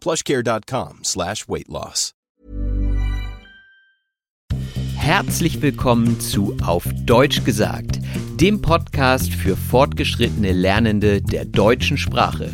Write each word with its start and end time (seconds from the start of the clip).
plushcare.com 0.00 1.04
slash 1.04 1.48
weight 1.48 1.68
loss. 1.68 2.14
Herzlich 4.96 5.60
willkommen 5.62 6.20
zu 6.20 6.56
Auf 6.62 6.84
Deutsch 7.04 7.42
gesagt, 7.44 7.98
dem 8.36 8.60
Podcast 8.60 9.32
für 9.32 9.56
fortgeschrittene 9.56 10.52
Lernende 10.52 11.22
der 11.22 11.46
deutschen 11.46 11.96
Sprache. 11.96 12.52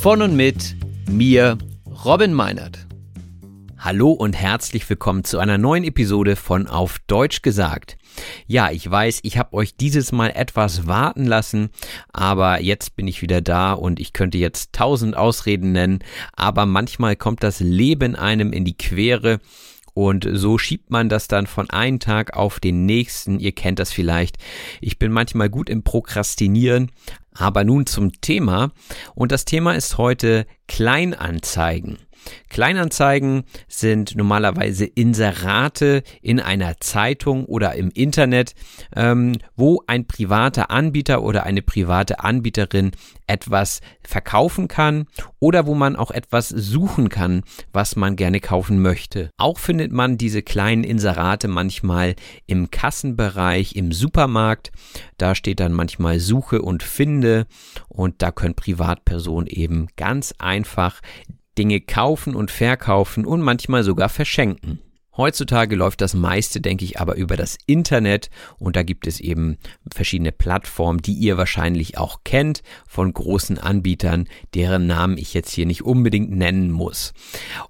Von 0.00 0.22
und 0.22 0.36
mit 0.36 0.76
mir, 1.10 1.58
Robin 2.04 2.32
Meinert. 2.32 2.86
Hallo 3.78 4.12
und 4.12 4.34
herzlich 4.34 4.88
willkommen 4.88 5.24
zu 5.24 5.38
einer 5.38 5.58
neuen 5.58 5.84
Episode 5.84 6.36
von 6.36 6.66
Auf 6.66 6.98
Deutsch 7.06 7.42
gesagt. 7.42 7.98
Ja, 8.46 8.70
ich 8.70 8.90
weiß, 8.90 9.20
ich 9.22 9.38
habe 9.38 9.54
euch 9.54 9.76
dieses 9.76 10.12
Mal 10.12 10.30
etwas 10.30 10.86
warten 10.86 11.24
lassen, 11.24 11.70
aber 12.12 12.60
jetzt 12.60 12.96
bin 12.96 13.08
ich 13.08 13.22
wieder 13.22 13.40
da 13.40 13.72
und 13.72 14.00
ich 14.00 14.12
könnte 14.12 14.38
jetzt 14.38 14.72
tausend 14.72 15.16
Ausreden 15.16 15.72
nennen, 15.72 16.00
aber 16.32 16.66
manchmal 16.66 17.16
kommt 17.16 17.42
das 17.42 17.60
Leben 17.60 18.16
einem 18.16 18.52
in 18.52 18.64
die 18.64 18.76
Quere 18.76 19.40
und 19.96 20.28
so 20.30 20.58
schiebt 20.58 20.90
man 20.90 21.08
das 21.08 21.26
dann 21.26 21.46
von 21.46 21.70
einem 21.70 22.00
Tag 22.00 22.36
auf 22.36 22.60
den 22.60 22.84
nächsten. 22.84 23.40
Ihr 23.40 23.52
kennt 23.52 23.78
das 23.78 23.92
vielleicht. 23.92 24.36
Ich 24.82 24.98
bin 24.98 25.10
manchmal 25.10 25.48
gut 25.48 25.70
im 25.70 25.84
Prokrastinieren. 25.84 26.92
Aber 27.32 27.64
nun 27.64 27.86
zum 27.86 28.20
Thema. 28.20 28.72
Und 29.14 29.32
das 29.32 29.46
Thema 29.46 29.72
ist 29.72 29.96
heute 29.96 30.46
Kleinanzeigen. 30.68 31.96
Kleinanzeigen 32.48 33.44
sind 33.68 34.16
normalerweise 34.16 34.84
Inserate 34.84 36.02
in 36.22 36.40
einer 36.40 36.78
Zeitung 36.80 37.44
oder 37.44 37.74
im 37.74 37.90
Internet, 37.90 38.54
ähm, 38.94 39.32
wo 39.56 39.82
ein 39.86 40.06
privater 40.06 40.70
Anbieter 40.70 41.22
oder 41.22 41.44
eine 41.44 41.62
private 41.62 42.20
Anbieterin 42.20 42.92
etwas 43.26 43.80
verkaufen 44.02 44.68
kann 44.68 45.06
oder 45.40 45.66
wo 45.66 45.74
man 45.74 45.96
auch 45.96 46.10
etwas 46.10 46.48
suchen 46.48 47.08
kann, 47.08 47.42
was 47.72 47.96
man 47.96 48.16
gerne 48.16 48.40
kaufen 48.40 48.80
möchte. 48.80 49.30
Auch 49.36 49.58
findet 49.58 49.92
man 49.92 50.18
diese 50.18 50.42
kleinen 50.42 50.84
Inserate 50.84 51.48
manchmal 51.48 52.14
im 52.46 52.70
Kassenbereich 52.70 53.74
im 53.74 53.92
Supermarkt. 53.92 54.70
Da 55.18 55.34
steht 55.34 55.60
dann 55.60 55.72
manchmal 55.72 56.20
Suche 56.20 56.62
und 56.62 56.82
Finde 56.82 57.46
und 57.88 58.22
da 58.22 58.30
können 58.30 58.54
Privatpersonen 58.54 59.46
eben 59.46 59.88
ganz 59.96 60.34
einfach 60.38 61.00
Dinge 61.58 61.80
kaufen 61.80 62.34
und 62.34 62.50
verkaufen 62.50 63.24
und 63.24 63.40
manchmal 63.40 63.82
sogar 63.82 64.08
verschenken. 64.08 64.80
Heutzutage 65.16 65.76
läuft 65.76 66.02
das 66.02 66.12
meiste, 66.12 66.60
denke 66.60 66.84
ich, 66.84 67.00
aber 67.00 67.16
über 67.16 67.36
das 67.36 67.56
Internet 67.66 68.28
und 68.58 68.76
da 68.76 68.82
gibt 68.82 69.06
es 69.06 69.18
eben 69.18 69.56
verschiedene 69.90 70.30
Plattformen, 70.30 71.00
die 71.00 71.14
ihr 71.14 71.38
wahrscheinlich 71.38 71.96
auch 71.96 72.20
kennt 72.22 72.62
von 72.86 73.14
großen 73.14 73.56
Anbietern, 73.56 74.28
deren 74.54 74.86
Namen 74.86 75.16
ich 75.16 75.32
jetzt 75.32 75.52
hier 75.52 75.64
nicht 75.64 75.82
unbedingt 75.82 76.30
nennen 76.30 76.70
muss. 76.70 77.14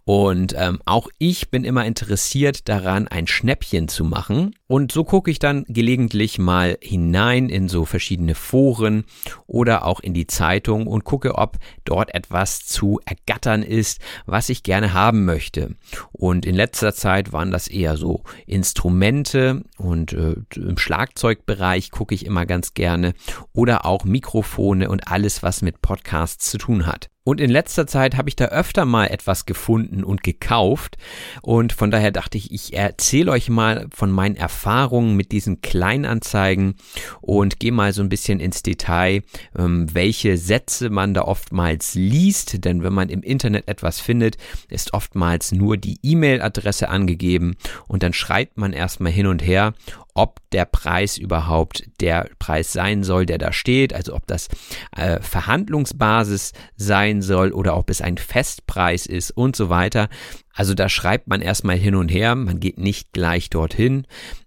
Und 0.04 0.54
ähm, 0.58 0.80
auch 0.86 1.08
ich 1.18 1.50
bin 1.50 1.62
immer 1.62 1.84
interessiert 1.84 2.68
daran, 2.68 3.06
ein 3.06 3.28
Schnäppchen 3.28 3.86
zu 3.86 4.04
machen 4.04 4.56
und 4.68 4.90
so 4.90 5.04
gucke 5.04 5.30
ich 5.30 5.38
dann 5.38 5.64
gelegentlich 5.68 6.38
mal 6.38 6.76
hinein 6.80 7.48
in 7.48 7.68
so 7.68 7.84
verschiedene 7.84 8.34
Foren 8.34 9.04
oder 9.46 9.84
auch 9.84 10.00
in 10.00 10.12
die 10.12 10.26
Zeitung 10.26 10.86
und 10.86 11.04
gucke, 11.04 11.36
ob 11.36 11.58
dort 11.84 12.14
etwas 12.14 12.66
zu 12.66 13.00
ergattern 13.04 13.62
ist, 13.62 14.00
was 14.26 14.48
ich 14.48 14.64
gerne 14.64 14.92
haben 14.92 15.24
möchte. 15.24 15.76
Und 16.12 16.44
in 16.46 16.54
letzter 16.54 16.94
Zeit 16.94 17.32
waren 17.32 17.50
das 17.50 17.68
eher 17.68 17.96
so 17.96 18.22
Instrumente 18.46 19.62
und 19.78 20.12
äh, 20.12 20.34
im 20.56 20.78
Schlagzeugbereich 20.78 21.90
gucke 21.90 22.14
ich 22.14 22.26
immer 22.26 22.44
ganz 22.44 22.74
gerne 22.74 23.14
oder 23.52 23.86
auch 23.86 24.04
Mikrofone 24.04 24.88
und 24.88 25.08
alles, 25.08 25.42
was 25.42 25.62
mit 25.62 25.80
Podcasts 25.80 26.50
zu 26.50 26.58
tun 26.58 26.86
hat. 26.86 27.08
Und 27.26 27.40
in 27.40 27.50
letzter 27.50 27.88
Zeit 27.88 28.16
habe 28.16 28.28
ich 28.28 28.36
da 28.36 28.44
öfter 28.46 28.84
mal 28.84 29.06
etwas 29.06 29.46
gefunden 29.46 30.04
und 30.04 30.22
gekauft. 30.22 30.96
Und 31.42 31.72
von 31.72 31.90
daher 31.90 32.12
dachte 32.12 32.38
ich, 32.38 32.52
ich 32.52 32.74
erzähle 32.74 33.32
euch 33.32 33.48
mal 33.48 33.88
von 33.92 34.12
meinen 34.12 34.36
Erfahrungen 34.36 35.16
mit 35.16 35.32
diesen 35.32 35.60
Kleinanzeigen 35.60 36.76
und 37.20 37.58
gehe 37.58 37.72
mal 37.72 37.92
so 37.92 38.00
ein 38.00 38.08
bisschen 38.08 38.38
ins 38.38 38.62
Detail, 38.62 39.24
ähm, 39.58 39.92
welche 39.92 40.36
Sätze 40.36 40.88
man 40.88 41.14
da 41.14 41.22
oftmals 41.22 41.96
liest. 41.96 42.64
Denn 42.64 42.84
wenn 42.84 42.92
man 42.92 43.08
im 43.08 43.24
Internet 43.24 43.66
etwas 43.66 43.98
findet, 43.98 44.36
ist 44.68 44.94
oftmals 44.94 45.50
nur 45.50 45.76
die 45.76 45.98
E-Mail-Adresse 46.04 46.88
angegeben 46.88 47.56
und 47.88 48.04
dann 48.04 48.12
schreibt 48.12 48.56
man 48.56 48.72
erstmal 48.72 49.10
hin 49.10 49.26
und 49.26 49.44
her 49.44 49.74
ob 50.16 50.40
der 50.50 50.64
Preis 50.64 51.18
überhaupt 51.18 51.84
der 52.00 52.28
Preis 52.38 52.72
sein 52.72 53.04
soll, 53.04 53.26
der 53.26 53.38
da 53.38 53.52
steht, 53.52 53.92
also 53.92 54.14
ob 54.14 54.26
das 54.26 54.48
äh, 54.96 55.20
Verhandlungsbasis 55.20 56.52
sein 56.76 57.22
soll 57.22 57.52
oder 57.52 57.76
ob 57.76 57.90
es 57.90 58.00
ein 58.00 58.16
Festpreis 58.16 59.06
ist 59.06 59.30
und 59.30 59.56
so 59.56 59.68
weiter. 59.68 60.08
Also 60.54 60.72
da 60.72 60.88
schreibt 60.88 61.28
man 61.28 61.42
erstmal 61.42 61.76
hin 61.76 61.94
und 61.94 62.08
her, 62.08 62.34
man 62.34 62.60
geht 62.60 62.78
nicht 62.78 63.12
gleich 63.12 63.50
dorthin. 63.50 64.06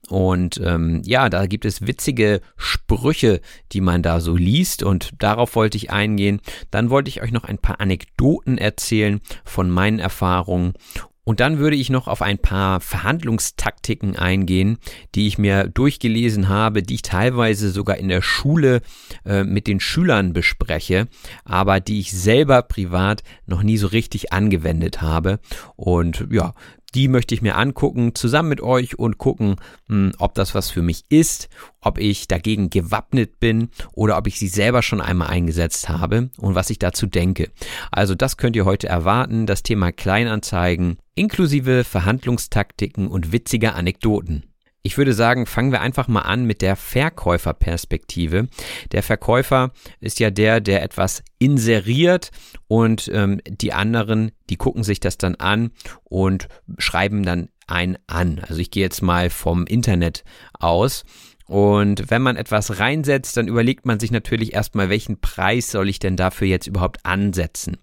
Und 0.09 0.59
ähm, 0.63 1.03
ja, 1.05 1.29
da 1.29 1.45
gibt 1.45 1.65
es 1.65 1.85
witzige 1.85 2.41
Sprüche, 2.57 3.41
die 3.71 3.81
man 3.81 4.01
da 4.01 4.19
so 4.19 4.35
liest 4.35 4.81
und 4.81 5.11
darauf 5.19 5.55
wollte 5.55 5.77
ich 5.77 5.91
eingehen. 5.91 6.41
Dann 6.71 6.89
wollte 6.89 7.09
ich 7.09 7.21
euch 7.21 7.31
noch 7.31 7.43
ein 7.43 7.59
paar 7.59 7.79
Anekdoten 7.79 8.57
erzählen 8.57 9.21
von 9.45 9.69
meinen 9.69 9.99
Erfahrungen 9.99 10.73
und 11.29 11.41
dann 11.41 11.59
würde 11.59 11.75
ich 11.75 11.91
noch 11.91 12.07
auf 12.07 12.23
ein 12.23 12.39
paar 12.39 12.79
Verhandlungstaktiken 12.79 14.15
eingehen, 14.15 14.79
die 15.13 15.27
ich 15.27 15.37
mir 15.37 15.67
durchgelesen 15.67 16.49
habe, 16.49 16.81
die 16.81 16.95
ich 16.95 17.03
teilweise 17.03 17.69
sogar 17.69 17.97
in 17.97 18.07
der 18.07 18.23
Schule 18.23 18.81
äh, 19.25 19.43
mit 19.43 19.67
den 19.67 19.79
Schülern 19.79 20.33
bespreche, 20.33 21.07
aber 21.45 21.81
die 21.81 21.99
ich 21.99 22.13
selber 22.13 22.63
privat 22.63 23.21
noch 23.45 23.61
nie 23.61 23.77
so 23.77 23.85
richtig 23.85 24.33
angewendet 24.33 25.03
habe. 25.03 25.39
Und 25.75 26.25
ja, 26.31 26.55
die 26.91 27.07
möchte 27.07 27.35
ich 27.35 27.41
mir 27.41 27.55
angucken, 27.55 28.15
zusammen 28.15 28.49
mit 28.49 28.61
euch 28.61 28.97
und 28.97 29.17
gucken, 29.17 29.55
hm, 29.87 30.13
ob 30.17 30.33
das 30.33 30.55
was 30.55 30.69
für 30.69 30.81
mich 30.81 31.03
ist, 31.09 31.49
ob 31.81 31.97
ich 31.97 32.27
dagegen 32.27 32.69
gewappnet 32.69 33.39
bin 33.39 33.69
oder 33.93 34.17
ob 34.17 34.27
ich 34.27 34.39
sie 34.39 34.47
selber 34.47 34.81
schon 34.81 35.01
einmal 35.01 35.29
eingesetzt 35.29 35.89
habe 35.89 36.29
und 36.37 36.55
was 36.55 36.69
ich 36.69 36.79
dazu 36.79 37.07
denke. 37.07 37.49
Also 37.91 38.15
das 38.15 38.37
könnt 38.37 38.55
ihr 38.55 38.65
heute 38.65 38.87
erwarten, 38.87 39.45
das 39.45 39.63
Thema 39.63 39.91
Kleinanzeigen 39.91 40.97
inklusive 41.15 41.83
Verhandlungstaktiken 41.83 43.07
und 43.07 43.31
witziger 43.31 43.75
Anekdoten. 43.75 44.48
Ich 44.81 44.97
würde 44.97 45.13
sagen, 45.13 45.45
fangen 45.45 45.71
wir 45.71 45.81
einfach 45.81 46.07
mal 46.07 46.21
an 46.21 46.45
mit 46.45 46.61
der 46.61 46.75
Verkäuferperspektive. 46.75 48.47
Der 48.93 49.03
Verkäufer 49.03 49.71
ist 49.99 50.19
ja 50.19 50.31
der, 50.31 50.61
der 50.61 50.83
etwas 50.83 51.23
inseriert 51.37 52.31
und 52.67 53.09
ähm, 53.13 53.41
die 53.45 53.73
anderen, 53.73 54.31
die 54.49 54.55
gucken 54.55 54.83
sich 54.83 55.01
das 55.01 55.17
dann 55.17 55.35
an 55.35 55.71
und 56.05 56.47
schreiben 56.77 57.23
dann 57.23 57.49
ein 57.67 57.97
an. 58.07 58.39
Also 58.47 58.61
ich 58.61 58.71
gehe 58.71 58.83
jetzt 58.83 59.01
mal 59.01 59.29
vom 59.29 59.65
Internet 59.65 60.23
aus 60.53 61.03
und 61.49 62.11
wenn 62.11 62.21
man 62.21 62.35
etwas 62.35 62.79
reinsetzt, 62.79 63.35
dann 63.35 63.47
überlegt 63.47 63.83
man 63.83 63.99
sich 63.99 64.11
natürlich 64.11 64.53
erstmal, 64.53 64.89
welchen 64.89 65.19
Preis 65.19 65.71
soll 65.71 65.89
ich 65.89 65.97
denn 65.97 66.15
dafür 66.15 66.47
jetzt 66.47 66.67
überhaupt 66.67 67.03
ansetzen. 67.07 67.77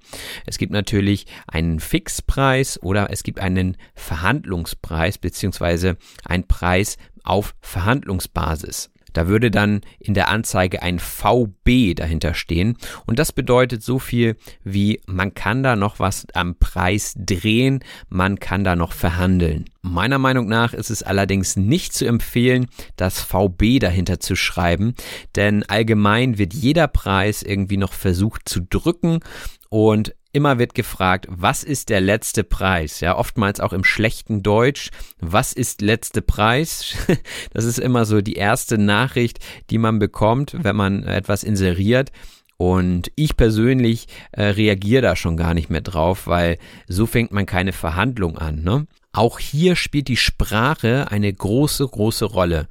Es 0.47 0.57
gibt 0.57 0.71
natürlich 0.71 1.27
einen 1.49 1.81
Fixpreis 1.81 2.81
oder 2.81 3.11
es 3.11 3.25
gibt 3.25 3.41
einen 3.41 3.77
Verhandlungspreis 3.97 5.19
beziehungsweise 5.19 5.97
einen 6.25 6.47
Preis 6.47 6.97
auf 7.25 7.57
Verhandlungsbasis. 7.61 8.93
Da 9.17 9.29
würde 9.29 9.51
dann 9.51 9.81
in 9.99 10.13
der 10.13 10.29
Anzeige 10.29 10.83
ein 10.83 10.99
VB 10.99 11.95
dahinter 11.97 12.35
stehen 12.35 12.77
und 13.07 13.19
das 13.19 13.33
bedeutet 13.33 13.83
so 13.83 13.99
viel 13.99 14.37
wie 14.63 15.01
man 15.07 15.33
kann 15.33 15.63
da 15.63 15.75
noch 15.75 15.99
was 15.99 16.27
am 16.35 16.57
Preis 16.57 17.15
drehen, 17.17 17.81
man 18.11 18.39
kann 18.39 18.63
da 18.63 18.77
noch 18.77 18.93
verhandeln. 18.93 19.65
Meiner 19.81 20.19
Meinung 20.19 20.49
nach 20.49 20.75
ist 20.75 20.91
es 20.91 21.03
allerdings 21.03 21.57
nicht 21.57 21.95
zu 21.95 22.05
empfehlen, 22.05 22.67
das 22.97 23.21
VB 23.21 23.79
dahinter 23.81 24.21
zu 24.21 24.37
schreiben, 24.37 24.95
denn 25.35 25.63
allgemein 25.63 26.37
wird 26.37 26.53
jeder 26.53 26.87
Preis 26.87 27.43
irgendwie 27.43 27.79
noch 27.79 27.95
versucht 27.95 28.47
zu 28.47 28.61
drücken 28.61 29.21
und 29.69 30.15
immer 30.37 30.59
wird 30.59 30.75
gefragt, 30.75 31.27
was 31.31 31.65
ist 31.65 31.89
der 31.89 32.03
letzte 32.03 32.45
Preis? 32.45 33.01
Ja, 33.01 33.17
oftmals 33.17 33.59
auch 33.59 33.73
im 33.73 33.85
schlechten 33.85 34.43
Deutsch. 34.43 34.91
Was 35.19 35.55
ist 35.55 35.81
letzte 35.81 36.21
Preis? 36.21 36.95
Das 37.53 37.65
ist 37.65 37.79
immer 37.79 38.05
so 38.05 38.21
die 38.21 38.35
erste 38.35 38.77
Nachricht, 38.77 39.39
die 39.71 39.79
man 39.79 39.99
bekommt, 39.99 40.55
wenn 40.63 40.77
man 40.77 41.05
etwas 41.05 41.43
inseriert. 41.43 42.13
Und 42.59 43.11
ich 43.17 43.37
persönlich 43.37 44.09
äh, 44.33 44.45
reagiere 44.45 45.03
da 45.03 45.17
schon 45.17 45.39
gar 45.39 45.55
nicht 45.55 45.71
mehr 45.71 45.81
drauf, 45.81 46.27
weil 46.27 46.59
so 46.87 47.07
fängt 47.07 47.33
man 47.33 47.47
keine 47.47 47.73
Verhandlung 47.73 48.37
an. 48.37 48.63
Ne? 48.63 48.87
Auch 49.13 49.39
hier 49.39 49.75
spielt 49.75 50.09
die 50.09 50.19
Sprache 50.19 51.11
eine 51.11 51.33
große, 51.33 51.87
große 51.87 52.27
Rolle. 52.27 52.69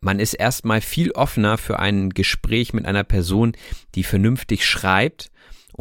Man 0.00 0.18
ist 0.18 0.34
erstmal 0.34 0.80
viel 0.80 1.12
offener 1.12 1.58
für 1.58 1.78
ein 1.78 2.10
Gespräch 2.10 2.72
mit 2.72 2.86
einer 2.86 3.04
Person, 3.04 3.52
die 3.94 4.02
vernünftig 4.02 4.66
schreibt 4.66 5.31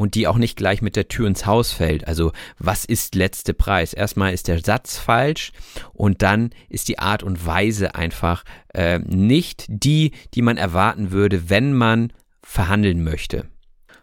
und 0.01 0.15
die 0.15 0.27
auch 0.27 0.37
nicht 0.37 0.57
gleich 0.57 0.81
mit 0.81 0.95
der 0.95 1.07
Tür 1.07 1.27
ins 1.27 1.45
Haus 1.45 1.71
fällt. 1.71 2.07
Also 2.07 2.31
was 2.57 2.85
ist 2.85 3.13
letzte 3.13 3.53
Preis? 3.53 3.93
Erstmal 3.93 4.33
ist 4.33 4.47
der 4.47 4.59
Satz 4.59 4.97
falsch 4.97 5.51
und 5.93 6.23
dann 6.23 6.49
ist 6.69 6.87
die 6.87 6.97
Art 6.97 7.21
und 7.21 7.45
Weise 7.45 7.93
einfach 7.93 8.43
äh, 8.73 8.97
nicht 8.97 9.65
die, 9.67 10.11
die 10.33 10.41
man 10.41 10.57
erwarten 10.57 11.11
würde, 11.11 11.51
wenn 11.51 11.73
man 11.73 12.11
verhandeln 12.41 13.03
möchte. 13.03 13.45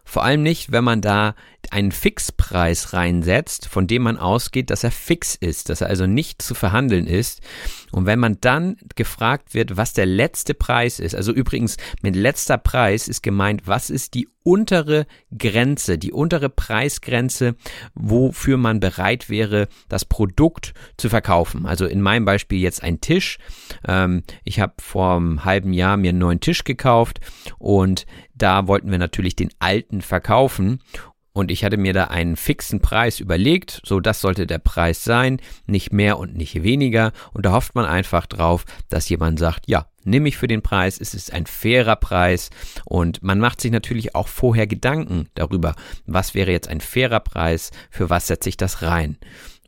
Vor 0.05 0.23
allem 0.23 0.41
nicht, 0.41 0.71
wenn 0.71 0.85
man 0.85 1.01
da 1.01 1.35
einen 1.71 1.91
Fixpreis 1.91 2.93
reinsetzt, 2.93 3.67
von 3.67 3.85
dem 3.85 4.03
man 4.03 4.17
ausgeht, 4.17 4.69
dass 4.69 4.83
er 4.83 4.91
fix 4.91 5.35
ist, 5.35 5.69
dass 5.69 5.81
er 5.81 5.87
also 5.87 6.07
nicht 6.07 6.41
zu 6.41 6.55
verhandeln 6.55 7.05
ist. 7.05 7.41
Und 7.91 8.05
wenn 8.05 8.19
man 8.19 8.37
dann 8.41 8.77
gefragt 8.95 9.53
wird, 9.53 9.77
was 9.77 9.93
der 9.93 10.05
letzte 10.05 10.53
Preis 10.53 10.99
ist, 10.99 11.15
also 11.15 11.31
übrigens 11.31 11.77
mit 12.01 12.15
letzter 12.15 12.57
Preis 12.57 13.07
ist 13.07 13.21
gemeint, 13.21 13.63
was 13.65 13.89
ist 13.89 14.13
die 14.13 14.27
untere 14.43 15.05
Grenze, 15.37 15.97
die 15.97 16.11
untere 16.11 16.49
Preisgrenze, 16.49 17.55
wofür 17.93 18.57
man 18.57 18.79
bereit 18.79 19.29
wäre, 19.29 19.67
das 19.89 20.05
Produkt 20.05 20.73
zu 20.97 21.09
verkaufen. 21.09 21.65
Also 21.65 21.85
in 21.85 22.01
meinem 22.01 22.25
Beispiel 22.25 22.59
jetzt 22.59 22.81
ein 22.81 22.99
Tisch. 23.01 23.37
Ähm, 23.87 24.23
ich 24.43 24.59
habe 24.59 24.73
vor 24.79 25.17
einem 25.17 25.45
halben 25.45 25.73
Jahr 25.73 25.97
mir 25.97 26.09
einen 26.09 26.19
neuen 26.19 26.39
Tisch 26.39 26.63
gekauft 26.63 27.19
und 27.59 28.05
da 28.33 28.67
wollten 28.67 28.89
wir 28.89 28.97
natürlich 28.97 29.35
den 29.35 29.49
alten 29.59 30.01
verkaufen 30.01 30.79
und 31.39 31.51
ich 31.51 31.63
hatte 31.63 31.77
mir 31.77 31.93
da 31.93 32.05
einen 32.05 32.35
fixen 32.35 32.81
Preis 32.81 33.21
überlegt, 33.21 33.81
so 33.85 34.01
das 34.01 34.19
sollte 34.19 34.45
der 34.45 34.59
Preis 34.59 35.05
sein, 35.05 35.39
nicht 35.67 35.93
mehr 35.93 36.19
und 36.19 36.35
nicht 36.35 36.63
weniger. 36.63 37.13
Und 37.31 37.45
da 37.45 37.53
hofft 37.53 37.75
man 37.75 37.85
einfach 37.85 38.25
drauf, 38.25 38.65
dass 38.89 39.07
jemand 39.07 39.39
sagt, 39.39 39.67
ja, 39.67 39.85
nimm 40.03 40.25
ich 40.25 40.35
für 40.35 40.47
den 40.47 40.61
Preis, 40.61 40.99
es 40.99 41.13
ist 41.13 41.31
ein 41.31 41.45
fairer 41.45 41.95
Preis. 41.95 42.49
Und 42.83 43.23
man 43.23 43.39
macht 43.39 43.61
sich 43.61 43.71
natürlich 43.71 44.15
auch 44.15 44.27
vorher 44.27 44.67
Gedanken 44.67 45.29
darüber, 45.33 45.75
was 46.05 46.35
wäre 46.35 46.51
jetzt 46.51 46.67
ein 46.67 46.81
fairer 46.81 47.21
Preis, 47.21 47.71
für 47.89 48.09
was 48.09 48.27
setze 48.27 48.49
ich 48.49 48.57
das 48.57 48.81
rein. 48.81 49.17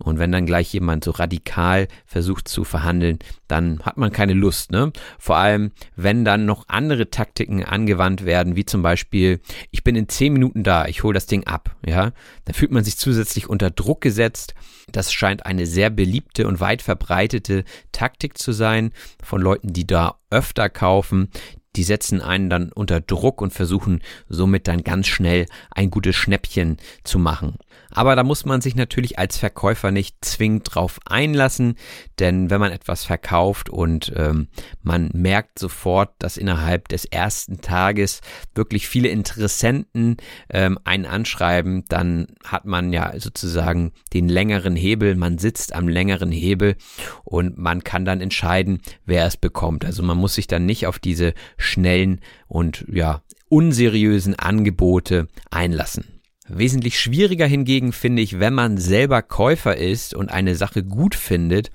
Und 0.01 0.19
wenn 0.19 0.31
dann 0.31 0.45
gleich 0.45 0.73
jemand 0.73 1.03
so 1.03 1.11
radikal 1.11 1.87
versucht 2.05 2.47
zu 2.47 2.63
verhandeln, 2.63 3.19
dann 3.47 3.81
hat 3.83 3.97
man 3.97 4.11
keine 4.11 4.33
Lust, 4.33 4.71
ne? 4.71 4.91
Vor 5.19 5.37
allem, 5.37 5.71
wenn 5.95 6.25
dann 6.25 6.45
noch 6.45 6.65
andere 6.67 7.09
Taktiken 7.09 7.63
angewandt 7.63 8.25
werden, 8.25 8.55
wie 8.55 8.65
zum 8.65 8.81
Beispiel, 8.81 9.39
ich 9.71 9.83
bin 9.83 9.95
in 9.95 10.09
zehn 10.09 10.33
Minuten 10.33 10.63
da, 10.63 10.85
ich 10.85 11.03
hole 11.03 11.13
das 11.13 11.25
Ding 11.25 11.45
ab, 11.45 11.75
ja? 11.85 12.11
Dann 12.45 12.53
fühlt 12.53 12.71
man 12.71 12.83
sich 12.83 12.97
zusätzlich 12.97 13.49
unter 13.49 13.69
Druck 13.69 14.01
gesetzt. 14.01 14.55
Das 14.91 15.13
scheint 15.13 15.45
eine 15.45 15.65
sehr 15.65 15.89
beliebte 15.89 16.47
und 16.47 16.59
weit 16.59 16.81
verbreitete 16.81 17.63
Taktik 17.91 18.37
zu 18.37 18.51
sein 18.51 18.91
von 19.23 19.41
Leuten, 19.41 19.73
die 19.73 19.87
da 19.87 20.15
öfter 20.29 20.69
kaufen, 20.69 21.29
die 21.75 21.83
setzen 21.83 22.21
einen 22.21 22.49
dann 22.49 22.71
unter 22.71 22.99
Druck 22.99 23.41
und 23.41 23.53
versuchen 23.53 24.01
somit 24.27 24.67
dann 24.67 24.83
ganz 24.83 25.07
schnell 25.07 25.45
ein 25.71 25.89
gutes 25.89 26.15
Schnäppchen 26.15 26.77
zu 27.03 27.17
machen. 27.17 27.57
Aber 27.91 28.15
da 28.15 28.23
muss 28.23 28.45
man 28.45 28.61
sich 28.61 28.75
natürlich 28.75 29.19
als 29.19 29.37
Verkäufer 29.37 29.91
nicht 29.91 30.17
zwingend 30.23 30.73
drauf 30.73 30.99
einlassen, 31.05 31.75
denn 32.19 32.49
wenn 32.49 32.59
man 32.59 32.71
etwas 32.71 33.03
verkauft 33.03 33.69
und 33.69 34.13
ähm, 34.15 34.47
man 34.81 35.09
merkt 35.13 35.59
sofort, 35.59 36.13
dass 36.19 36.37
innerhalb 36.37 36.87
des 36.87 37.05
ersten 37.05 37.61
Tages 37.61 38.21
wirklich 38.55 38.87
viele 38.87 39.09
Interessenten 39.09 40.17
ähm, 40.49 40.79
einen 40.83 41.05
anschreiben, 41.05 41.83
dann 41.89 42.27
hat 42.45 42.65
man 42.65 42.93
ja 42.93 43.13
sozusagen 43.19 43.91
den 44.13 44.29
längeren 44.29 44.75
Hebel, 44.75 45.15
man 45.15 45.37
sitzt 45.37 45.73
am 45.73 45.87
längeren 45.87 46.31
Hebel 46.31 46.75
und 47.23 47.57
man 47.57 47.83
kann 47.83 48.05
dann 48.05 48.21
entscheiden, 48.21 48.81
wer 49.05 49.25
es 49.25 49.37
bekommt. 49.37 49.85
Also 49.85 50.03
man 50.03 50.17
muss 50.17 50.35
sich 50.35 50.47
dann 50.47 50.65
nicht 50.65 50.87
auf 50.87 50.99
diese 50.99 51.33
schnellen 51.57 52.21
und 52.47 52.85
ja 52.91 53.21
unseriösen 53.49 54.39
Angebote 54.39 55.27
einlassen. 55.49 56.20
Wesentlich 56.53 56.99
schwieriger 56.99 57.47
hingegen 57.47 57.93
finde 57.93 58.21
ich, 58.21 58.39
wenn 58.39 58.53
man 58.53 58.77
selber 58.77 59.21
Käufer 59.21 59.77
ist 59.77 60.13
und 60.13 60.29
eine 60.29 60.55
Sache 60.55 60.83
gut 60.83 61.15
findet. 61.15 61.71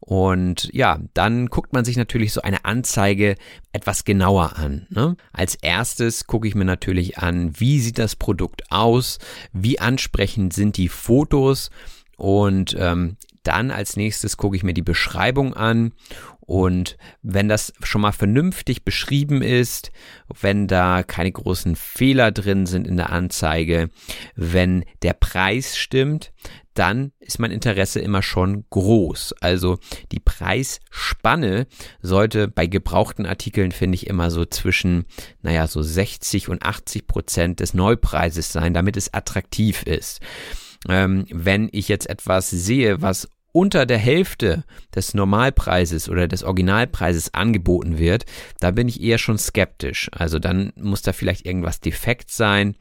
Und 0.00 0.68
ja, 0.72 0.98
dann 1.14 1.46
guckt 1.46 1.72
man 1.72 1.84
sich 1.84 1.96
natürlich 1.96 2.32
so 2.32 2.42
eine 2.42 2.64
Anzeige 2.64 3.36
etwas 3.72 4.04
genauer 4.04 4.56
an. 4.56 4.86
Ne? 4.90 5.16
Als 5.32 5.54
erstes 5.54 6.26
gucke 6.26 6.48
ich 6.48 6.54
mir 6.54 6.64
natürlich 6.64 7.18
an, 7.18 7.52
wie 7.58 7.80
sieht 7.80 7.98
das 7.98 8.16
Produkt 8.16 8.70
aus, 8.70 9.18
wie 9.52 9.78
ansprechend 9.78 10.52
sind 10.52 10.76
die 10.76 10.88
Fotos 10.88 11.70
und 12.16 12.76
ähm, 12.78 13.16
dann 13.42 13.70
als 13.70 13.96
nächstes 13.96 14.36
gucke 14.36 14.56
ich 14.56 14.62
mir 14.62 14.74
die 14.74 14.82
Beschreibung 14.82 15.54
an 15.54 15.92
und 16.50 16.96
wenn 17.22 17.48
das 17.48 17.72
schon 17.84 18.00
mal 18.00 18.10
vernünftig 18.10 18.84
beschrieben 18.84 19.40
ist, 19.40 19.92
wenn 20.40 20.66
da 20.66 21.04
keine 21.04 21.30
großen 21.30 21.76
Fehler 21.76 22.32
drin 22.32 22.66
sind 22.66 22.88
in 22.88 22.96
der 22.96 23.10
Anzeige, 23.10 23.88
wenn 24.34 24.84
der 25.02 25.12
Preis 25.12 25.76
stimmt, 25.76 26.32
dann 26.74 27.12
ist 27.20 27.38
mein 27.38 27.52
Interesse 27.52 28.00
immer 28.00 28.20
schon 28.22 28.64
groß. 28.68 29.34
Also 29.40 29.78
die 30.10 30.18
Preisspanne 30.18 31.68
sollte 32.02 32.48
bei 32.48 32.66
gebrauchten 32.66 33.26
Artikeln, 33.26 33.70
finde 33.70 33.94
ich, 33.94 34.08
immer 34.08 34.32
so 34.32 34.44
zwischen, 34.44 35.04
naja, 35.42 35.68
so 35.68 35.82
60 35.82 36.48
und 36.48 36.64
80 36.64 37.06
Prozent 37.06 37.60
des 37.60 37.74
Neupreises 37.74 38.52
sein, 38.52 38.74
damit 38.74 38.96
es 38.96 39.14
attraktiv 39.14 39.84
ist. 39.84 40.20
Ähm, 40.88 41.26
wenn 41.30 41.68
ich 41.72 41.88
jetzt 41.88 42.08
etwas 42.08 42.50
sehe, 42.50 43.02
was 43.02 43.28
unter 43.52 43.84
der 43.86 43.98
Hälfte 43.98 44.64
des 44.94 45.14
Normalpreises 45.14 46.08
oder 46.08 46.28
des 46.28 46.44
Originalpreises 46.44 47.34
angeboten 47.34 47.98
wird, 47.98 48.24
da 48.60 48.70
bin 48.70 48.88
ich 48.88 49.02
eher 49.02 49.18
schon 49.18 49.38
skeptisch. 49.38 50.08
Also 50.12 50.38
dann 50.38 50.72
muss 50.76 51.02
da 51.02 51.12
vielleicht 51.12 51.46
irgendwas 51.46 51.80
defekt 51.80 52.30
sein 52.30 52.76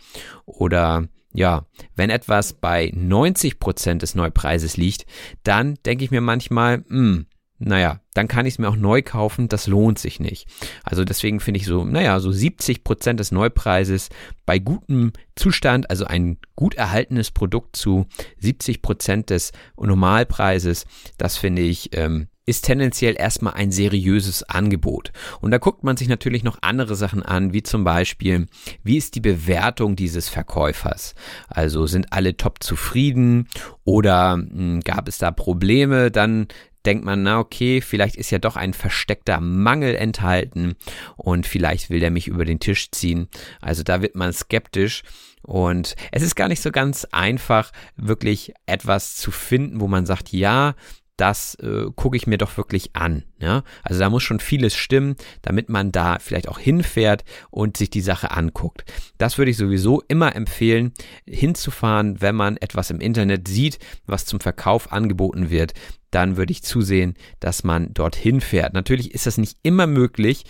oder 0.45 1.07
ja, 1.33 1.65
wenn 1.95 2.09
etwas 2.09 2.53
bei 2.53 2.91
90 2.95 3.59
Prozent 3.59 4.01
des 4.01 4.15
Neupreises 4.15 4.77
liegt, 4.77 5.05
dann 5.43 5.75
denke 5.85 6.03
ich 6.03 6.12
mir 6.12 6.21
manchmal, 6.21 6.79
mh, 6.79 6.85
hm, 6.89 7.25
naja, 7.59 7.99
dann 8.13 8.27
kann 8.27 8.45
ich 8.45 8.55
es 8.55 8.59
mir 8.59 8.69
auch 8.69 8.75
neu 8.75 9.01
kaufen, 9.01 9.49
das 9.49 9.67
lohnt 9.67 9.99
sich 9.99 10.19
nicht. 10.19 10.47
Also 10.83 11.03
deswegen 11.03 11.39
finde 11.39 11.59
ich 11.59 11.65
so, 11.65 11.83
naja, 11.83 12.19
so 12.19 12.31
70 12.31 12.83
Prozent 12.83 13.19
des 13.19 13.31
Neupreises 13.31 14.09
bei 14.45 14.59
gutem 14.59 15.11
Zustand, 15.35 15.89
also 15.89 16.05
ein 16.05 16.37
gut 16.55 16.75
erhaltenes 16.75 17.31
Produkt 17.31 17.75
zu 17.75 18.07
70 18.39 18.81
Prozent 18.81 19.29
des 19.29 19.51
Normalpreises, 19.77 20.85
das 21.17 21.37
finde 21.37 21.61
ich 21.61 21.95
ähm, 21.95 22.27
ist 22.49 22.65
tendenziell 22.65 23.15
erstmal 23.15 23.53
ein 23.53 23.71
seriöses 23.71 24.41
Angebot. 24.41 25.11
Und 25.39 25.51
da 25.51 25.59
guckt 25.59 25.83
man 25.83 25.97
sich 25.97 26.07
natürlich 26.07 26.43
noch 26.43 26.57
andere 26.61 26.95
Sachen 26.95 27.21
an, 27.21 27.53
wie 27.53 27.61
zum 27.61 27.83
Beispiel, 27.83 28.47
wie 28.83 28.97
ist 28.97 29.13
die 29.13 29.19
Bewertung 29.21 29.95
dieses 29.95 30.29
Verkäufers? 30.29 31.13
Also 31.47 31.85
sind 31.85 32.11
alle 32.11 32.37
top 32.37 32.63
zufrieden 32.63 33.47
oder 33.83 34.37
mh, 34.37 34.49
hm, 34.49 34.79
gab 34.81 35.07
es 35.07 35.19
da 35.19 35.29
Probleme? 35.29 36.09
Dann 36.09 36.47
denkt 36.86 37.05
man, 37.05 37.24
na 37.24 37.39
okay, 37.39 37.81
vielleicht 37.81 38.15
ist 38.15 38.31
ja 38.31 38.39
doch 38.39 38.55
ein 38.55 38.74
versteckter 38.74 39.39
Mangel 39.39 39.95
enthalten 39.95 40.75
und 41.17 41.45
vielleicht 41.45 41.89
will 41.89 42.00
der 42.00 42.12
mich 42.12 42.27
über 42.27 42.45
den 42.45 42.59
Tisch 42.59 42.91
ziehen. 42.91 43.27
Also 43.62 43.83
da 43.83 44.01
wird 44.01 44.15
man 44.15 44.33
skeptisch 44.33 45.03
und 45.41 45.95
es 46.12 46.21
ist 46.21 46.36
gar 46.36 46.48
nicht 46.48 46.62
so 46.62 46.71
ganz 46.71 47.05
einfach, 47.12 47.71
wirklich 47.95 48.53
etwas 48.65 49.15
zu 49.15 49.31
finden, 49.31 49.79
wo 49.81 49.88
man 49.88 50.05
sagt, 50.05 50.31
ja, 50.31 50.75
das 51.19 51.55
äh, 51.55 51.85
gucke 51.95 52.15
ich 52.15 52.27
mir 52.27 52.38
doch 52.38 52.55
wirklich 52.57 52.95
an. 52.95 53.23
Ja? 53.39 53.63
Also 53.83 53.99
da 53.99 54.09
muss 54.09 54.23
schon 54.23 54.39
vieles 54.39 54.75
stimmen, 54.75 55.15
damit 55.41 55.69
man 55.69 55.91
da 55.91 56.17
vielleicht 56.19 56.47
auch 56.47 56.59
hinfährt 56.59 57.23
und 57.49 57.77
sich 57.77 57.89
die 57.89 58.01
Sache 58.01 58.31
anguckt. 58.31 58.85
Das 59.17 59.38
würde 59.38 59.51
ich 59.51 59.57
sowieso 59.57 60.01
immer 60.07 60.35
empfehlen, 60.35 60.93
hinzufahren, 61.27 62.21
wenn 62.21 62.35
man 62.35 62.57
etwas 62.57 62.89
im 62.89 63.01
Internet 63.01 63.47
sieht, 63.47 63.79
was 64.05 64.25
zum 64.25 64.39
Verkauf 64.39 64.91
angeboten 64.91 65.49
wird. 65.49 65.73
Dann 66.11 66.38
würde 66.38 66.51
ich 66.51 66.63
zusehen, 66.63 67.15
dass 67.39 67.63
man 67.63 67.93
dorthin 67.93 68.41
fährt. 68.41 68.73
Natürlich 68.73 69.13
ist 69.13 69.25
das 69.25 69.38
nicht 69.38 69.57
immer 69.61 69.88
möglich, 69.88 70.45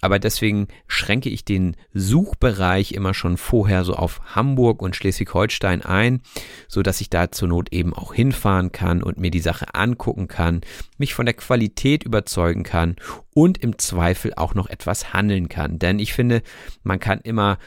aber 0.00 0.18
deswegen 0.18 0.68
schränke 0.86 1.30
ich 1.30 1.44
den 1.44 1.76
Suchbereich 1.94 2.92
immer 2.92 3.14
schon 3.14 3.36
vorher 3.36 3.84
so 3.84 3.94
auf 3.94 4.20
Hamburg 4.34 4.82
und 4.82 4.94
Schleswig-Holstein 4.94 5.82
ein, 5.82 6.20
so 6.68 6.82
dass 6.82 7.00
ich 7.00 7.10
da 7.10 7.30
zur 7.30 7.48
Not 7.48 7.72
eben 7.72 7.94
auch 7.94 8.12
hinfahren 8.12 8.72
kann 8.72 9.02
und 9.02 9.18
mir 9.18 9.30
die 9.30 9.40
Sache 9.40 9.74
angucken 9.74 10.28
kann, 10.28 10.60
mich 10.98 11.14
von 11.14 11.26
der 11.26 11.34
Qualität 11.34 12.04
überzeugen 12.04 12.62
kann 12.62 12.96
und 13.34 13.58
im 13.58 13.78
Zweifel 13.78 14.34
auch 14.34 14.54
noch 14.54 14.68
etwas 14.68 15.12
handeln 15.12 15.48
kann. 15.48 15.78
Denn 15.78 15.98
ich 15.98 16.12
finde, 16.12 16.42
man 16.82 17.00
kann 17.00 17.20
immer 17.20 17.58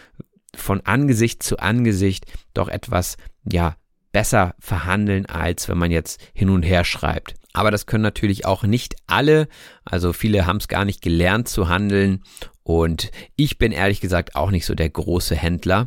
von 0.55 0.81
Angesicht 0.81 1.43
zu 1.43 1.57
Angesicht 1.59 2.25
doch 2.53 2.67
etwas, 2.67 3.17
ja, 3.43 3.75
besser 4.11 4.55
verhandeln, 4.59 5.25
als 5.25 5.69
wenn 5.69 5.77
man 5.77 5.91
jetzt 5.91 6.21
hin 6.33 6.49
und 6.49 6.63
her 6.63 6.83
schreibt. 6.83 7.35
Aber 7.53 7.71
das 7.71 7.85
können 7.85 8.03
natürlich 8.03 8.45
auch 8.45 8.63
nicht 8.63 8.95
alle. 9.07 9.47
Also 9.83 10.13
viele 10.13 10.45
haben 10.45 10.57
es 10.57 10.67
gar 10.67 10.85
nicht 10.85 11.01
gelernt 11.01 11.47
zu 11.47 11.67
handeln. 11.67 12.23
Und 12.63 13.09
ich 13.35 13.57
bin 13.57 13.71
ehrlich 13.71 13.99
gesagt 13.99 14.35
auch 14.35 14.51
nicht 14.51 14.65
so 14.65 14.75
der 14.75 14.91
große 14.91 15.35
Händler. 15.35 15.85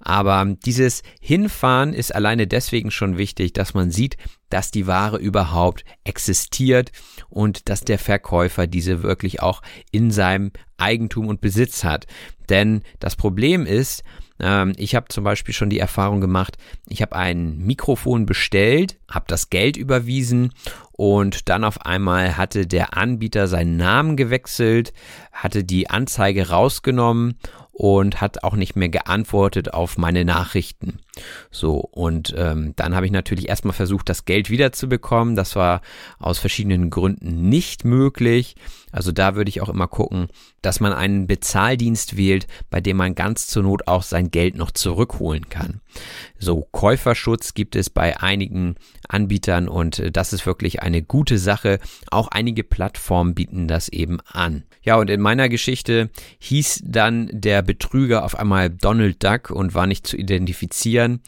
Aber 0.00 0.56
dieses 0.64 1.02
Hinfahren 1.20 1.92
ist 1.92 2.14
alleine 2.14 2.46
deswegen 2.46 2.90
schon 2.90 3.18
wichtig, 3.18 3.52
dass 3.52 3.74
man 3.74 3.90
sieht, 3.90 4.16
dass 4.48 4.70
die 4.70 4.86
Ware 4.86 5.18
überhaupt 5.18 5.84
existiert 6.04 6.90
und 7.28 7.68
dass 7.68 7.82
der 7.82 7.98
Verkäufer 7.98 8.66
diese 8.66 9.02
wirklich 9.02 9.42
auch 9.42 9.60
in 9.90 10.10
seinem 10.10 10.52
Eigentum 10.78 11.28
und 11.28 11.42
Besitz 11.42 11.84
hat. 11.84 12.06
Denn 12.48 12.82
das 12.98 13.16
Problem 13.16 13.66
ist, 13.66 14.02
ähm, 14.42 14.72
ich 14.76 14.94
habe 14.94 15.06
zum 15.08 15.24
Beispiel 15.24 15.54
schon 15.54 15.70
die 15.70 15.78
Erfahrung 15.78 16.20
gemacht, 16.20 16.58
ich 16.88 17.00
habe 17.00 17.16
ein 17.16 17.58
Mikrofon 17.58 18.26
bestellt, 18.26 18.98
habe 19.08 19.24
das 19.28 19.48
Geld 19.48 19.76
überwiesen 19.76 20.52
und 20.92 21.48
dann 21.48 21.64
auf 21.64 21.86
einmal 21.86 22.36
hatte 22.36 22.66
der 22.66 22.96
Anbieter 22.96 23.46
seinen 23.46 23.76
Namen 23.76 24.16
gewechselt, 24.16 24.92
hatte 25.32 25.64
die 25.64 25.88
Anzeige 25.88 26.48
rausgenommen 26.50 27.38
und 27.72 28.20
hat 28.20 28.44
auch 28.44 28.54
nicht 28.54 28.76
mehr 28.76 28.90
geantwortet 28.90 29.72
auf 29.72 29.96
meine 29.96 30.24
Nachrichten. 30.24 31.00
So, 31.50 31.76
und 31.76 32.34
ähm, 32.36 32.74
dann 32.76 32.94
habe 32.94 33.06
ich 33.06 33.12
natürlich 33.12 33.48
erstmal 33.48 33.74
versucht, 33.74 34.08
das 34.08 34.26
Geld 34.26 34.50
wiederzubekommen. 34.50 35.36
Das 35.36 35.56
war 35.56 35.80
aus 36.18 36.38
verschiedenen 36.38 36.90
Gründen 36.90 37.48
nicht 37.48 37.84
möglich. 37.84 38.56
Also 38.92 39.10
da 39.10 39.34
würde 39.34 39.48
ich 39.48 39.62
auch 39.62 39.70
immer 39.70 39.88
gucken, 39.88 40.28
dass 40.60 40.80
man 40.80 40.92
einen 40.92 41.26
Bezahldienst 41.26 42.16
wählt, 42.18 42.46
bei 42.68 42.82
dem 42.82 42.98
man 42.98 43.14
ganz 43.14 43.46
zur 43.46 43.62
Not 43.62 43.88
auch 43.88 44.02
sein 44.02 44.30
Geld 44.30 44.54
noch 44.54 44.70
zurückholen 44.70 45.48
kann. 45.48 45.80
So, 46.38 46.68
Käuferschutz 46.72 47.54
gibt 47.54 47.74
es 47.74 47.88
bei 47.88 48.20
einigen 48.20 48.76
Anbietern 49.08 49.68
und 49.68 49.98
äh, 49.98 50.12
das 50.12 50.34
ist 50.34 50.44
wirklich 50.44 50.82
eine 50.82 51.02
gute 51.02 51.38
Sache. 51.38 51.78
Auch 52.10 52.28
einige 52.28 52.64
Plattformen 52.64 53.34
bieten 53.34 53.66
das 53.66 53.88
eben 53.88 54.20
an. 54.20 54.64
Ja, 54.82 54.96
und 54.96 55.10
in 55.10 55.20
meiner 55.20 55.48
Geschichte 55.48 56.10
hieß 56.38 56.82
dann 56.84 57.28
der 57.32 57.62
Betrüger 57.62 58.24
auf 58.24 58.38
einmal 58.38 58.70
Donald 58.70 59.22
Duck 59.22 59.50
und 59.50 59.74
war 59.74 59.86
nicht 59.86 60.06
zu 60.06 60.16
identifizieren. 60.16 61.20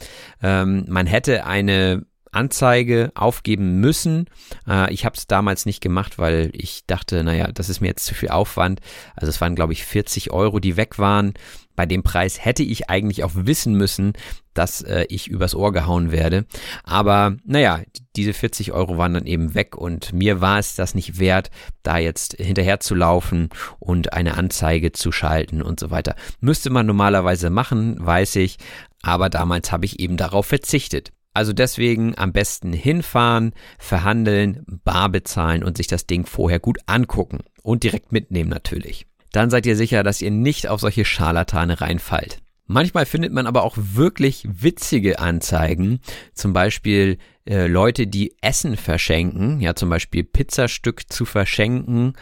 Ähm, 0.43 0.85
man 0.89 1.07
hätte 1.07 1.47
eine 1.47 2.07
Anzeige 2.35 3.13
aufgeben 3.15 3.81
müssen. 3.81 4.27
Äh, 4.69 4.93
ich 4.93 5.05
habe 5.05 5.17
es 5.17 5.27
damals 5.27 5.67
nicht 5.67 5.81
gemacht, 5.81 6.19
weil 6.19 6.51
ich 6.53 6.85
dachte, 6.87 7.23
naja, 7.25 7.49
das 7.53 7.69
ist 7.69 7.81
mir 7.81 7.89
jetzt 7.89 8.07
zu 8.07 8.15
viel 8.15 8.31
Aufwand. 8.31 8.81
Also 9.15 9.31
es 9.31 9.41
waren, 9.41 9.55
glaube 9.55 9.73
ich, 9.73 9.85
40 9.85 10.33
Euro, 10.33 10.59
die 10.59 10.77
weg 10.77 10.99
waren. 10.99 11.35
Bei 11.77 11.87
dem 11.87 12.03
Preis 12.03 12.45
hätte 12.45 12.63
ich 12.63 12.89
eigentlich 12.89 13.25
auch 13.25 13.33
wissen 13.35 13.75
müssen, 13.75 14.13
dass 14.55 14.83
äh, 14.83 15.07
ich 15.09 15.29
übers 15.29 15.55
Ohr 15.55 15.73
gehauen 15.73 16.13
werde. 16.13 16.47
Aber 16.85 17.37
naja, 17.45 17.81
diese 18.17 18.33
40 18.33 18.73
Euro 18.73 18.97
waren 18.97 19.15
dann 19.15 19.27
eben 19.27 19.55
weg 19.55 19.77
und 19.77 20.13
mir 20.13 20.41
war 20.41 20.59
es 20.59 20.77
das 20.77 20.95
nicht 20.95 21.19
wert, 21.19 21.51
da 21.83 21.99
jetzt 21.99 22.35
hinterher 22.35 22.81
zu 22.81 22.95
laufen 22.95 23.49
und 23.81 24.13
eine 24.13 24.37
Anzeige 24.37 24.93
zu 24.93 25.13
schalten 25.13 25.63
und 25.63 25.81
so 25.81 25.91
weiter. 25.91 26.15
Müsste 26.41 26.71
man 26.71 26.87
normalerweise 26.87 27.51
machen, 27.51 27.97
weiß 27.99 28.37
ich, 28.37 28.59
aber 29.03 29.29
damals 29.29 29.73
habe 29.73 29.85
ich 29.85 30.01
eben 30.01 30.17
darauf 30.17 30.47
verzichtet. 30.47 31.13
Also 31.35 31.53
deswegen 31.53 32.17
am 32.17 32.33
besten 32.33 32.73
hinfahren, 32.73 33.55
verhandeln, 33.79 34.65
bar 34.85 35.09
bezahlen 35.09 35.65
und 35.65 35.77
sich 35.77 35.89
das 35.89 36.07
Ding 36.07 36.27
vorher 36.27 36.61
gut 36.61 36.79
angucken 36.87 37.41
und 37.63 37.83
direkt 37.83 38.13
mitnehmen 38.13 38.51
natürlich. 38.51 39.07
Dann 39.35 39.51
seid 39.51 39.67
ihr 39.67 39.75
sicher, 39.75 40.05
dass 40.05 40.23
ihr 40.23 40.31
nicht 40.31 40.69
auf 40.69 40.81
solche 40.81 41.05
Scharlatane 41.05 41.81
reinfallt. 41.81 42.39
Manchmal 42.67 43.05
findet 43.05 43.33
man 43.33 43.49
aber 43.49 43.65
auch 43.65 43.77
wirklich 43.77 44.47
witzige 44.49 45.19
Anzeigen, 45.19 45.99
zum 46.35 46.53
Beispiel 46.53 47.19
äh, 47.45 47.67
Leute, 47.67 48.07
die 48.07 48.37
Essen 48.41 48.77
verschenken, 48.77 49.59
ja 49.59 49.75
zum 49.75 49.91
Beispiel 49.91 50.23
Pizzastück 50.23 51.13
zu 51.13 51.25
verschenken. 51.25 52.13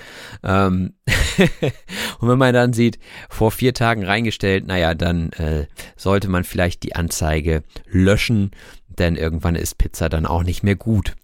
Ähm 0.42 0.94
und 2.18 2.28
wenn 2.28 2.38
man 2.38 2.54
dann 2.54 2.72
sieht, 2.72 2.98
vor 3.28 3.50
vier 3.50 3.74
Tagen 3.74 4.04
reingestellt, 4.04 4.66
naja, 4.66 4.94
dann 4.94 5.32
äh, 5.32 5.66
sollte 5.96 6.28
man 6.28 6.44
vielleicht 6.44 6.82
die 6.82 6.96
Anzeige 6.96 7.62
löschen, 7.86 8.52
denn 8.88 9.16
irgendwann 9.16 9.54
ist 9.54 9.76
Pizza 9.76 10.08
dann 10.08 10.24
auch 10.24 10.44
nicht 10.44 10.62
mehr 10.62 10.76
gut. 10.76 11.14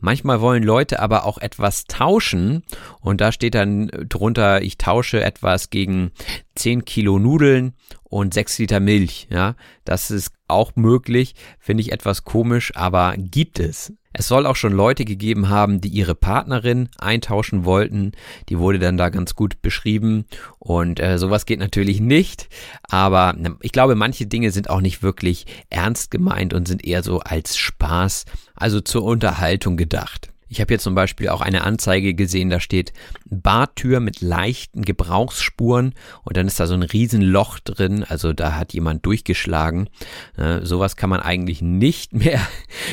Manchmal 0.00 0.40
wollen 0.40 0.62
Leute 0.62 1.00
aber 1.00 1.24
auch 1.24 1.38
etwas 1.38 1.84
tauschen 1.84 2.62
und 3.00 3.20
da 3.20 3.32
steht 3.32 3.54
dann 3.54 3.90
drunter, 4.08 4.62
ich 4.62 4.78
tausche 4.78 5.22
etwas 5.22 5.70
gegen 5.70 6.10
10 6.54 6.84
Kilo 6.84 7.18
Nudeln 7.18 7.74
und 8.04 8.34
6 8.34 8.58
Liter 8.58 8.80
Milch. 8.80 9.28
Ja, 9.30 9.54
das 9.84 10.10
ist 10.10 10.32
auch 10.48 10.74
möglich, 10.76 11.34
finde 11.58 11.82
ich 11.82 11.92
etwas 11.92 12.24
komisch, 12.24 12.74
aber 12.74 13.14
gibt 13.16 13.60
es. 13.60 13.92
Es 14.12 14.26
soll 14.26 14.44
auch 14.46 14.56
schon 14.56 14.72
Leute 14.72 15.04
gegeben 15.04 15.48
haben, 15.48 15.80
die 15.80 15.88
ihre 15.88 16.16
Partnerin 16.16 16.88
eintauschen 16.98 17.64
wollten. 17.64 18.12
Die 18.48 18.58
wurde 18.58 18.80
dann 18.80 18.96
da 18.96 19.08
ganz 19.08 19.36
gut 19.36 19.62
beschrieben 19.62 20.24
und 20.58 20.98
äh, 20.98 21.16
sowas 21.16 21.46
geht 21.46 21.60
natürlich 21.60 22.00
nicht. 22.00 22.48
Aber 22.82 23.34
ne, 23.34 23.56
ich 23.60 23.70
glaube, 23.70 23.94
manche 23.94 24.26
Dinge 24.26 24.50
sind 24.50 24.68
auch 24.68 24.80
nicht 24.80 25.04
wirklich 25.04 25.46
ernst 25.70 26.10
gemeint 26.10 26.54
und 26.54 26.66
sind 26.66 26.84
eher 26.84 27.04
so 27.04 27.20
als 27.20 27.56
Spaß, 27.56 28.24
also 28.56 28.80
zur 28.80 29.04
Unterhaltung 29.04 29.76
gedacht. 29.76 30.29
Ich 30.52 30.60
habe 30.60 30.74
hier 30.74 30.80
zum 30.80 30.96
Beispiel 30.96 31.28
auch 31.28 31.42
eine 31.42 31.62
Anzeige 31.62 32.12
gesehen, 32.12 32.50
da 32.50 32.58
steht 32.58 32.92
Bartür 33.24 34.00
mit 34.00 34.20
leichten 34.20 34.82
Gebrauchsspuren 34.82 35.94
und 36.24 36.36
dann 36.36 36.48
ist 36.48 36.58
da 36.58 36.66
so 36.66 36.74
ein 36.74 36.82
Riesenloch 36.82 37.60
drin, 37.60 38.02
also 38.02 38.32
da 38.32 38.56
hat 38.56 38.74
jemand 38.74 39.06
durchgeschlagen. 39.06 39.88
Äh, 40.36 40.66
sowas 40.66 40.96
kann 40.96 41.08
man 41.08 41.20
eigentlich 41.20 41.62
nicht 41.62 42.12
mehr 42.14 42.40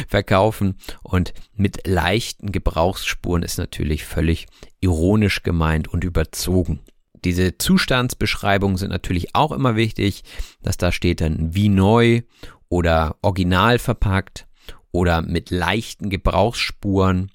verkaufen 0.07 0.75
und 1.01 1.33
mit 1.55 1.87
leichten 1.87 2.51
Gebrauchsspuren 2.51 3.41
ist 3.41 3.57
natürlich 3.57 4.05
völlig 4.05 4.45
ironisch 4.79 5.41
gemeint 5.41 5.87
und 5.87 6.03
überzogen. 6.03 6.81
Diese 7.25 7.57
Zustandsbeschreibungen 7.57 8.77
sind 8.77 8.91
natürlich 8.91 9.33
auch 9.33 9.51
immer 9.51 9.75
wichtig, 9.75 10.23
dass 10.61 10.77
da 10.77 10.91
steht 10.91 11.21
dann 11.21 11.55
wie 11.55 11.69
neu 11.69 12.21
oder 12.69 13.15
original 13.23 13.79
verpackt 13.79 14.45
oder 14.91 15.23
mit 15.23 15.49
leichten 15.49 16.11
Gebrauchsspuren 16.11 17.31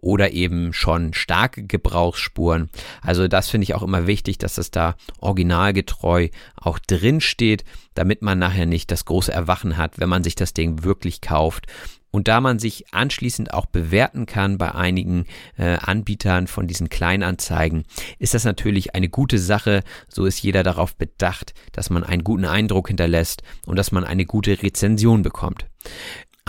oder 0.00 0.32
eben 0.32 0.72
schon 0.72 1.14
starke 1.14 1.64
Gebrauchsspuren. 1.64 2.70
Also 3.02 3.28
das 3.28 3.50
finde 3.50 3.64
ich 3.64 3.74
auch 3.74 3.82
immer 3.82 4.06
wichtig, 4.06 4.38
dass 4.38 4.54
das 4.54 4.70
da 4.70 4.96
originalgetreu 5.18 6.28
auch 6.56 6.78
drin 6.78 7.20
steht, 7.20 7.64
damit 7.94 8.22
man 8.22 8.38
nachher 8.38 8.66
nicht 8.66 8.90
das 8.90 9.04
große 9.04 9.32
Erwachen 9.32 9.76
hat, 9.76 9.98
wenn 9.98 10.08
man 10.08 10.24
sich 10.24 10.34
das 10.34 10.54
Ding 10.54 10.84
wirklich 10.84 11.20
kauft. 11.20 11.66
Und 12.10 12.26
da 12.26 12.40
man 12.40 12.58
sich 12.58 12.92
anschließend 12.92 13.54
auch 13.54 13.66
bewerten 13.66 14.26
kann 14.26 14.58
bei 14.58 14.74
einigen 14.74 15.26
äh, 15.56 15.76
Anbietern 15.76 16.48
von 16.48 16.66
diesen 16.66 16.88
Kleinanzeigen, 16.88 17.84
ist 18.18 18.34
das 18.34 18.44
natürlich 18.44 18.94
eine 18.94 19.08
gute 19.08 19.38
Sache. 19.38 19.84
So 20.08 20.24
ist 20.24 20.42
jeder 20.42 20.62
darauf 20.62 20.96
bedacht, 20.96 21.54
dass 21.72 21.88
man 21.88 22.02
einen 22.02 22.24
guten 22.24 22.46
Eindruck 22.46 22.88
hinterlässt 22.88 23.42
und 23.64 23.76
dass 23.76 23.92
man 23.92 24.04
eine 24.04 24.26
gute 24.26 24.60
Rezension 24.62 25.22
bekommt. 25.22 25.66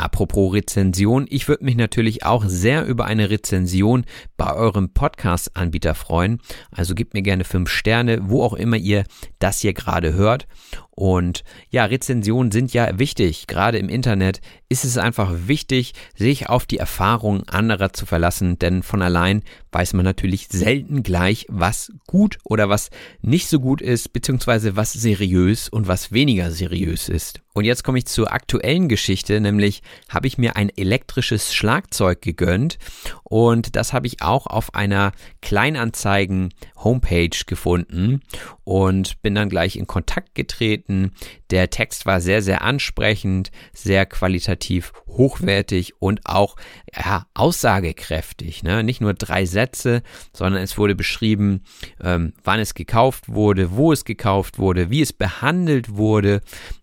Apropos 0.01 0.51
Rezension, 0.51 1.27
ich 1.29 1.47
würde 1.47 1.63
mich 1.63 1.75
natürlich 1.75 2.25
auch 2.25 2.45
sehr 2.47 2.87
über 2.87 3.05
eine 3.05 3.29
Rezension 3.29 4.05
bei 4.35 4.51
eurem 4.51 4.89
Podcast-Anbieter 4.89 5.93
freuen. 5.93 6.41
Also 6.71 6.95
gebt 6.95 7.13
mir 7.13 7.21
gerne 7.21 7.43
fünf 7.43 7.69
Sterne, 7.69 8.19
wo 8.23 8.41
auch 8.41 8.55
immer 8.55 8.77
ihr 8.77 9.03
das 9.37 9.59
hier 9.59 9.73
gerade 9.73 10.13
hört. 10.13 10.47
Und 10.89 11.43
ja, 11.69 11.85
Rezensionen 11.85 12.51
sind 12.51 12.73
ja 12.73 12.99
wichtig. 12.99 13.47
Gerade 13.47 13.77
im 13.77 13.89
Internet 13.89 14.41
ist 14.69 14.85
es 14.85 14.97
einfach 14.97 15.31
wichtig, 15.47 15.93
sich 16.15 16.49
auf 16.49 16.65
die 16.65 16.77
Erfahrungen 16.77 17.47
anderer 17.47 17.93
zu 17.93 18.05
verlassen, 18.05 18.59
denn 18.59 18.83
von 18.83 19.01
allein 19.01 19.43
weiß 19.71 19.93
man 19.93 20.03
natürlich 20.03 20.47
selten 20.49 21.01
gleich, 21.01 21.45
was 21.49 21.91
gut 22.07 22.39
oder 22.43 22.69
was 22.69 22.89
nicht 23.21 23.47
so 23.47 23.59
gut 23.59 23.81
ist, 23.81 24.13
beziehungsweise 24.13 24.75
was 24.75 24.93
seriös 24.93 25.69
und 25.69 25.87
was 25.87 26.11
weniger 26.11 26.51
seriös 26.51 27.07
ist. 27.07 27.41
Und 27.53 27.65
jetzt 27.65 27.83
komme 27.83 27.97
ich 27.97 28.05
zur 28.05 28.31
aktuellen 28.31 28.87
Geschichte, 28.87 29.39
nämlich 29.41 29.81
habe 30.09 30.27
ich 30.27 30.37
mir 30.37 30.55
ein 30.55 30.69
elektrisches 30.69 31.53
Schlagzeug 31.53 32.21
gegönnt. 32.21 32.77
Und 33.23 33.75
das 33.75 33.93
habe 33.93 34.07
ich 34.07 34.21
auch 34.21 34.47
auf 34.47 34.75
einer 34.75 35.11
Kleinanzeigen 35.41 36.53
Homepage 36.75 37.45
gefunden 37.45 38.21
und 38.63 39.21
bin 39.21 39.35
dann 39.35 39.49
gleich 39.49 39.75
in 39.75 39.87
Kontakt 39.87 40.35
getreten. 40.35 41.11
Der 41.49 41.69
Text 41.69 42.05
war 42.05 42.21
sehr, 42.21 42.41
sehr 42.41 42.61
ansprechend, 42.61 43.51
sehr 43.73 44.05
qualitativ 44.05 44.93
hochwertig 45.07 45.93
und 45.99 46.21
auch 46.25 46.55
ja, 46.95 47.25
aussagekräftig. 47.33 48.63
Ne? 48.63 48.83
Nicht 48.83 49.01
nur 49.01 49.13
drei 49.13 49.45
Sätze, 49.45 50.03
sondern 50.33 50.61
es 50.61 50.77
wurde 50.77 50.95
beschrieben, 50.95 51.63
ähm, 52.01 52.33
wann 52.43 52.59
es 52.59 52.73
gekauft 52.73 53.27
wurde, 53.27 53.71
wo 53.71 53.91
es 53.91 54.05
gekauft 54.05 54.59
wurde, 54.59 54.89
wie 54.89 55.01
es 55.01 55.11
behandelt 55.11 55.95
wurde 55.95 56.41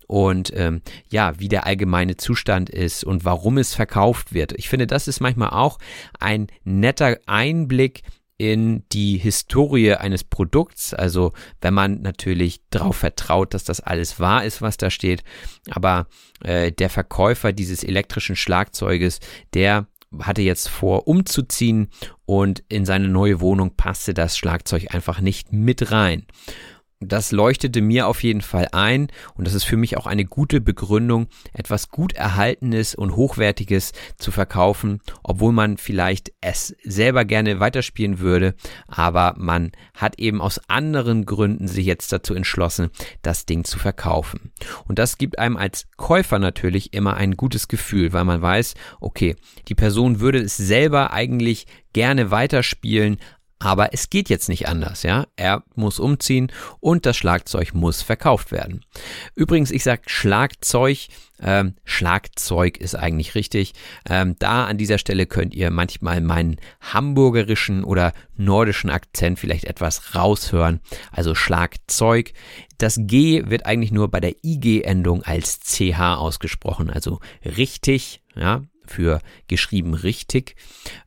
und 0.08 0.52
ähm, 0.56 0.80
ja, 1.10 1.38
wie 1.38 1.48
der 1.48 1.66
allgemeine 1.66 2.16
Zustand 2.16 2.70
ist 2.70 3.04
und 3.04 3.24
warum 3.24 3.58
es 3.58 3.74
verkauft 3.74 4.32
wird. 4.32 4.52
Ich 4.52 4.68
finde, 4.68 4.86
das 4.86 5.06
ist 5.06 5.20
manchmal 5.20 5.50
auch 5.50 5.78
ein 6.18 6.48
netter 6.64 7.18
Einblick 7.26 8.02
in 8.38 8.84
die 8.92 9.18
Historie 9.18 9.94
eines 9.94 10.22
Produkts, 10.22 10.94
also 10.94 11.32
wenn 11.60 11.74
man 11.74 12.02
natürlich 12.02 12.60
darauf 12.70 12.96
vertraut, 12.96 13.52
dass 13.52 13.64
das 13.64 13.80
alles 13.80 14.20
wahr 14.20 14.44
ist, 14.44 14.62
was 14.62 14.76
da 14.76 14.90
steht, 14.90 15.24
aber 15.70 16.06
äh, 16.42 16.70
der 16.70 16.88
Verkäufer 16.88 17.52
dieses 17.52 17.82
elektrischen 17.82 18.36
Schlagzeuges, 18.36 19.18
der 19.54 19.88
hatte 20.20 20.42
jetzt 20.42 20.68
vor, 20.68 21.08
umzuziehen 21.08 21.88
und 22.24 22.62
in 22.68 22.86
seine 22.86 23.08
neue 23.08 23.40
Wohnung 23.40 23.74
passte 23.76 24.14
das 24.14 24.38
Schlagzeug 24.38 24.94
einfach 24.94 25.20
nicht 25.20 25.52
mit 25.52 25.90
rein. 25.90 26.24
Das 27.00 27.30
leuchtete 27.30 27.80
mir 27.80 28.08
auf 28.08 28.24
jeden 28.24 28.40
Fall 28.40 28.66
ein 28.72 29.06
und 29.34 29.46
das 29.46 29.54
ist 29.54 29.62
für 29.62 29.76
mich 29.76 29.96
auch 29.96 30.06
eine 30.06 30.24
gute 30.24 30.60
Begründung, 30.60 31.28
etwas 31.52 31.90
gut 31.90 32.12
erhaltenes 32.12 32.96
und 32.96 33.14
hochwertiges 33.14 33.92
zu 34.16 34.32
verkaufen, 34.32 35.00
obwohl 35.22 35.52
man 35.52 35.76
vielleicht 35.76 36.32
es 36.40 36.74
selber 36.82 37.24
gerne 37.24 37.60
weiterspielen 37.60 38.18
würde, 38.18 38.54
aber 38.88 39.34
man 39.38 39.70
hat 39.94 40.18
eben 40.18 40.40
aus 40.40 40.60
anderen 40.68 41.24
Gründen 41.24 41.68
sich 41.68 41.86
jetzt 41.86 42.12
dazu 42.12 42.34
entschlossen, 42.34 42.90
das 43.22 43.46
Ding 43.46 43.62
zu 43.62 43.78
verkaufen. 43.78 44.50
Und 44.88 44.98
das 44.98 45.18
gibt 45.18 45.38
einem 45.38 45.56
als 45.56 45.86
Käufer 45.96 46.40
natürlich 46.40 46.94
immer 46.94 47.16
ein 47.16 47.36
gutes 47.36 47.68
Gefühl, 47.68 48.12
weil 48.12 48.24
man 48.24 48.42
weiß, 48.42 48.74
okay, 49.00 49.36
die 49.68 49.76
Person 49.76 50.18
würde 50.18 50.38
es 50.38 50.56
selber 50.56 51.12
eigentlich 51.12 51.66
gerne 51.92 52.30
weiterspielen, 52.30 53.18
aber 53.58 53.92
es 53.92 54.10
geht 54.10 54.28
jetzt 54.28 54.48
nicht 54.48 54.68
anders, 54.68 55.02
ja. 55.02 55.26
Er 55.36 55.64
muss 55.74 55.98
umziehen 55.98 56.52
und 56.80 57.06
das 57.06 57.16
Schlagzeug 57.16 57.74
muss 57.74 58.02
verkauft 58.02 58.52
werden. 58.52 58.84
Übrigens, 59.34 59.70
ich 59.70 59.82
sag 59.82 60.08
Schlagzeug, 60.10 61.08
ähm, 61.40 61.74
Schlagzeug 61.84 62.78
ist 62.78 62.94
eigentlich 62.94 63.34
richtig. 63.34 63.72
Ähm, 64.08 64.36
da 64.38 64.66
an 64.66 64.78
dieser 64.78 64.98
Stelle 64.98 65.26
könnt 65.26 65.54
ihr 65.54 65.70
manchmal 65.70 66.20
meinen 66.20 66.56
hamburgerischen 66.80 67.84
oder 67.84 68.12
nordischen 68.36 68.90
Akzent 68.90 69.38
vielleicht 69.38 69.64
etwas 69.64 70.14
raushören. 70.14 70.80
Also 71.10 71.34
Schlagzeug. 71.34 72.32
Das 72.78 72.96
G 73.00 73.42
wird 73.46 73.66
eigentlich 73.66 73.90
nur 73.90 74.08
bei 74.08 74.20
der 74.20 74.36
IG-Endung 74.44 75.22
als 75.24 75.60
CH 75.60 76.16
ausgesprochen, 76.16 76.90
also 76.90 77.18
richtig, 77.44 78.22
ja, 78.36 78.62
für 78.86 79.20
geschrieben 79.48 79.94
richtig. 79.94 80.54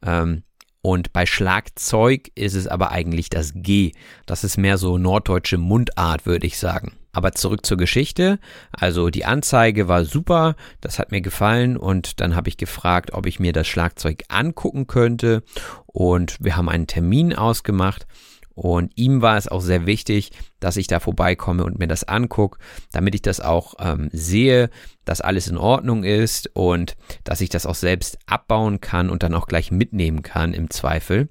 Ähm, 0.03 0.43
und 0.81 1.13
bei 1.13 1.25
Schlagzeug 1.25 2.31
ist 2.35 2.55
es 2.55 2.67
aber 2.67 2.91
eigentlich 2.91 3.29
das 3.29 3.53
G. 3.55 3.91
Das 4.25 4.43
ist 4.43 4.57
mehr 4.57 4.77
so 4.77 4.97
norddeutsche 4.97 5.57
Mundart, 5.57 6.25
würde 6.25 6.47
ich 6.47 6.57
sagen. 6.57 6.93
Aber 7.13 7.33
zurück 7.33 7.65
zur 7.65 7.77
Geschichte. 7.77 8.39
Also 8.71 9.09
die 9.09 9.25
Anzeige 9.25 9.87
war 9.87 10.05
super, 10.05 10.55
das 10.79 10.97
hat 10.97 11.11
mir 11.11 11.21
gefallen 11.21 11.77
und 11.77 12.21
dann 12.21 12.35
habe 12.35 12.49
ich 12.49 12.57
gefragt, 12.57 13.11
ob 13.13 13.25
ich 13.25 13.39
mir 13.39 13.53
das 13.53 13.67
Schlagzeug 13.67 14.23
angucken 14.29 14.87
könnte 14.87 15.43
und 15.85 16.37
wir 16.39 16.55
haben 16.55 16.69
einen 16.69 16.87
Termin 16.87 17.35
ausgemacht 17.35 18.07
und 18.53 18.91
ihm 18.95 19.21
war 19.21 19.37
es 19.37 19.47
auch 19.47 19.61
sehr 19.61 19.85
wichtig, 19.85 20.31
dass 20.59 20.77
ich 20.77 20.87
da 20.87 20.99
vorbeikomme 20.99 21.63
und 21.63 21.79
mir 21.79 21.87
das 21.87 22.03
angucke, 22.03 22.59
damit 22.91 23.15
ich 23.15 23.21
das 23.21 23.39
auch 23.39 23.75
ähm, 23.79 24.09
sehe, 24.11 24.69
dass 25.05 25.21
alles 25.21 25.47
in 25.47 25.57
Ordnung 25.57 26.03
ist 26.03 26.51
und 26.53 26.95
dass 27.23 27.41
ich 27.41 27.49
das 27.49 27.65
auch 27.65 27.75
selbst 27.75 28.19
abbauen 28.27 28.81
kann 28.81 29.09
und 29.09 29.23
dann 29.23 29.33
auch 29.33 29.47
gleich 29.47 29.71
mitnehmen 29.71 30.21
kann 30.21 30.53
im 30.53 30.69
Zweifel. 30.69 31.29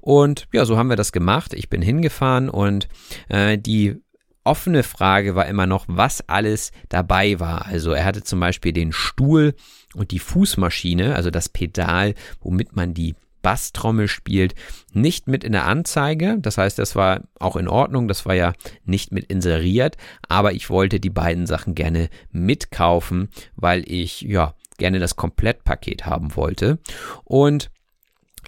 Und 0.00 0.48
ja, 0.52 0.64
so 0.64 0.76
haben 0.76 0.88
wir 0.88 0.96
das 0.96 1.12
gemacht. 1.12 1.54
Ich 1.54 1.68
bin 1.68 1.82
hingefahren 1.82 2.48
und 2.48 2.88
äh, 3.28 3.58
die 3.58 4.02
offene 4.44 4.82
Frage 4.82 5.34
war 5.34 5.46
immer 5.46 5.66
noch, 5.66 5.86
was 5.88 6.28
alles 6.28 6.70
dabei 6.88 7.40
war. 7.40 7.66
Also 7.66 7.92
er 7.92 8.04
hatte 8.04 8.22
zum 8.22 8.40
Beispiel 8.40 8.72
den 8.72 8.92
Stuhl 8.92 9.54
und 9.94 10.10
die 10.10 10.18
Fußmaschine, 10.18 11.14
also 11.14 11.30
das 11.30 11.48
Pedal, 11.48 12.14
womit 12.40 12.76
man 12.76 12.94
die 12.94 13.14
Basstrommel 13.44 14.08
spielt, 14.08 14.54
nicht 14.92 15.28
mit 15.28 15.44
in 15.44 15.52
der 15.52 15.66
Anzeige. 15.66 16.38
Das 16.40 16.58
heißt, 16.58 16.78
das 16.78 16.96
war 16.96 17.20
auch 17.38 17.56
in 17.56 17.68
Ordnung. 17.68 18.08
Das 18.08 18.26
war 18.26 18.34
ja 18.34 18.54
nicht 18.84 19.12
mit 19.12 19.26
inseriert. 19.26 19.96
Aber 20.28 20.54
ich 20.54 20.70
wollte 20.70 20.98
die 20.98 21.10
beiden 21.10 21.46
Sachen 21.46 21.76
gerne 21.76 22.08
mitkaufen, 22.32 23.28
weil 23.54 23.84
ich, 23.86 24.22
ja, 24.22 24.54
gerne 24.78 24.98
das 24.98 25.14
Komplettpaket 25.14 26.06
haben 26.06 26.34
wollte. 26.34 26.78
Und 27.22 27.70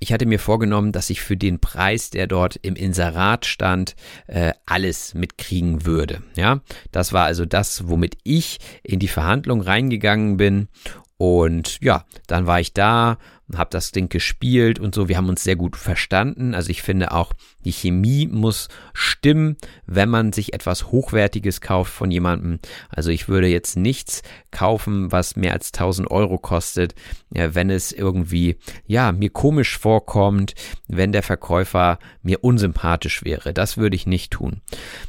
ich 0.00 0.12
hatte 0.12 0.26
mir 0.26 0.38
vorgenommen, 0.38 0.92
dass 0.92 1.10
ich 1.10 1.20
für 1.20 1.36
den 1.36 1.60
Preis, 1.60 2.10
der 2.10 2.26
dort 2.26 2.56
im 2.56 2.74
Inserat 2.74 3.44
stand, 3.44 3.96
äh, 4.26 4.52
alles 4.64 5.14
mitkriegen 5.14 5.84
würde. 5.84 6.22
Ja, 6.36 6.60
das 6.90 7.12
war 7.12 7.26
also 7.26 7.44
das, 7.44 7.88
womit 7.88 8.16
ich 8.24 8.58
in 8.82 8.98
die 8.98 9.08
Verhandlung 9.08 9.60
reingegangen 9.60 10.38
bin. 10.38 10.68
Und 11.18 11.78
ja, 11.82 12.04
dann 12.26 12.46
war 12.46 12.60
ich 12.60 12.72
da, 12.74 13.18
habe 13.54 13.70
das 13.70 13.92
Ding 13.92 14.08
gespielt 14.08 14.78
und 14.78 14.94
so. 14.94 15.08
Wir 15.08 15.16
haben 15.16 15.28
uns 15.28 15.44
sehr 15.44 15.56
gut 15.56 15.76
verstanden. 15.76 16.54
Also 16.54 16.70
ich 16.70 16.82
finde 16.82 17.12
auch, 17.12 17.32
die 17.64 17.72
Chemie 17.72 18.26
muss 18.26 18.68
stimmen, 18.92 19.56
wenn 19.86 20.08
man 20.08 20.32
sich 20.32 20.52
etwas 20.52 20.90
Hochwertiges 20.90 21.60
kauft 21.60 21.92
von 21.92 22.10
jemandem. 22.10 22.58
Also 22.88 23.10
ich 23.10 23.28
würde 23.28 23.46
jetzt 23.46 23.76
nichts 23.76 24.22
kaufen, 24.50 25.12
was 25.12 25.36
mehr 25.36 25.52
als 25.52 25.72
1000 25.72 26.10
Euro 26.10 26.38
kostet, 26.38 26.94
wenn 27.30 27.70
es 27.70 27.92
irgendwie, 27.92 28.56
ja, 28.86 29.12
mir 29.12 29.30
komisch 29.30 29.78
vorkommt, 29.78 30.54
wenn 30.88 31.12
der 31.12 31.22
Verkäufer 31.22 31.98
mir 32.22 32.42
unsympathisch 32.42 33.24
wäre. 33.24 33.52
Das 33.52 33.76
würde 33.76 33.96
ich 33.96 34.06
nicht 34.06 34.32
tun. 34.32 34.60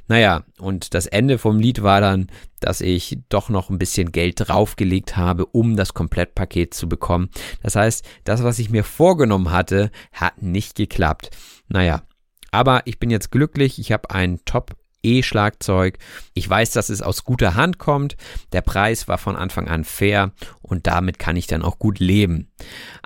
Naja, 0.07 0.43
und 0.59 0.93
das 0.93 1.05
Ende 1.05 1.37
vom 1.37 1.59
Lied 1.59 1.81
war 1.81 2.01
dann, 2.01 2.27
dass 2.59 2.81
ich 2.81 3.19
doch 3.29 3.49
noch 3.49 3.69
ein 3.69 3.77
bisschen 3.77 4.11
Geld 4.11 4.47
draufgelegt 4.47 5.15
habe, 5.15 5.45
um 5.45 5.75
das 5.75 5.93
Komplettpaket 5.93 6.73
zu 6.73 6.89
bekommen. 6.89 7.29
Das 7.61 7.75
heißt, 7.75 8.03
das, 8.27 8.43
was 8.43 8.59
ich 8.59 8.69
mir 8.69 8.83
vorgenommen 8.83 9.51
hatte, 9.51 9.91
hat 10.11 10.41
nicht 10.41 10.75
geklappt. 10.75 11.29
Naja, 11.67 12.03
aber 12.51 12.81
ich 12.85 12.99
bin 12.99 13.09
jetzt 13.09 13.31
glücklich. 13.31 13.79
Ich 13.79 13.91
habe 13.91 14.09
ein 14.11 14.39
Top 14.45 14.75
E-Schlagzeug. 15.03 15.97
Ich 16.33 16.49
weiß, 16.49 16.71
dass 16.71 16.89
es 16.89 17.01
aus 17.01 17.23
guter 17.23 17.55
Hand 17.55 17.77
kommt. 17.77 18.17
Der 18.51 18.61
Preis 18.61 19.07
war 19.07 19.17
von 19.17 19.35
Anfang 19.35 19.67
an 19.67 19.83
fair 19.83 20.31
und 20.61 20.87
damit 20.87 21.19
kann 21.19 21.35
ich 21.35 21.47
dann 21.47 21.61
auch 21.61 21.79
gut 21.79 21.99
leben. 21.99 22.51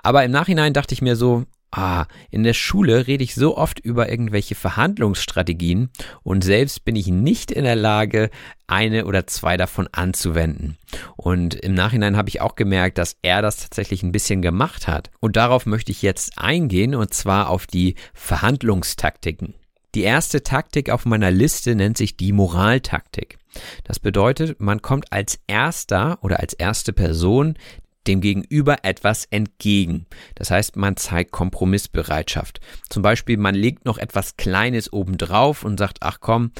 Aber 0.02 0.24
im 0.24 0.30
Nachhinein 0.30 0.72
dachte 0.72 0.94
ich 0.94 1.02
mir 1.02 1.16
so, 1.16 1.44
Ah, 1.74 2.04
in 2.30 2.42
der 2.42 2.52
Schule 2.52 3.06
rede 3.06 3.24
ich 3.24 3.34
so 3.34 3.56
oft 3.56 3.80
über 3.80 4.10
irgendwelche 4.10 4.54
Verhandlungsstrategien 4.54 5.88
und 6.22 6.44
selbst 6.44 6.84
bin 6.84 6.96
ich 6.96 7.06
nicht 7.06 7.50
in 7.50 7.64
der 7.64 7.76
Lage, 7.76 8.28
eine 8.66 9.06
oder 9.06 9.26
zwei 9.26 9.56
davon 9.56 9.88
anzuwenden. 9.90 10.76
Und 11.16 11.54
im 11.54 11.72
Nachhinein 11.72 12.18
habe 12.18 12.28
ich 12.28 12.42
auch 12.42 12.56
gemerkt, 12.56 12.98
dass 12.98 13.16
er 13.22 13.40
das 13.40 13.56
tatsächlich 13.56 14.02
ein 14.02 14.12
bisschen 14.12 14.42
gemacht 14.42 14.86
hat. 14.86 15.10
Und 15.20 15.36
darauf 15.36 15.64
möchte 15.64 15.92
ich 15.92 16.02
jetzt 16.02 16.38
eingehen 16.38 16.94
und 16.94 17.14
zwar 17.14 17.48
auf 17.48 17.66
die 17.66 17.94
Verhandlungstaktiken. 18.12 19.54
Die 19.94 20.02
erste 20.02 20.42
Taktik 20.42 20.90
auf 20.90 21.06
meiner 21.06 21.30
Liste 21.30 21.74
nennt 21.74 21.96
sich 21.96 22.16
die 22.16 22.32
Moraltaktik. 22.32 23.38
Das 23.84 23.98
bedeutet, 23.98 24.58
man 24.60 24.80
kommt 24.80 25.12
als 25.12 25.38
erster 25.46 26.18
oder 26.22 26.40
als 26.40 26.54
erste 26.54 26.92
Person 26.94 27.58
dem 28.06 28.20
Gegenüber 28.20 28.78
etwas 28.82 29.26
entgegen. 29.30 30.06
Das 30.34 30.50
heißt, 30.50 30.76
man 30.76 30.96
zeigt 30.96 31.30
Kompromissbereitschaft. 31.30 32.60
Zum 32.88 33.02
Beispiel, 33.02 33.36
man 33.36 33.54
legt 33.54 33.84
noch 33.84 33.98
etwas 33.98 34.36
Kleines 34.36 34.92
obendrauf 34.92 35.64
und 35.64 35.78
sagt, 35.78 35.98
ach 36.00 36.18
komm, 36.20 36.52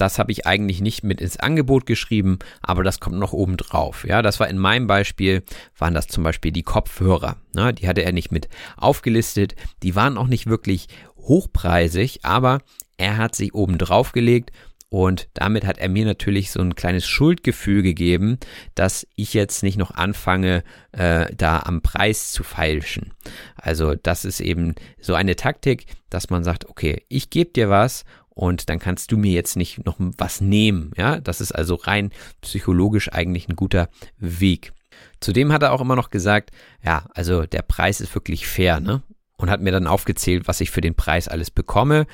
das 0.00 0.18
habe 0.18 0.32
ich 0.32 0.46
eigentlich 0.46 0.80
nicht 0.80 1.04
mit 1.04 1.20
ins 1.20 1.36
Angebot 1.36 1.84
geschrieben, 1.84 2.38
aber 2.62 2.82
das 2.82 3.00
kommt 3.00 3.18
noch 3.18 3.34
obendrauf. 3.34 4.06
Ja, 4.06 4.22
das 4.22 4.40
war 4.40 4.48
in 4.48 4.56
meinem 4.56 4.86
Beispiel, 4.86 5.42
waren 5.76 5.94
das 5.94 6.06
zum 6.06 6.24
Beispiel 6.24 6.52
die 6.52 6.62
Kopfhörer. 6.62 7.36
Ne? 7.54 7.74
Die 7.74 7.86
hatte 7.86 8.02
er 8.02 8.12
nicht 8.12 8.32
mit 8.32 8.48
aufgelistet. 8.78 9.54
Die 9.82 9.94
waren 9.94 10.16
auch 10.16 10.26
nicht 10.26 10.46
wirklich 10.46 10.88
hochpreisig, 11.18 12.20
aber 12.22 12.62
er 12.96 13.18
hat 13.18 13.34
sie 13.34 13.52
obendrauf 13.52 14.12
gelegt 14.12 14.52
und 14.90 15.28
damit 15.34 15.64
hat 15.64 15.78
er 15.78 15.88
mir 15.88 16.04
natürlich 16.04 16.50
so 16.50 16.60
ein 16.60 16.74
kleines 16.74 17.06
Schuldgefühl 17.06 17.82
gegeben, 17.82 18.38
dass 18.74 19.06
ich 19.14 19.34
jetzt 19.34 19.62
nicht 19.62 19.78
noch 19.78 19.92
anfange, 19.92 20.64
äh, 20.90 21.32
da 21.34 21.60
am 21.60 21.80
Preis 21.80 22.32
zu 22.32 22.42
feilschen. 22.42 23.14
Also 23.54 23.94
das 23.94 24.24
ist 24.24 24.40
eben 24.40 24.74
so 25.00 25.14
eine 25.14 25.36
Taktik, 25.36 25.86
dass 26.10 26.28
man 26.28 26.42
sagt, 26.42 26.68
okay, 26.68 27.04
ich 27.08 27.30
gebe 27.30 27.52
dir 27.52 27.70
was 27.70 28.04
und 28.30 28.68
dann 28.68 28.80
kannst 28.80 29.12
du 29.12 29.16
mir 29.16 29.32
jetzt 29.32 29.56
nicht 29.56 29.86
noch 29.86 29.96
was 29.98 30.40
nehmen. 30.40 30.90
Ja, 30.96 31.20
das 31.20 31.40
ist 31.40 31.52
also 31.52 31.76
rein 31.76 32.10
psychologisch 32.40 33.12
eigentlich 33.12 33.48
ein 33.48 33.56
guter 33.56 33.90
Weg. 34.18 34.72
Zudem 35.20 35.52
hat 35.52 35.62
er 35.62 35.72
auch 35.72 35.80
immer 35.80 35.96
noch 35.96 36.10
gesagt, 36.10 36.50
ja, 36.84 37.06
also 37.14 37.46
der 37.46 37.62
Preis 37.62 38.00
ist 38.00 38.14
wirklich 38.14 38.46
fair, 38.46 38.80
ne? 38.80 39.02
Und 39.42 39.50
hat 39.50 39.60
mir 39.60 39.72
dann 39.72 39.86
aufgezählt, 39.86 40.46
was 40.48 40.60
ich 40.60 40.70
für 40.70 40.80
den 40.80 40.94
Preis 40.94 41.28
alles 41.28 41.50
bekomme. 41.50 42.06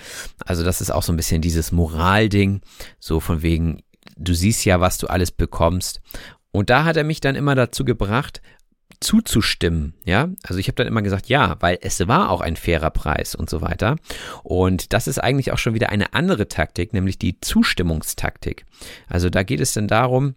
Also 0.44 0.64
das 0.64 0.80
ist 0.80 0.90
auch 0.90 1.02
so 1.02 1.12
ein 1.12 1.16
bisschen 1.16 1.42
dieses 1.42 1.72
Moralding, 1.72 2.60
so 2.98 3.20
von 3.20 3.42
wegen, 3.42 3.82
du 4.16 4.34
siehst 4.34 4.64
ja, 4.64 4.80
was 4.80 4.98
du 4.98 5.08
alles 5.08 5.30
bekommst. 5.30 6.00
Und 6.52 6.70
da 6.70 6.84
hat 6.84 6.96
er 6.96 7.04
mich 7.04 7.20
dann 7.20 7.34
immer 7.34 7.54
dazu 7.54 7.84
gebracht, 7.84 8.40
zuzustimmen, 9.00 9.94
ja. 10.04 10.28
Also 10.42 10.58
ich 10.58 10.68
habe 10.68 10.76
dann 10.76 10.86
immer 10.86 11.02
gesagt, 11.02 11.28
ja, 11.28 11.56
weil 11.60 11.78
es 11.82 12.06
war 12.08 12.30
auch 12.30 12.40
ein 12.40 12.56
fairer 12.56 12.90
Preis 12.90 13.34
und 13.34 13.50
so 13.50 13.60
weiter. 13.60 13.96
Und 14.42 14.92
das 14.92 15.06
ist 15.06 15.18
eigentlich 15.18 15.52
auch 15.52 15.58
schon 15.58 15.74
wieder 15.74 15.90
eine 15.90 16.14
andere 16.14 16.48
Taktik, 16.48 16.92
nämlich 16.92 17.18
die 17.18 17.40
Zustimmungstaktik. 17.40 18.64
Also 19.06 19.28
da 19.28 19.42
geht 19.42 19.60
es 19.60 19.74
dann 19.74 19.88
darum, 19.88 20.34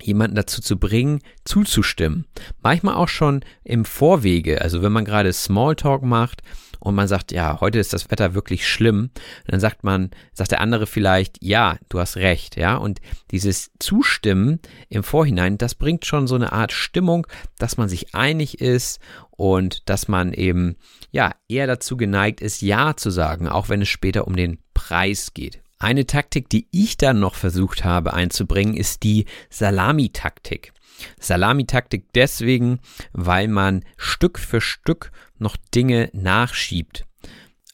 jemanden 0.00 0.36
dazu 0.36 0.60
zu 0.60 0.78
bringen, 0.78 1.20
zuzustimmen. 1.44 2.26
Manchmal 2.62 2.94
auch 2.94 3.08
schon 3.08 3.44
im 3.62 3.84
Vorwege, 3.84 4.60
also 4.60 4.82
wenn 4.82 4.92
man 4.92 5.04
gerade 5.04 5.32
Smalltalk 5.32 6.02
macht 6.02 6.42
und 6.80 6.94
man 6.94 7.08
sagt, 7.08 7.32
ja, 7.32 7.60
heute 7.60 7.78
ist 7.78 7.92
das 7.92 8.10
Wetter 8.10 8.34
wirklich 8.34 8.68
schlimm, 8.68 9.10
dann 9.46 9.58
sagt 9.58 9.84
man, 9.84 10.10
sagt 10.32 10.50
der 10.50 10.60
andere 10.60 10.86
vielleicht, 10.86 11.42
ja, 11.42 11.78
du 11.88 11.98
hast 11.98 12.16
recht, 12.16 12.56
ja, 12.56 12.76
und 12.76 13.00
dieses 13.30 13.70
Zustimmen 13.78 14.60
im 14.90 15.02
Vorhinein, 15.02 15.56
das 15.58 15.74
bringt 15.74 16.04
schon 16.04 16.26
so 16.26 16.34
eine 16.34 16.52
Art 16.52 16.72
Stimmung, 16.72 17.26
dass 17.58 17.78
man 17.78 17.88
sich 17.88 18.14
einig 18.14 18.60
ist 18.60 19.00
und 19.30 19.88
dass 19.88 20.08
man 20.08 20.32
eben, 20.32 20.76
ja, 21.10 21.32
eher 21.48 21.66
dazu 21.66 21.96
geneigt 21.96 22.40
ist, 22.40 22.60
ja 22.60 22.96
zu 22.96 23.10
sagen, 23.10 23.48
auch 23.48 23.68
wenn 23.68 23.82
es 23.82 23.88
später 23.88 24.26
um 24.26 24.36
den 24.36 24.58
Preis 24.74 25.32
geht. 25.32 25.63
Eine 25.84 26.06
Taktik, 26.06 26.48
die 26.48 26.66
ich 26.70 26.96
dann 26.96 27.20
noch 27.20 27.34
versucht 27.34 27.84
habe 27.84 28.14
einzubringen, 28.14 28.74
ist 28.74 29.02
die 29.02 29.26
Salami-Taktik. 29.50 30.72
Salami-Taktik 31.20 32.06
deswegen, 32.14 32.80
weil 33.12 33.48
man 33.48 33.84
Stück 33.98 34.38
für 34.38 34.62
Stück 34.62 35.12
noch 35.36 35.58
Dinge 35.74 36.08
nachschiebt. 36.14 37.04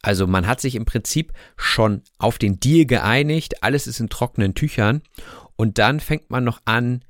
Also 0.03 0.27
man 0.27 0.49
hat 0.49 0.61
sich 0.61 0.75
im 0.75 0.87
Prinzip 0.87 1.33
schon 1.57 2.03
auf 2.19 2.39
den 2.39 2.59
Deal 2.59 2.85
geeinigt, 2.85 3.63
alles 3.63 3.87
ist 3.87 4.01
in 4.01 4.09
trockenen 4.09 4.57
Tüchern 4.57 5.03
und 5.55 5.79
dann 5.79 6.01
fängt 6.01 6.31
man 6.31 6.43
noch 6.43 6.63
an 6.65 7.05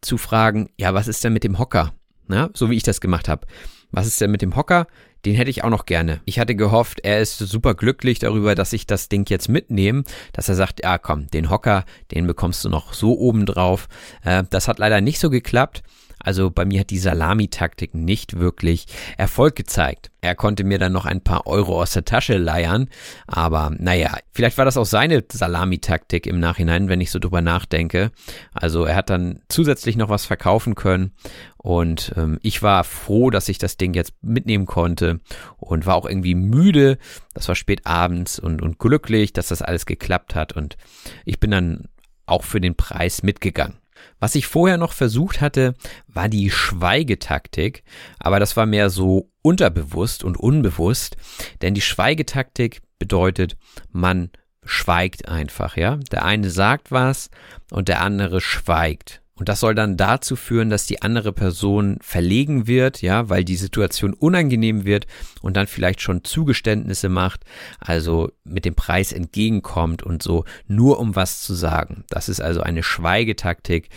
zu 0.00 0.16
fragen, 0.16 0.70
ja, 0.76 0.94
was 0.94 1.08
ist 1.08 1.24
denn 1.24 1.32
mit 1.32 1.42
dem 1.42 1.58
Hocker? 1.58 1.92
Na, 2.28 2.50
so 2.54 2.70
wie 2.70 2.76
ich 2.76 2.84
das 2.84 3.00
gemacht 3.00 3.28
habe. 3.28 3.48
Was 3.90 4.06
ist 4.06 4.20
denn 4.20 4.30
mit 4.30 4.42
dem 4.42 4.54
Hocker? 4.54 4.86
Den 5.26 5.34
hätte 5.34 5.50
ich 5.50 5.64
auch 5.64 5.70
noch 5.70 5.86
gerne. 5.86 6.20
Ich 6.24 6.38
hatte 6.38 6.54
gehofft, 6.54 7.00
er 7.02 7.20
ist 7.20 7.38
super 7.38 7.74
glücklich 7.74 8.20
darüber, 8.20 8.54
dass 8.54 8.72
ich 8.72 8.86
das 8.86 9.08
Ding 9.08 9.28
jetzt 9.28 9.48
mitnehme, 9.48 10.04
dass 10.32 10.48
er 10.48 10.54
sagt, 10.54 10.84
ja 10.84 10.98
komm, 10.98 11.26
den 11.26 11.50
Hocker, 11.50 11.84
den 12.12 12.28
bekommst 12.28 12.64
du 12.64 12.68
noch 12.68 12.92
so 12.94 13.18
oben 13.18 13.44
drauf. 13.44 13.88
Äh, 14.22 14.44
das 14.48 14.68
hat 14.68 14.78
leider 14.78 15.00
nicht 15.00 15.18
so 15.18 15.28
geklappt. 15.28 15.82
Also 16.26 16.50
bei 16.50 16.64
mir 16.64 16.80
hat 16.80 16.90
die 16.90 16.98
Salami-Taktik 16.98 17.94
nicht 17.94 18.40
wirklich 18.40 18.86
Erfolg 19.16 19.54
gezeigt. 19.54 20.10
Er 20.20 20.34
konnte 20.34 20.64
mir 20.64 20.80
dann 20.80 20.92
noch 20.92 21.06
ein 21.06 21.20
paar 21.20 21.46
Euro 21.46 21.80
aus 21.80 21.92
der 21.92 22.04
Tasche 22.04 22.36
leiern, 22.36 22.88
aber 23.28 23.70
naja, 23.78 24.18
vielleicht 24.32 24.58
war 24.58 24.64
das 24.64 24.76
auch 24.76 24.86
seine 24.86 25.22
Salami-Taktik 25.30 26.26
im 26.26 26.40
Nachhinein, 26.40 26.88
wenn 26.88 27.00
ich 27.00 27.12
so 27.12 27.20
drüber 27.20 27.42
nachdenke. 27.42 28.10
Also 28.52 28.84
er 28.84 28.96
hat 28.96 29.08
dann 29.08 29.38
zusätzlich 29.48 29.96
noch 29.96 30.08
was 30.08 30.26
verkaufen 30.26 30.74
können 30.74 31.12
und 31.58 32.12
ähm, 32.16 32.40
ich 32.42 32.60
war 32.60 32.82
froh, 32.82 33.30
dass 33.30 33.48
ich 33.48 33.58
das 33.58 33.76
Ding 33.76 33.94
jetzt 33.94 34.14
mitnehmen 34.20 34.66
konnte 34.66 35.20
und 35.58 35.86
war 35.86 35.94
auch 35.94 36.06
irgendwie 36.06 36.34
müde. 36.34 36.98
Das 37.34 37.46
war 37.46 37.54
spät 37.54 37.86
abends 37.86 38.40
und, 38.40 38.62
und 38.62 38.80
glücklich, 38.80 39.32
dass 39.32 39.46
das 39.46 39.62
alles 39.62 39.86
geklappt 39.86 40.34
hat 40.34 40.54
und 40.54 40.76
ich 41.24 41.38
bin 41.38 41.52
dann 41.52 41.84
auch 42.26 42.42
für 42.42 42.60
den 42.60 42.74
Preis 42.74 43.22
mitgegangen. 43.22 43.78
Was 44.18 44.34
ich 44.34 44.46
vorher 44.46 44.78
noch 44.78 44.92
versucht 44.92 45.40
hatte, 45.40 45.74
war 46.08 46.28
die 46.28 46.50
Schweigetaktik, 46.50 47.84
aber 48.18 48.40
das 48.40 48.56
war 48.56 48.66
mehr 48.66 48.90
so 48.90 49.30
unterbewusst 49.42 50.24
und 50.24 50.36
unbewusst, 50.36 51.16
denn 51.62 51.74
die 51.74 51.82
Schweigetaktik 51.82 52.80
bedeutet, 52.98 53.56
man 53.90 54.30
schweigt 54.64 55.28
einfach, 55.28 55.76
ja? 55.76 55.96
Der 56.10 56.24
eine 56.24 56.50
sagt 56.50 56.90
was 56.90 57.30
und 57.70 57.88
der 57.88 58.00
andere 58.00 58.40
schweigt. 58.40 59.22
Und 59.38 59.50
das 59.50 59.60
soll 59.60 59.74
dann 59.74 59.98
dazu 59.98 60.34
führen, 60.34 60.70
dass 60.70 60.86
die 60.86 61.02
andere 61.02 61.32
Person 61.32 61.98
verlegen 62.00 62.66
wird, 62.66 63.02
ja, 63.02 63.28
weil 63.28 63.44
die 63.44 63.56
Situation 63.56 64.14
unangenehm 64.14 64.84
wird 64.86 65.06
und 65.42 65.56
dann 65.58 65.66
vielleicht 65.66 66.00
schon 66.00 66.24
Zugeständnisse 66.24 67.10
macht, 67.10 67.44
also 67.78 68.32
mit 68.44 68.64
dem 68.64 68.74
Preis 68.74 69.12
entgegenkommt 69.12 70.02
und 70.02 70.22
so, 70.22 70.44
nur 70.66 70.98
um 70.98 71.16
was 71.16 71.42
zu 71.42 71.54
sagen. 71.54 72.04
Das 72.08 72.30
ist 72.30 72.40
also 72.40 72.62
eine 72.62 72.82
Schweigetaktik. 72.82 73.90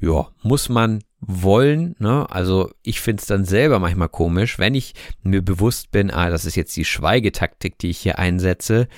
Ja, 0.00 0.28
muss 0.42 0.70
man 0.70 1.02
wollen, 1.20 1.94
ne? 1.98 2.26
Also 2.30 2.70
ich 2.82 3.00
finde 3.00 3.20
es 3.20 3.26
dann 3.26 3.44
selber 3.44 3.78
manchmal 3.78 4.08
komisch, 4.08 4.58
wenn 4.58 4.74
ich 4.74 4.94
mir 5.22 5.42
bewusst 5.42 5.90
bin, 5.90 6.10
ah, 6.10 6.30
das 6.30 6.44
ist 6.44 6.56
jetzt 6.56 6.76
die 6.76 6.84
Schweigetaktik, 6.84 7.78
die 7.78 7.90
ich 7.90 7.98
hier 7.98 8.18
einsetze, 8.18 8.88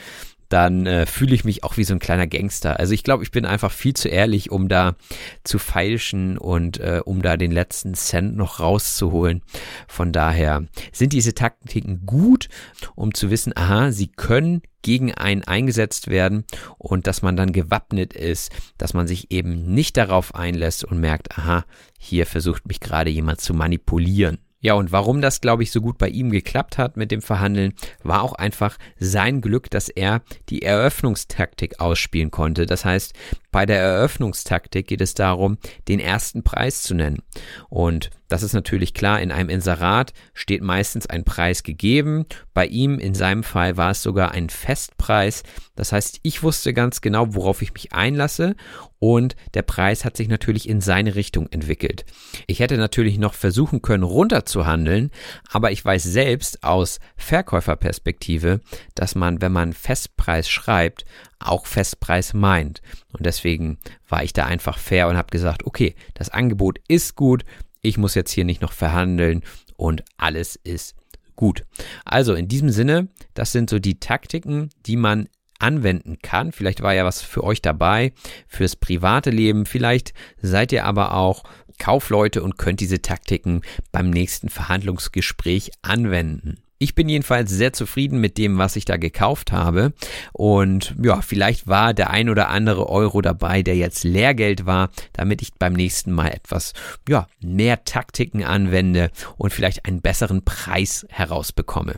dann 0.48 0.86
äh, 0.86 1.06
fühle 1.06 1.34
ich 1.34 1.44
mich 1.44 1.64
auch 1.64 1.76
wie 1.76 1.84
so 1.84 1.94
ein 1.94 1.98
kleiner 1.98 2.26
Gangster. 2.26 2.78
Also 2.78 2.94
ich 2.94 3.02
glaube, 3.02 3.22
ich 3.22 3.30
bin 3.30 3.44
einfach 3.44 3.72
viel 3.72 3.94
zu 3.94 4.08
ehrlich, 4.08 4.50
um 4.50 4.68
da 4.68 4.96
zu 5.44 5.58
feilschen 5.58 6.38
und 6.38 6.80
äh, 6.80 7.00
um 7.04 7.22
da 7.22 7.36
den 7.36 7.52
letzten 7.52 7.94
Cent 7.94 8.36
noch 8.36 8.60
rauszuholen. 8.60 9.42
Von 9.86 10.12
daher 10.12 10.64
sind 10.92 11.12
diese 11.12 11.34
Taktiken 11.34 12.06
gut, 12.06 12.48
um 12.94 13.14
zu 13.14 13.30
wissen, 13.30 13.52
aha, 13.56 13.92
sie 13.92 14.08
können 14.08 14.62
gegen 14.82 15.12
einen 15.12 15.44
eingesetzt 15.44 16.08
werden 16.08 16.44
und 16.78 17.06
dass 17.06 17.22
man 17.22 17.36
dann 17.36 17.52
gewappnet 17.52 18.14
ist, 18.14 18.52
dass 18.78 18.94
man 18.94 19.06
sich 19.06 19.30
eben 19.30 19.74
nicht 19.74 19.96
darauf 19.96 20.34
einlässt 20.34 20.84
und 20.84 21.00
merkt, 21.00 21.36
aha, 21.36 21.64
hier 21.98 22.26
versucht 22.26 22.66
mich 22.66 22.80
gerade 22.80 23.10
jemand 23.10 23.40
zu 23.40 23.54
manipulieren. 23.54 24.38
Ja, 24.60 24.74
und 24.74 24.90
warum 24.90 25.20
das, 25.20 25.40
glaube 25.40 25.62
ich, 25.62 25.70
so 25.70 25.80
gut 25.80 25.98
bei 25.98 26.08
ihm 26.08 26.30
geklappt 26.30 26.78
hat 26.78 26.96
mit 26.96 27.12
dem 27.12 27.22
Verhandeln, 27.22 27.74
war 28.02 28.22
auch 28.22 28.32
einfach 28.32 28.76
sein 28.98 29.40
Glück, 29.40 29.70
dass 29.70 29.88
er 29.88 30.22
die 30.48 30.62
Eröffnungstaktik 30.62 31.78
ausspielen 31.78 32.32
konnte. 32.32 32.66
Das 32.66 32.84
heißt, 32.84 33.14
bei 33.50 33.64
der 33.64 33.80
Eröffnungstaktik 33.80 34.86
geht 34.86 35.00
es 35.00 35.14
darum, 35.14 35.58
den 35.88 36.00
ersten 36.00 36.42
Preis 36.42 36.82
zu 36.82 36.94
nennen. 36.94 37.22
Und 37.68 38.10
das 38.28 38.42
ist 38.42 38.52
natürlich 38.52 38.92
klar, 38.92 39.22
in 39.22 39.32
einem 39.32 39.48
Inserat 39.48 40.12
steht 40.34 40.62
meistens 40.62 41.06
ein 41.06 41.24
Preis 41.24 41.62
gegeben. 41.62 42.26
Bei 42.52 42.66
ihm, 42.66 42.98
in 42.98 43.14
seinem 43.14 43.42
Fall, 43.42 43.78
war 43.78 43.92
es 43.92 44.02
sogar 44.02 44.32
ein 44.32 44.50
Festpreis. 44.50 45.44
Das 45.76 45.92
heißt, 45.92 46.20
ich 46.22 46.42
wusste 46.42 46.74
ganz 46.74 47.00
genau, 47.00 47.34
worauf 47.34 47.62
ich 47.62 47.72
mich 47.72 47.94
einlasse 47.94 48.54
und 48.98 49.36
der 49.54 49.62
Preis 49.62 50.04
hat 50.04 50.16
sich 50.16 50.28
natürlich 50.28 50.68
in 50.68 50.80
seine 50.80 51.14
Richtung 51.14 51.46
entwickelt. 51.50 52.04
Ich 52.46 52.60
hätte 52.60 52.76
natürlich 52.76 53.18
noch 53.18 53.34
versuchen 53.34 53.80
können, 53.80 54.02
runterzuhandeln, 54.02 55.10
aber 55.50 55.70
ich 55.70 55.84
weiß 55.84 56.02
selbst 56.02 56.64
aus 56.64 56.98
Verkäuferperspektive, 57.16 58.60
dass 58.94 59.14
man, 59.14 59.40
wenn 59.40 59.52
man 59.52 59.72
Festpreis 59.72 60.48
schreibt, 60.48 61.04
auch 61.40 61.66
Festpreis 61.66 62.34
meint. 62.34 62.82
Und 63.12 63.26
deswegen 63.26 63.78
war 64.08 64.22
ich 64.22 64.32
da 64.32 64.46
einfach 64.46 64.78
fair 64.78 65.08
und 65.08 65.16
habe 65.16 65.30
gesagt, 65.30 65.64
okay, 65.64 65.94
das 66.14 66.30
Angebot 66.30 66.78
ist 66.88 67.14
gut, 67.14 67.44
ich 67.82 67.98
muss 67.98 68.14
jetzt 68.14 68.32
hier 68.32 68.44
nicht 68.44 68.60
noch 68.60 68.72
verhandeln 68.72 69.42
und 69.76 70.04
alles 70.16 70.56
ist 70.56 70.96
gut. 71.36 71.64
Also 72.04 72.34
in 72.34 72.48
diesem 72.48 72.70
Sinne, 72.70 73.08
das 73.34 73.52
sind 73.52 73.70
so 73.70 73.78
die 73.78 74.00
Taktiken, 74.00 74.70
die 74.86 74.96
man 74.96 75.28
anwenden 75.58 76.18
kann. 76.22 76.52
Vielleicht 76.52 76.82
war 76.82 76.94
ja 76.94 77.04
was 77.04 77.22
für 77.22 77.44
euch 77.44 77.62
dabei, 77.62 78.12
fürs 78.46 78.76
private 78.76 79.30
Leben. 79.30 79.66
Vielleicht 79.66 80.14
seid 80.40 80.72
ihr 80.72 80.84
aber 80.84 81.14
auch 81.14 81.44
Kaufleute 81.78 82.42
und 82.42 82.58
könnt 82.58 82.80
diese 82.80 83.02
Taktiken 83.02 83.62
beim 83.92 84.10
nächsten 84.10 84.48
Verhandlungsgespräch 84.48 85.70
anwenden. 85.82 86.56
Ich 86.80 86.94
bin 86.94 87.08
jedenfalls 87.08 87.50
sehr 87.50 87.72
zufrieden 87.72 88.20
mit 88.20 88.38
dem, 88.38 88.56
was 88.56 88.76
ich 88.76 88.84
da 88.84 88.98
gekauft 88.98 89.50
habe. 89.50 89.92
Und 90.32 90.94
ja, 91.02 91.22
vielleicht 91.22 91.66
war 91.66 91.92
der 91.92 92.10
ein 92.10 92.28
oder 92.28 92.50
andere 92.50 92.88
Euro 92.88 93.20
dabei, 93.20 93.62
der 93.62 93.74
jetzt 93.74 94.04
Lehrgeld 94.04 94.64
war, 94.64 94.90
damit 95.12 95.42
ich 95.42 95.54
beim 95.54 95.72
nächsten 95.72 96.12
Mal 96.12 96.28
etwas, 96.28 96.74
ja, 97.08 97.26
mehr 97.40 97.82
Taktiken 97.82 98.44
anwende 98.44 99.10
und 99.38 99.52
vielleicht 99.52 99.86
einen 99.86 100.02
besseren 100.02 100.44
Preis 100.44 101.04
herausbekomme. 101.10 101.96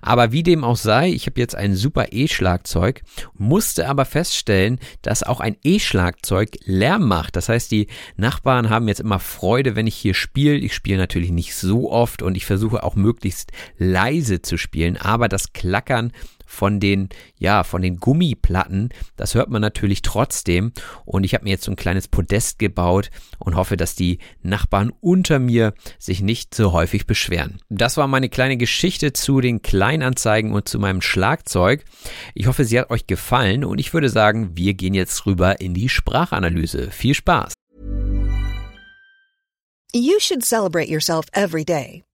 Aber 0.00 0.32
wie 0.32 0.42
dem 0.42 0.64
auch 0.64 0.76
sei, 0.76 1.10
ich 1.10 1.26
habe 1.26 1.38
jetzt 1.38 1.54
ein 1.54 1.76
super 1.76 2.06
E-Schlagzeug, 2.10 3.02
musste 3.36 3.86
aber 3.86 4.06
feststellen, 4.06 4.78
dass 5.02 5.22
auch 5.22 5.40
ein 5.40 5.58
E-Schlagzeug 5.62 6.56
Lärm 6.64 7.06
macht. 7.06 7.36
Das 7.36 7.50
heißt, 7.50 7.70
die 7.70 7.88
Nachbarn 8.16 8.70
haben 8.70 8.88
jetzt 8.88 9.00
immer 9.00 9.18
Freude, 9.18 9.76
wenn 9.76 9.86
ich 9.86 9.96
hier 9.96 10.14
spiele. 10.14 10.54
Ich 10.54 10.72
spiele 10.72 10.96
natürlich 10.96 11.32
nicht 11.32 11.54
so 11.54 11.92
oft 11.92 12.22
und 12.22 12.34
ich 12.34 12.46
versuche 12.46 12.82
auch 12.82 12.94
möglichst 12.94 13.52
leise 13.76 14.21
leise 14.22 14.42
zu 14.42 14.56
spielen, 14.56 14.96
aber 14.96 15.28
das 15.28 15.52
Klackern 15.52 16.12
von 16.46 16.80
den, 16.80 17.08
ja, 17.38 17.64
von 17.64 17.80
den 17.80 17.96
Gummiplatten, 17.96 18.90
das 19.16 19.34
hört 19.34 19.48
man 19.48 19.62
natürlich 19.62 20.02
trotzdem. 20.02 20.72
Und 21.04 21.24
ich 21.24 21.34
habe 21.34 21.44
mir 21.44 21.50
jetzt 21.50 21.64
so 21.64 21.72
ein 21.72 21.76
kleines 21.76 22.08
Podest 22.08 22.58
gebaut 22.58 23.10
und 23.38 23.56
hoffe, 23.56 23.76
dass 23.76 23.94
die 23.94 24.18
Nachbarn 24.42 24.92
unter 25.00 25.38
mir 25.38 25.72
sich 25.98 26.20
nicht 26.20 26.54
so 26.54 26.72
häufig 26.72 27.06
beschweren. 27.06 27.58
Das 27.70 27.96
war 27.96 28.06
meine 28.06 28.28
kleine 28.28 28.58
Geschichte 28.58 29.12
zu 29.12 29.40
den 29.40 29.62
Kleinanzeigen 29.62 30.52
und 30.52 30.68
zu 30.68 30.78
meinem 30.78 31.00
Schlagzeug. 31.00 31.84
Ich 32.34 32.46
hoffe, 32.46 32.64
sie 32.64 32.78
hat 32.78 32.90
euch 32.90 33.06
gefallen 33.06 33.64
und 33.64 33.78
ich 33.78 33.94
würde 33.94 34.10
sagen, 34.10 34.50
wir 34.54 34.74
gehen 34.74 34.94
jetzt 34.94 35.24
rüber 35.26 35.60
in 35.60 35.72
die 35.74 35.88
Sprachanalyse. 35.88 36.90
Viel 36.90 37.14
Spaß! 37.14 37.54
You 39.94 40.18
should 40.20 40.42
celebrate 40.42 40.88
yourself 40.88 41.26
every 41.34 41.64
day, 41.64 42.02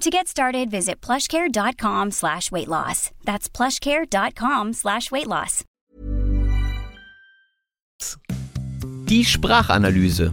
To 0.00 0.10
get 0.10 0.28
started, 0.28 0.70
visit 0.70 1.00
plushcare.com 1.00 2.10
slash 2.10 2.50
weight 2.50 2.68
loss. 2.68 3.10
That's 3.24 3.48
plushcare.com 3.48 4.72
slash 4.74 5.10
weight 5.10 5.26
loss. 5.26 5.64
Die 9.06 9.22
Sprachanalyse. 9.22 10.32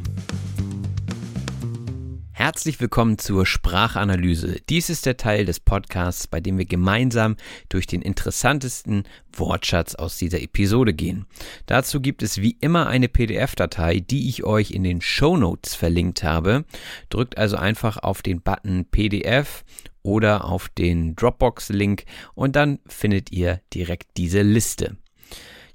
Herzlich 2.42 2.80
willkommen 2.80 3.20
zur 3.20 3.46
Sprachanalyse. 3.46 4.56
Dies 4.68 4.90
ist 4.90 5.06
der 5.06 5.16
Teil 5.16 5.46
des 5.46 5.60
Podcasts, 5.60 6.26
bei 6.26 6.40
dem 6.40 6.58
wir 6.58 6.66
gemeinsam 6.66 7.36
durch 7.70 7.86
den 7.86 8.02
interessantesten 8.02 9.04
Wortschatz 9.32 9.94
aus 9.94 10.18
dieser 10.18 10.42
Episode 10.42 10.96
gehen. 10.96 11.28
Dazu 11.68 12.02
gibt 12.02 12.24
es 12.24 12.42
wie 12.42 12.58
immer 12.60 12.88
eine 12.88 13.10
PDF-Datei, 13.10 14.00
die 14.00 14.28
ich 14.28 14.44
euch 14.44 14.72
in 14.72 14.84
den 14.84 15.02
Show 15.02 15.38
Notes 15.38 15.76
verlinkt 15.76 16.24
habe. 16.24 16.66
Drückt 17.10 17.38
also 17.38 17.58
einfach 17.58 17.98
auf 17.98 18.24
den 18.24 18.42
Button 18.42 18.86
PDF 18.86 19.64
oder 20.02 20.46
auf 20.46 20.68
den 20.70 21.16
Dropbox-Link 21.16 22.06
und 22.34 22.56
dann 22.56 22.80
findet 22.88 23.32
ihr 23.32 23.62
direkt 23.72 24.18
diese 24.18 24.42
Liste. 24.42 24.98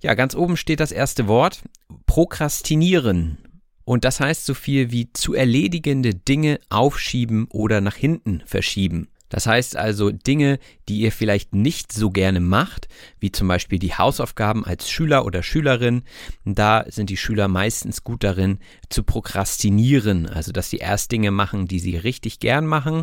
Ja, 0.03 0.15
ganz 0.15 0.35
oben 0.35 0.57
steht 0.57 0.81
das 0.81 0.91
erste 0.91 1.29
Wort. 1.29 1.63
Prokrastinieren. 2.07 3.39
Und 3.87 4.05
das 4.05 4.19
heißt 4.19 4.45
so 4.45 4.53
viel 4.53 4.91
wie 4.91 5.13
zu 5.13 5.33
erledigende 5.33 6.13
Dinge 6.13 6.59
aufschieben 6.69 7.47
oder 7.51 7.81
nach 7.81 7.95
hinten 7.95 8.43
verschieben. 8.45 9.09
Das 9.29 9.47
heißt 9.47 9.77
also 9.77 10.11
Dinge, 10.11 10.59
die 10.89 11.01
ihr 11.01 11.13
vielleicht 11.13 11.55
nicht 11.55 11.93
so 11.93 12.11
gerne 12.11 12.41
macht, 12.41 12.89
wie 13.19 13.33
zum 13.33 13.49
Beispiel 13.49 13.79
die 13.79 13.95
Hausaufgaben 13.95 14.65
als 14.65 14.89
Schüler 14.89 15.25
oder 15.25 15.43
Schülerin. 15.43 16.03
Da 16.45 16.85
sind 16.89 17.11
die 17.11 17.17
Schüler 17.17 17.49
meistens 17.49 18.05
gut 18.05 18.23
darin 18.23 18.59
zu 18.89 19.03
prokrastinieren, 19.03 20.29
also 20.29 20.53
dass 20.53 20.71
sie 20.71 20.79
erst 20.79 21.11
Dinge 21.11 21.31
machen, 21.31 21.67
die 21.67 21.81
sie 21.81 21.97
richtig 21.97 22.39
gern 22.39 22.67
machen 22.67 23.03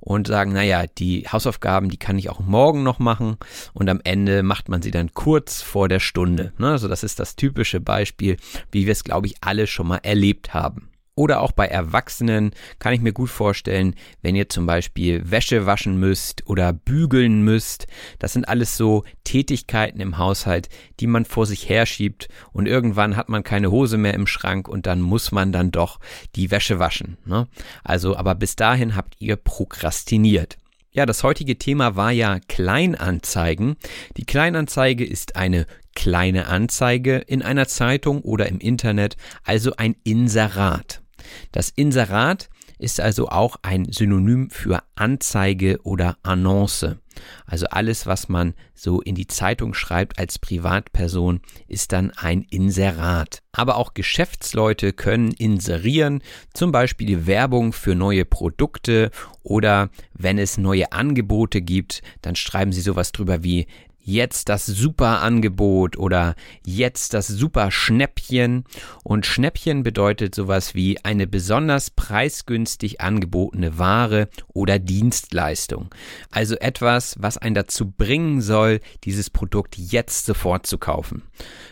und 0.00 0.26
sagen, 0.26 0.52
naja, 0.52 0.84
die 0.98 1.26
Hausaufgaben, 1.30 1.88
die 1.88 1.96
kann 1.96 2.18
ich 2.18 2.28
auch 2.28 2.40
morgen 2.40 2.82
noch 2.82 2.98
machen 2.98 3.36
und 3.72 3.88
am 3.88 4.00
Ende 4.04 4.42
macht 4.42 4.68
man 4.68 4.82
sie 4.82 4.90
dann 4.90 5.14
kurz 5.14 5.62
vor 5.62 5.88
der 5.88 6.00
Stunde. 6.00 6.52
Ne? 6.58 6.70
Also 6.70 6.88
das 6.88 7.02
ist 7.02 7.18
das 7.18 7.36
typische 7.36 7.80
Beispiel, 7.80 8.36
wie 8.70 8.86
wir 8.86 8.92
es, 8.92 9.04
glaube 9.04 9.28
ich, 9.28 9.36
alle 9.40 9.66
schon 9.66 9.86
mal 9.86 10.00
erlebt 10.02 10.52
haben. 10.54 10.91
Oder 11.14 11.42
auch 11.42 11.52
bei 11.52 11.66
Erwachsenen 11.66 12.52
kann 12.78 12.94
ich 12.94 13.02
mir 13.02 13.12
gut 13.12 13.28
vorstellen, 13.28 13.94
wenn 14.22 14.34
ihr 14.34 14.48
zum 14.48 14.64
Beispiel 14.64 15.30
Wäsche 15.30 15.66
waschen 15.66 15.98
müsst 15.98 16.46
oder 16.46 16.72
bügeln 16.72 17.42
müsst. 17.42 17.86
Das 18.18 18.32
sind 18.32 18.48
alles 18.48 18.78
so 18.78 19.04
Tätigkeiten 19.24 20.00
im 20.00 20.16
Haushalt, 20.16 20.70
die 21.00 21.06
man 21.06 21.26
vor 21.26 21.44
sich 21.44 21.68
herschiebt 21.68 22.28
und 22.52 22.66
irgendwann 22.66 23.16
hat 23.16 23.28
man 23.28 23.42
keine 23.44 23.70
Hose 23.70 23.98
mehr 23.98 24.14
im 24.14 24.26
Schrank 24.26 24.68
und 24.68 24.86
dann 24.86 25.02
muss 25.02 25.32
man 25.32 25.52
dann 25.52 25.70
doch 25.70 26.00
die 26.34 26.50
Wäsche 26.50 26.78
waschen. 26.78 27.18
Ne? 27.26 27.46
Also, 27.84 28.16
aber 28.16 28.34
bis 28.34 28.56
dahin 28.56 28.96
habt 28.96 29.14
ihr 29.18 29.36
prokrastiniert. 29.36 30.56
Ja, 30.94 31.06
das 31.06 31.22
heutige 31.22 31.56
Thema 31.56 31.96
war 31.96 32.10
ja 32.10 32.38
Kleinanzeigen. 32.48 33.76
Die 34.18 34.26
Kleinanzeige 34.26 35.06
ist 35.06 35.36
eine 35.36 35.66
kleine 35.94 36.46
Anzeige 36.46 37.16
in 37.16 37.42
einer 37.42 37.66
Zeitung 37.66 38.20
oder 38.22 38.48
im 38.48 38.58
Internet, 38.58 39.16
also 39.44 39.74
ein 39.76 39.96
Inserat. 40.04 41.01
Das 41.52 41.70
Inserat 41.70 42.48
ist 42.78 43.00
also 43.00 43.28
auch 43.28 43.56
ein 43.62 43.86
Synonym 43.92 44.50
für 44.50 44.82
Anzeige 44.96 45.78
oder 45.84 46.16
Annonce. 46.22 46.96
Also 47.46 47.66
alles, 47.66 48.06
was 48.06 48.28
man 48.28 48.54
so 48.74 49.00
in 49.00 49.14
die 49.14 49.26
Zeitung 49.26 49.74
schreibt 49.74 50.18
als 50.18 50.38
Privatperson, 50.38 51.40
ist 51.68 51.92
dann 51.92 52.10
ein 52.10 52.42
Inserat. 52.50 53.42
Aber 53.52 53.76
auch 53.76 53.94
Geschäftsleute 53.94 54.92
können 54.92 55.30
inserieren, 55.32 56.22
zum 56.54 56.72
Beispiel 56.72 57.26
Werbung 57.26 57.72
für 57.72 57.94
neue 57.94 58.24
Produkte 58.24 59.10
oder 59.42 59.90
wenn 60.14 60.38
es 60.38 60.58
neue 60.58 60.90
Angebote 60.92 61.60
gibt, 61.60 62.02
dann 62.22 62.34
schreiben 62.34 62.72
sie 62.72 62.80
sowas 62.80 63.12
drüber 63.12 63.44
wie 63.44 63.66
jetzt 64.02 64.48
das 64.48 64.66
super 64.66 65.22
Angebot 65.22 65.96
oder 65.96 66.34
jetzt 66.64 67.14
das 67.14 67.28
super 67.28 67.70
Schnäppchen. 67.70 68.64
Und 69.02 69.26
Schnäppchen 69.26 69.82
bedeutet 69.82 70.34
sowas 70.34 70.74
wie 70.74 71.02
eine 71.04 71.26
besonders 71.26 71.90
preisgünstig 71.90 73.00
angebotene 73.00 73.78
Ware 73.78 74.28
oder 74.48 74.78
Dienstleistung. 74.78 75.94
Also 76.30 76.56
etwas, 76.56 77.16
was 77.18 77.38
einen 77.38 77.54
dazu 77.54 77.90
bringen 77.90 78.40
soll, 78.40 78.80
dieses 79.04 79.30
Produkt 79.30 79.76
jetzt 79.76 80.26
sofort 80.26 80.66
zu 80.66 80.78
kaufen. 80.78 81.22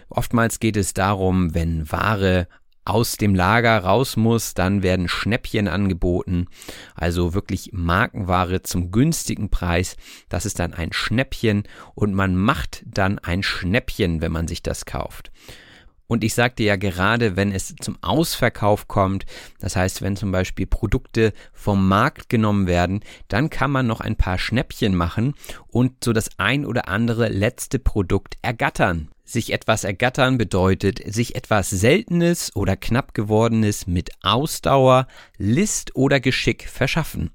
Oftmals 0.09 0.59
geht 0.59 0.77
es 0.77 0.93
darum, 0.95 1.55
wenn 1.55 1.91
Ware 1.91 2.49
aus 2.85 3.17
dem 3.17 3.35
Lager 3.35 3.79
raus 3.79 4.17
muss, 4.17 4.55
dann 4.55 4.83
werden 4.83 5.09
Schnäppchen 5.09 5.69
angeboten, 5.69 6.47
also 6.95 7.35
wirklich 7.35 7.71
Markenware 7.73 8.63
zum 8.63 8.91
günstigen 8.91 9.51
Preis. 9.51 9.97
Das 10.29 10.47
ist 10.47 10.59
dann 10.59 10.75
ein 10.75 10.93
Schnäppchen 10.93 11.65
und 11.95 12.15
man 12.15 12.37
macht 12.37 12.83
dann 12.87 13.19
ein 13.19 13.43
Schnäppchen, 13.43 14.21
wenn 14.21 14.33
man 14.33 14.49
sich 14.49 14.63
das 14.63 14.87
kauft. 14.87 15.31
Und 16.11 16.25
ich 16.25 16.35
sagte 16.35 16.65
ja 16.65 16.75
gerade, 16.75 17.37
wenn 17.37 17.53
es 17.53 17.73
zum 17.81 17.97
Ausverkauf 18.01 18.89
kommt, 18.89 19.27
das 19.61 19.77
heißt, 19.77 20.03
wenn 20.03 20.17
zum 20.17 20.33
Beispiel 20.33 20.67
Produkte 20.67 21.33
vom 21.53 21.87
Markt 21.87 22.29
genommen 22.29 22.67
werden, 22.67 23.05
dann 23.29 23.49
kann 23.49 23.71
man 23.71 23.87
noch 23.87 24.01
ein 24.01 24.17
paar 24.17 24.37
Schnäppchen 24.37 24.97
machen 24.97 25.35
und 25.69 26.03
so 26.03 26.13
das 26.13 26.31
ein 26.37 26.67
oder 26.67 26.89
andere 26.89 27.29
letzte 27.29 27.79
Produkt 27.79 28.39
ergattern. 28.43 29.11
Sich 29.31 29.53
etwas 29.53 29.85
ergattern 29.85 30.39
bedeutet, 30.39 31.01
sich 31.07 31.37
etwas 31.37 31.71
Seltenes 31.71 32.51
oder 32.57 32.77
knapp 32.77 33.15
gewordenes 33.15 33.87
mit 33.87 34.11
Ausdauer, 34.23 35.07
List 35.39 35.95
oder 35.95 36.19
Geschick 36.19 36.69
verschaffen. 36.69 37.31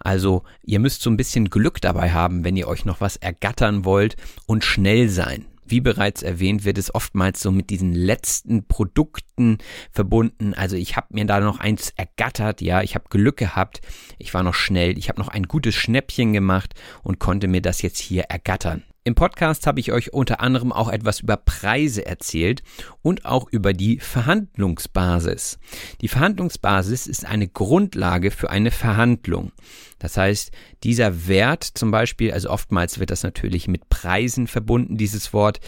Also 0.00 0.42
ihr 0.64 0.80
müsst 0.80 1.00
so 1.00 1.10
ein 1.10 1.16
bisschen 1.16 1.48
Glück 1.48 1.80
dabei 1.80 2.10
haben, 2.10 2.42
wenn 2.42 2.56
ihr 2.56 2.66
euch 2.66 2.84
noch 2.84 3.00
was 3.00 3.14
ergattern 3.18 3.84
wollt 3.84 4.16
und 4.46 4.64
schnell 4.64 5.08
sein. 5.08 5.46
Wie 5.64 5.80
bereits 5.80 6.24
erwähnt, 6.24 6.64
wird 6.64 6.76
es 6.76 6.92
oftmals 6.92 7.40
so 7.40 7.52
mit 7.52 7.70
diesen 7.70 7.92
letzten 7.92 8.66
Produkten 8.66 9.58
verbunden. 9.92 10.54
Also 10.54 10.74
ich 10.74 10.96
habe 10.96 11.06
mir 11.10 11.24
da 11.24 11.38
noch 11.38 11.60
eins 11.60 11.92
ergattert, 11.94 12.62
ja, 12.62 12.82
ich 12.82 12.96
habe 12.96 13.04
Glück 13.10 13.36
gehabt, 13.36 13.80
ich 14.18 14.34
war 14.34 14.42
noch 14.42 14.54
schnell, 14.54 14.98
ich 14.98 15.08
habe 15.08 15.20
noch 15.20 15.28
ein 15.28 15.44
gutes 15.44 15.76
Schnäppchen 15.76 16.32
gemacht 16.32 16.74
und 17.04 17.20
konnte 17.20 17.46
mir 17.46 17.62
das 17.62 17.80
jetzt 17.80 18.00
hier 18.00 18.24
ergattern. 18.24 18.82
Im 19.04 19.14
Podcast 19.14 19.66
habe 19.66 19.80
ich 19.80 19.92
euch 19.92 20.12
unter 20.12 20.40
anderem 20.40 20.70
auch 20.70 20.90
etwas 20.90 21.20
über 21.20 21.36
Preise 21.36 22.04
erzählt 22.04 22.62
und 23.00 23.24
auch 23.24 23.48
über 23.50 23.72
die 23.72 24.00
Verhandlungsbasis. 24.00 25.58
Die 26.02 26.08
Verhandlungsbasis 26.08 27.06
ist 27.06 27.24
eine 27.24 27.48
Grundlage 27.48 28.30
für 28.30 28.50
eine 28.50 28.70
Verhandlung. 28.70 29.52
Das 29.98 30.16
heißt, 30.16 30.52
dieser 30.84 31.26
Wert 31.26 31.64
zum 31.64 31.90
Beispiel, 31.90 32.32
also 32.32 32.50
oftmals 32.50 32.98
wird 32.98 33.10
das 33.10 33.22
natürlich 33.22 33.66
mit 33.66 33.88
Preisen 33.88 34.46
verbunden, 34.46 34.96
dieses 34.96 35.32
Wort, 35.32 35.60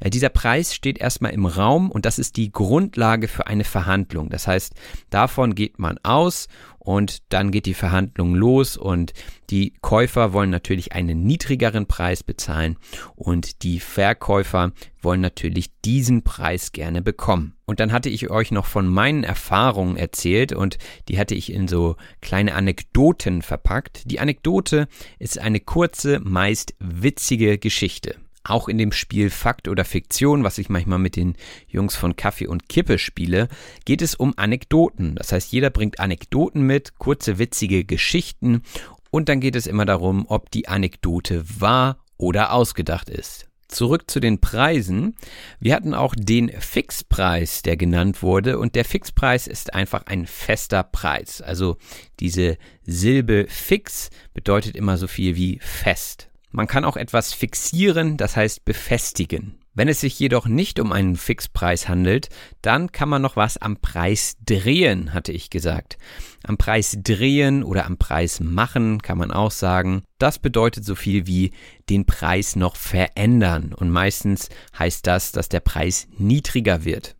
äh, 0.00 0.10
dieser 0.10 0.30
Preis 0.30 0.74
steht 0.74 0.98
erstmal 0.98 1.32
im 1.32 1.46
Raum 1.46 1.90
und 1.90 2.06
das 2.06 2.18
ist 2.18 2.36
die 2.36 2.50
Grundlage 2.50 3.28
für 3.28 3.46
eine 3.46 3.64
Verhandlung. 3.64 4.30
Das 4.30 4.46
heißt, 4.46 4.74
davon 5.10 5.54
geht 5.54 5.78
man 5.78 5.98
aus 6.02 6.48
und 6.86 7.18
dann 7.30 7.50
geht 7.50 7.66
die 7.66 7.74
Verhandlung 7.74 8.36
los 8.36 8.76
und 8.76 9.12
die 9.50 9.72
Käufer 9.80 10.32
wollen 10.32 10.50
natürlich 10.50 10.92
einen 10.92 11.24
niedrigeren 11.24 11.86
Preis 11.86 12.22
bezahlen 12.22 12.78
und 13.16 13.64
die 13.64 13.80
Verkäufer 13.80 14.70
wollen 15.02 15.20
natürlich 15.20 15.72
diesen 15.84 16.22
Preis 16.22 16.70
gerne 16.70 17.02
bekommen. 17.02 17.54
Und 17.64 17.80
dann 17.80 17.90
hatte 17.92 18.08
ich 18.08 18.30
euch 18.30 18.52
noch 18.52 18.66
von 18.66 18.86
meinen 18.86 19.24
Erfahrungen 19.24 19.96
erzählt 19.96 20.52
und 20.52 20.78
die 21.08 21.18
hatte 21.18 21.34
ich 21.34 21.52
in 21.52 21.66
so 21.66 21.96
kleine 22.20 22.54
Anekdoten 22.54 23.42
verpackt. 23.42 24.08
Die 24.08 24.20
Anekdote 24.20 24.86
ist 25.18 25.40
eine 25.40 25.58
kurze, 25.58 26.20
meist 26.20 26.74
witzige 26.78 27.58
Geschichte. 27.58 28.14
Auch 28.48 28.68
in 28.68 28.78
dem 28.78 28.92
Spiel 28.92 29.30
Fakt 29.30 29.66
oder 29.66 29.84
Fiktion, 29.84 30.44
was 30.44 30.58
ich 30.58 30.68
manchmal 30.68 31.00
mit 31.00 31.16
den 31.16 31.34
Jungs 31.66 31.96
von 31.96 32.14
Kaffee 32.14 32.46
und 32.46 32.68
Kippe 32.68 32.98
spiele, 32.98 33.48
geht 33.84 34.02
es 34.02 34.14
um 34.14 34.34
Anekdoten. 34.36 35.16
Das 35.16 35.32
heißt, 35.32 35.50
jeder 35.50 35.70
bringt 35.70 35.98
Anekdoten 35.98 36.62
mit, 36.62 36.96
kurze 36.98 37.38
witzige 37.38 37.84
Geschichten 37.84 38.62
und 39.10 39.28
dann 39.28 39.40
geht 39.40 39.56
es 39.56 39.66
immer 39.66 39.84
darum, 39.84 40.26
ob 40.28 40.50
die 40.50 40.68
Anekdote 40.68 41.44
wahr 41.58 41.98
oder 42.18 42.52
ausgedacht 42.52 43.10
ist. 43.10 43.48
Zurück 43.68 44.08
zu 44.08 44.20
den 44.20 44.40
Preisen. 44.40 45.16
Wir 45.58 45.74
hatten 45.74 45.92
auch 45.92 46.14
den 46.16 46.50
Fixpreis, 46.50 47.62
der 47.62 47.76
genannt 47.76 48.22
wurde. 48.22 48.60
Und 48.60 48.76
der 48.76 48.84
Fixpreis 48.84 49.48
ist 49.48 49.74
einfach 49.74 50.06
ein 50.06 50.26
fester 50.26 50.84
Preis. 50.84 51.40
Also 51.40 51.76
diese 52.20 52.58
Silbe 52.84 53.46
fix 53.48 54.10
bedeutet 54.34 54.76
immer 54.76 54.96
so 54.96 55.08
viel 55.08 55.34
wie 55.34 55.58
fest. 55.60 56.28
Man 56.50 56.66
kann 56.66 56.84
auch 56.84 56.96
etwas 56.96 57.32
fixieren, 57.32 58.16
das 58.16 58.36
heißt 58.36 58.64
befestigen. 58.64 59.58
Wenn 59.76 59.88
es 59.88 60.00
sich 60.00 60.18
jedoch 60.18 60.46
nicht 60.46 60.80
um 60.80 60.90
einen 60.90 61.16
Fixpreis 61.16 61.86
handelt, 61.86 62.30
dann 62.62 62.92
kann 62.92 63.10
man 63.10 63.20
noch 63.20 63.36
was 63.36 63.58
am 63.58 63.76
Preis 63.76 64.36
drehen, 64.46 65.12
hatte 65.12 65.32
ich 65.32 65.50
gesagt. 65.50 65.98
Am 66.44 66.56
Preis 66.56 66.96
drehen 67.02 67.62
oder 67.62 67.84
am 67.84 67.98
Preis 67.98 68.40
machen 68.40 69.02
kann 69.02 69.18
man 69.18 69.30
auch 69.30 69.50
sagen. 69.50 70.02
Das 70.18 70.38
bedeutet 70.38 70.86
so 70.86 70.94
viel 70.94 71.26
wie 71.26 71.52
den 71.90 72.06
Preis 72.06 72.56
noch 72.56 72.74
verändern 72.74 73.74
und 73.74 73.90
meistens 73.90 74.48
heißt 74.78 75.06
das, 75.06 75.32
dass 75.32 75.50
der 75.50 75.60
Preis 75.60 76.08
niedriger 76.16 76.86
wird. 76.86 77.14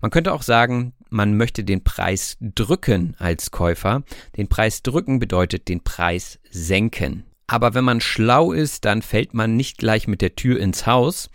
Man 0.00 0.12
könnte 0.12 0.32
auch 0.32 0.42
sagen, 0.42 0.92
man 1.08 1.36
möchte 1.36 1.64
den 1.64 1.82
Preis 1.82 2.36
drücken 2.40 3.16
als 3.18 3.50
Käufer. 3.50 4.04
Den 4.36 4.48
Preis 4.48 4.82
drücken 4.82 5.18
bedeutet 5.18 5.68
den 5.68 5.82
Preis 5.82 6.38
senken. 6.50 7.24
Aber 7.50 7.74
wenn 7.74 7.82
man 7.82 8.00
schlau 8.00 8.52
ist, 8.52 8.84
dann 8.84 9.02
fällt 9.02 9.34
man 9.34 9.56
nicht 9.56 9.78
gleich 9.78 10.06
mit 10.06 10.22
der 10.22 10.36
Tür 10.36 10.60
ins 10.60 10.86
Haus, 10.86 11.30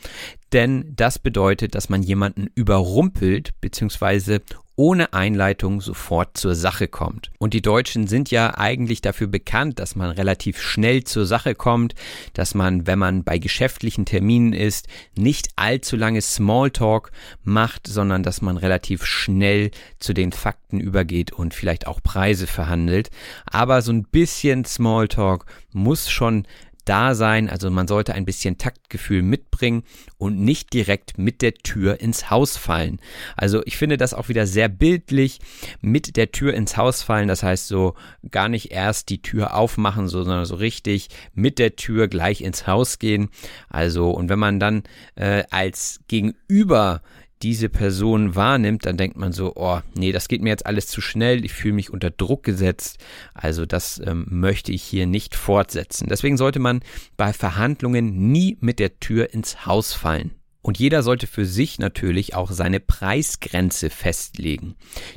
denn 0.54 0.94
das 0.96 1.20
bedeutet, 1.20 1.76
dass 1.76 1.90
man 1.90 2.04
jemanden 2.04 2.48
überrumpelt 2.56 3.52
bzw 3.60 4.40
ohne 4.76 5.14
Einleitung 5.14 5.80
sofort 5.82 6.38
zur 6.38 6.56
Sache 6.56 6.88
kommt. 6.88 7.32
Und 7.40 7.54
die 7.54 7.62
Deutschen 7.62 8.08
sind 8.08 8.32
ja 8.32 8.58
eigentlich 8.58 9.02
dafür 9.02 9.28
bekannt, 9.28 9.80
dass 9.80 9.96
man 9.96 10.12
relativ 10.12 10.62
schnell 10.62 11.04
zur 11.04 11.26
Sache 11.26 11.56
kommt, 11.56 11.96
dass 12.34 12.56
man, 12.56 12.86
wenn 12.86 13.00
man 13.00 13.24
bei 13.24 13.38
geschäftlichen 13.38 14.06
Terminen 14.06 14.54
ist, 14.54 14.88
nicht 15.16 15.50
allzu 15.56 15.96
lange 15.96 16.22
Smalltalk 16.22 17.12
macht, 17.44 17.88
sondern 17.88 18.24
dass 18.24 18.42
man 18.42 18.58
relativ 18.58 19.06
schnell 19.06 19.72
zu 20.00 20.14
den 20.14 20.32
Fakten 20.32 20.80
übergeht 20.80 21.32
und 21.32 21.54
vielleicht 21.54 21.88
auch 21.88 22.02
Preise 22.04 22.48
verhandelt. 22.48 23.10
Aber 23.46 23.82
so 23.82 23.94
ein 23.94 24.04
bisschen 24.04 24.66
Smalltalk 24.66 25.46
muss 25.72 26.10
schon 26.10 26.46
da 26.86 27.16
sein. 27.16 27.50
Also 27.50 27.70
man 27.70 27.88
sollte 27.88 28.14
ein 28.14 28.26
bisschen 28.26 28.58
Taktgefühl 28.58 29.22
mitbringen 29.22 29.84
und 30.18 30.40
nicht 30.40 30.74
direkt 30.74 31.18
mit 31.18 31.42
der 31.42 31.54
Tür 31.56 32.00
ins 32.00 32.30
Haus 32.30 32.58
fallen. 32.58 33.00
Also 33.36 33.62
ich 33.66 33.78
finde 33.78 33.98
das 33.98 34.14
auch 34.14 34.30
wieder 34.30 34.48
sehr 34.48 34.70
bildlich 34.70 35.40
mit 35.82 36.16
der 36.16 36.32
Tür 36.32 36.54
ins 36.54 36.78
Haus 36.78 37.02
fallen. 37.02 37.28
Das 37.28 37.44
heißt 37.44 37.68
so 37.68 37.96
gar 38.32 38.50
nicht 38.50 38.72
erst 38.72 39.10
die 39.10 39.22
Tür 39.22 39.56
aufmachen, 39.56 40.08
sondern 40.08 40.46
so 40.46 40.56
richtig 40.56 41.10
mit 41.34 41.60
der 41.60 41.76
Tür 41.76 42.08
gleich 42.08 42.42
ins 42.42 42.68
Haus 42.68 43.00
gehen. 43.00 43.30
Also 43.70 44.12
und 44.12 44.30
wenn 44.30 44.40
man 44.40 44.60
dann 44.60 44.84
äh, 45.16 45.44
als 45.50 46.00
Gegenüber 46.08 47.02
diese 47.42 47.70
Person 47.70 48.36
wahrnimmt, 48.36 48.86
dann 48.86 48.98
denkt 48.98 49.18
man 49.18 49.32
so, 49.32 49.54
oh, 49.56 49.80
nee, 49.96 50.12
das 50.12 50.28
geht 50.28 50.42
mir 50.42 50.50
jetzt 50.50 50.66
alles 50.66 50.88
zu 50.88 51.02
schnell, 51.02 51.44
ich 51.44 51.54
fühle 51.54 51.74
mich 51.74 51.92
unter 51.92 52.10
Druck 52.10 52.44
gesetzt, 52.44 52.98
also 53.34 53.66
das 53.66 54.02
ähm, 54.06 54.26
möchte 54.30 54.72
ich 54.72 54.84
hier 54.84 55.06
nicht 55.06 55.36
fortsetzen. 55.36 56.08
Deswegen 56.10 56.38
sollte 56.38 56.60
man 56.60 56.82
bei 57.18 57.34
Verhandlungen 57.34 58.32
nie 58.32 58.58
mit 58.62 58.80
der 58.80 59.00
Tür 59.00 59.34
ins 59.34 59.66
Haus 59.66 59.94
fallen. 59.94 60.32
Und 60.66 60.80
jeder 60.80 61.04
sollte 61.04 61.28
für 61.28 61.46
sich 61.46 61.78
natürlich 61.78 62.34
auch 62.34 62.50
seine 62.50 62.80
Preisgrenze 62.80 63.92
festlegen. 63.92 64.74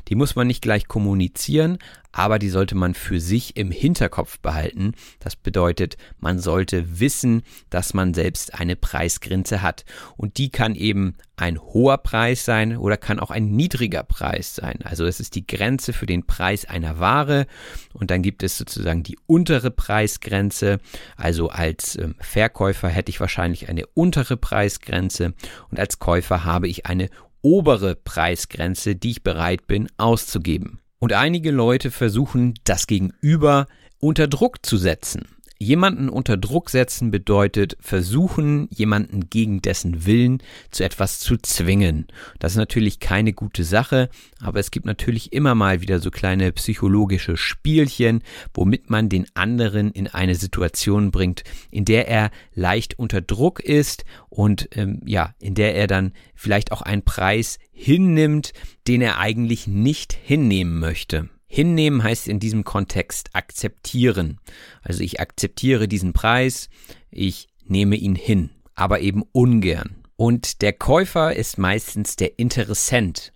Die 0.07 0.13
muss 0.13 0.35
man 0.35 0.45
nicht 0.45 0.61
gleich 0.61 0.87
kommunizieren, 0.87 1.79
aber 2.11 2.39
die 2.39 2.49
sollte 2.49 2.75
man 2.75 2.93
für 2.93 3.19
sich 3.19 3.55
im 3.55 3.71
Hinterkopf 3.71 4.39
behalten. 4.39 4.93
Das 5.19 5.35
bedeutet, 5.35 5.97
man 6.19 6.39
sollte 6.39 6.99
wissen, 6.99 7.43
dass 7.69 7.93
man 7.93 8.13
selbst 8.13 8.55
eine 8.55 8.75
Preisgrenze 8.75 9.61
hat. 9.61 9.85
Und 10.17 10.37
die 10.37 10.49
kann 10.49 10.75
eben 10.75 11.15
ein 11.35 11.59
hoher 11.59 11.97
Preis 11.99 12.43
sein 12.43 12.75
oder 12.75 12.97
kann 12.97 13.19
auch 13.19 13.31
ein 13.31 13.51
niedriger 13.51 14.03
Preis 14.03 14.55
sein. 14.55 14.79
Also 14.83 15.05
es 15.05 15.19
ist 15.19 15.35
die 15.35 15.47
Grenze 15.47 15.93
für 15.93 16.05
den 16.05 16.25
Preis 16.25 16.65
einer 16.65 16.99
Ware 16.99 17.47
und 17.93 18.11
dann 18.11 18.21
gibt 18.21 18.43
es 18.43 18.57
sozusagen 18.57 19.03
die 19.03 19.17
untere 19.25 19.71
Preisgrenze. 19.71 20.79
Also 21.15 21.49
als 21.49 21.97
ähm, 21.97 22.15
Verkäufer 22.19 22.89
hätte 22.89 23.09
ich 23.09 23.21
wahrscheinlich 23.21 23.69
eine 23.69 23.85
untere 23.87 24.35
Preisgrenze 24.35 25.33
und 25.69 25.79
als 25.79 25.99
Käufer 25.99 26.43
habe 26.45 26.67
ich 26.67 26.85
eine 26.85 27.09
obere 27.41 27.95
Preisgrenze, 27.95 28.95
die 28.95 29.11
ich 29.11 29.23
bereit 29.23 29.67
bin 29.67 29.87
auszugeben. 29.97 30.79
Und 30.99 31.13
einige 31.13 31.51
Leute 31.51 31.91
versuchen, 31.91 32.55
das 32.65 32.85
Gegenüber 32.85 33.67
unter 33.99 34.27
Druck 34.27 34.65
zu 34.65 34.77
setzen. 34.77 35.27
Jemanden 35.61 36.07
unter 36.07 36.37
Druck 36.37 36.69
setzen 36.69 37.11
bedeutet 37.11 37.75
versuchen, 37.81 38.69
jemanden 38.71 39.29
gegen 39.29 39.61
dessen 39.61 40.05
Willen 40.05 40.41
zu 40.71 40.85
etwas 40.85 41.19
zu 41.19 41.35
zwingen. 41.35 42.07
Das 42.39 42.53
ist 42.53 42.57
natürlich 42.57 43.01
keine 43.01 43.33
gute 43.33 43.65
Sache, 43.65 44.09
aber 44.39 44.61
es 44.61 44.71
gibt 44.71 44.85
natürlich 44.85 45.33
immer 45.33 45.55
mal 45.55 45.81
wieder 45.81 45.99
so 45.99 46.11
kleine 46.11 46.53
psychologische 46.53 47.35
Spielchen, 47.35 48.23
womit 48.53 48.89
man 48.89 49.09
den 49.09 49.25
anderen 49.33 49.91
in 49.91 50.07
eine 50.07 50.35
Situation 50.35 51.11
bringt, 51.11 51.43
in 51.71 51.83
der 51.83 52.07
er 52.07 52.31
leicht 52.53 52.97
unter 52.97 53.19
Druck 53.19 53.59
ist 53.59 54.05
und 54.29 54.69
ähm, 54.77 55.01
ja, 55.05 55.35
in 55.41 55.55
der 55.55 55.75
er 55.75 55.87
dann 55.87 56.13
vielleicht 56.35 56.71
auch 56.71 56.83
einen 56.83 57.03
Preis 57.03 57.59
hinnimmt, 57.73 58.53
den 58.87 59.01
er 59.01 59.19
eigentlich 59.19 59.67
nicht 59.67 60.13
hinnehmen 60.13 60.79
möchte. 60.79 61.27
Hinnehmen 61.51 62.03
heißt 62.03 62.27
in 62.27 62.39
diesem 62.39 62.63
Kontext 62.63 63.31
akzeptieren. 63.33 64.39
Also 64.83 65.03
ich 65.03 65.19
akzeptiere 65.19 65.87
diesen 65.87 66.13
Preis, 66.13 66.69
ich 67.09 67.47
nehme 67.65 67.95
ihn 67.95 68.13
hin, 68.15 68.51
aber 68.75 68.99
eben 68.99 69.23
ungern. 69.31 69.95
Und 70.15 70.61
der 70.61 70.73
Käufer 70.73 71.35
ist 71.35 71.57
meistens 71.57 72.15
der 72.15 72.37
Interessent. 72.37 73.33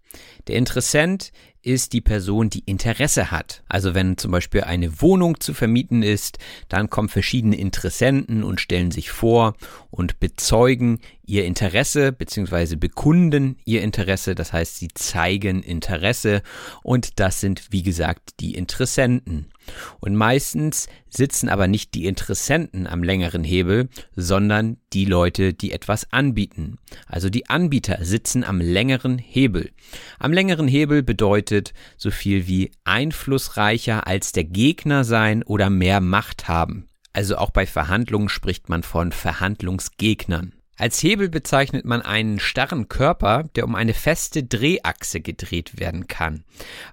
Der 0.47 0.57
Interessent 0.57 1.31
ist 1.63 1.93
die 1.93 2.01
Person, 2.01 2.49
die 2.49 2.63
Interesse 2.65 3.31
hat. 3.31 3.63
Also 3.67 3.95
wenn 3.95 4.17
zum 4.17 4.31
Beispiel 4.31 4.61
eine 4.61 5.01
Wohnung 5.01 5.39
zu 5.39 5.53
vermieten 5.53 6.03
ist, 6.03 6.37
dann 6.69 6.89
kommen 6.89 7.09
verschiedene 7.09 7.57
Interessenten 7.57 8.43
und 8.43 8.61
stellen 8.61 8.91
sich 8.91 9.09
vor 9.09 9.55
und 9.89 10.19
bezeugen 10.19 10.99
ihr 11.25 11.45
Interesse 11.45 12.11
bzw. 12.11 12.75
bekunden 12.75 13.57
ihr 13.65 13.81
Interesse. 13.81 14.35
Das 14.35 14.53
heißt, 14.53 14.77
sie 14.77 14.89
zeigen 14.93 15.63
Interesse 15.63 16.43
und 16.83 17.19
das 17.19 17.39
sind, 17.39 17.67
wie 17.71 17.83
gesagt, 17.83 18.39
die 18.39 18.55
Interessenten. 18.55 19.47
Und 19.99 20.15
meistens 20.15 20.87
sitzen 21.09 21.47
aber 21.47 21.67
nicht 21.67 21.93
die 21.93 22.05
Interessenten 22.05 22.85
am 22.87 23.03
längeren 23.03 23.43
Hebel, 23.43 23.87
sondern 24.15 24.77
die 24.91 25.05
Leute, 25.05 25.53
die 25.53 25.71
etwas 25.71 26.11
anbieten. 26.11 26.79
Also 27.07 27.29
die 27.29 27.49
Anbieter 27.49 27.99
sitzen 28.03 28.43
am 28.43 28.59
längeren 28.59 29.17
Hebel. 29.17 29.71
Am 30.19 30.33
längeren 30.33 30.67
Hebel 30.67 31.03
bedeutet 31.03 31.52
so 31.97 32.11
viel 32.11 32.47
wie 32.47 32.71
einflussreicher 32.83 34.07
als 34.07 34.31
der 34.31 34.45
Gegner 34.45 35.03
sein 35.03 35.43
oder 35.43 35.69
mehr 35.69 36.01
Macht 36.01 36.47
haben. 36.47 36.87
Also 37.13 37.37
auch 37.37 37.51
bei 37.51 37.65
Verhandlungen 37.67 38.29
spricht 38.29 38.69
man 38.69 38.81
von 38.81 39.11
Verhandlungsgegnern. 39.11 40.53
Als 40.75 41.03
Hebel 41.03 41.29
bezeichnet 41.29 41.85
man 41.85 42.01
einen 42.01 42.39
starren 42.39 42.89
Körper, 42.89 43.43
der 43.55 43.65
um 43.65 43.75
eine 43.75 43.93
feste 43.93 44.43
Drehachse 44.43 45.21
gedreht 45.21 45.79
werden 45.79 46.07
kann. 46.07 46.43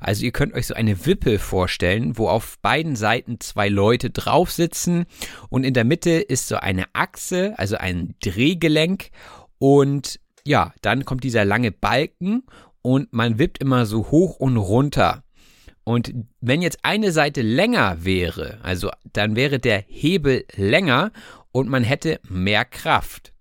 Also 0.00 0.24
ihr 0.24 0.32
könnt 0.32 0.52
euch 0.52 0.66
so 0.66 0.74
eine 0.74 1.06
Wippe 1.06 1.38
vorstellen, 1.38 2.18
wo 2.18 2.28
auf 2.28 2.58
beiden 2.60 2.94
Seiten 2.94 3.40
zwei 3.40 3.70
Leute 3.70 4.10
drauf 4.10 4.52
sitzen 4.52 5.06
und 5.48 5.64
in 5.64 5.72
der 5.72 5.84
Mitte 5.84 6.10
ist 6.10 6.48
so 6.48 6.56
eine 6.56 6.84
Achse, 6.92 7.54
also 7.56 7.76
ein 7.76 8.14
Drehgelenk 8.22 9.10
und 9.58 10.20
ja, 10.44 10.72
dann 10.82 11.06
kommt 11.06 11.24
dieser 11.24 11.44
lange 11.46 11.72
Balken 11.72 12.42
und 12.82 13.12
man 13.12 13.38
wippt 13.38 13.58
immer 13.58 13.86
so 13.86 14.10
hoch 14.10 14.36
und 14.36 14.56
runter. 14.56 15.22
Und 15.84 16.14
wenn 16.40 16.62
jetzt 16.62 16.80
eine 16.82 17.10
Seite 17.10 17.42
länger 17.42 18.04
wäre, 18.04 18.58
also 18.62 18.90
dann 19.12 19.34
wäre 19.36 19.58
der 19.58 19.84
Hebel 19.88 20.44
länger 20.54 21.10
und 21.52 21.68
man 21.68 21.84
hätte 21.84 22.20
mehr 22.28 22.64
Kraft. 22.64 23.32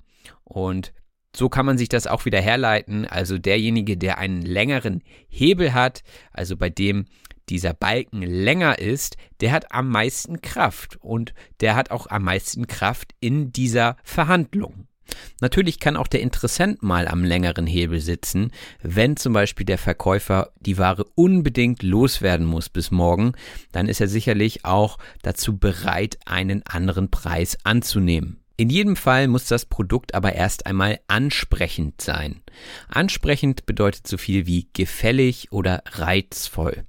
Und 0.44 0.94
so 1.36 1.48
kann 1.48 1.66
man 1.66 1.78
sich 1.78 1.90
das 1.90 2.08
auch 2.08 2.26
wieder 2.26 2.42
herleiten. 2.42 3.06
Also 3.06 3.38
derjenige, 3.38 3.98
der 3.98 4.18
einen 4.18 4.42
längeren 4.42 5.04
Hebel 5.28 5.74
hat, 5.74 6.04
also 6.34 6.58
bei 6.58 6.70
dem 6.70 7.06
dieser 7.50 7.74
Balken 7.74 8.22
länger 8.22 8.80
ist, 8.80 9.18
der 9.42 9.52
hat 9.52 9.72
am 9.72 9.90
meisten 9.90 10.42
Kraft 10.42 10.98
und 11.02 11.34
der 11.62 11.76
hat 11.76 11.92
auch 11.92 12.08
am 12.08 12.24
meisten 12.24 12.68
Kraft 12.68 13.14
in 13.20 13.52
dieser 13.52 13.98
Verhandlung. 14.04 14.89
Natürlich 15.42 15.80
kann 15.80 15.98
auch 15.98 16.08
der 16.08 16.22
Interessent 16.22 16.84
mal 16.84 17.08
am 17.08 17.24
längeren 17.24 17.68
Hebel 17.68 18.00
sitzen, 18.00 18.52
wenn 18.82 19.18
zum 19.18 19.34
Beispiel 19.34 19.66
der 19.66 19.78
Verkäufer 19.78 20.52
die 20.60 20.78
Ware 20.78 21.06
unbedingt 21.16 21.84
loswerden 21.84 22.46
muss 22.46 22.70
bis 22.70 22.92
morgen, 22.92 23.34
dann 23.72 23.88
ist 23.88 24.02
er 24.02 24.08
sicherlich 24.08 24.66
auch 24.66 24.98
dazu 25.22 25.58
bereit, 25.58 26.18
einen 26.26 26.64
anderen 26.66 27.10
Preis 27.10 27.58
anzunehmen. 27.64 28.40
In 28.60 28.70
jedem 28.70 28.98
Fall 28.98 29.30
muss 29.30 29.46
das 29.46 29.66
Produkt 29.66 30.14
aber 30.14 30.34
erst 30.34 30.66
einmal 30.66 31.00
ansprechend 31.08 32.02
sein. 32.02 32.42
Ansprechend 32.90 33.66
bedeutet 33.66 34.06
so 34.06 34.18
viel 34.18 34.48
wie 34.48 34.68
gefällig 34.74 35.54
oder 35.54 35.82
reizvoll. 35.92 36.84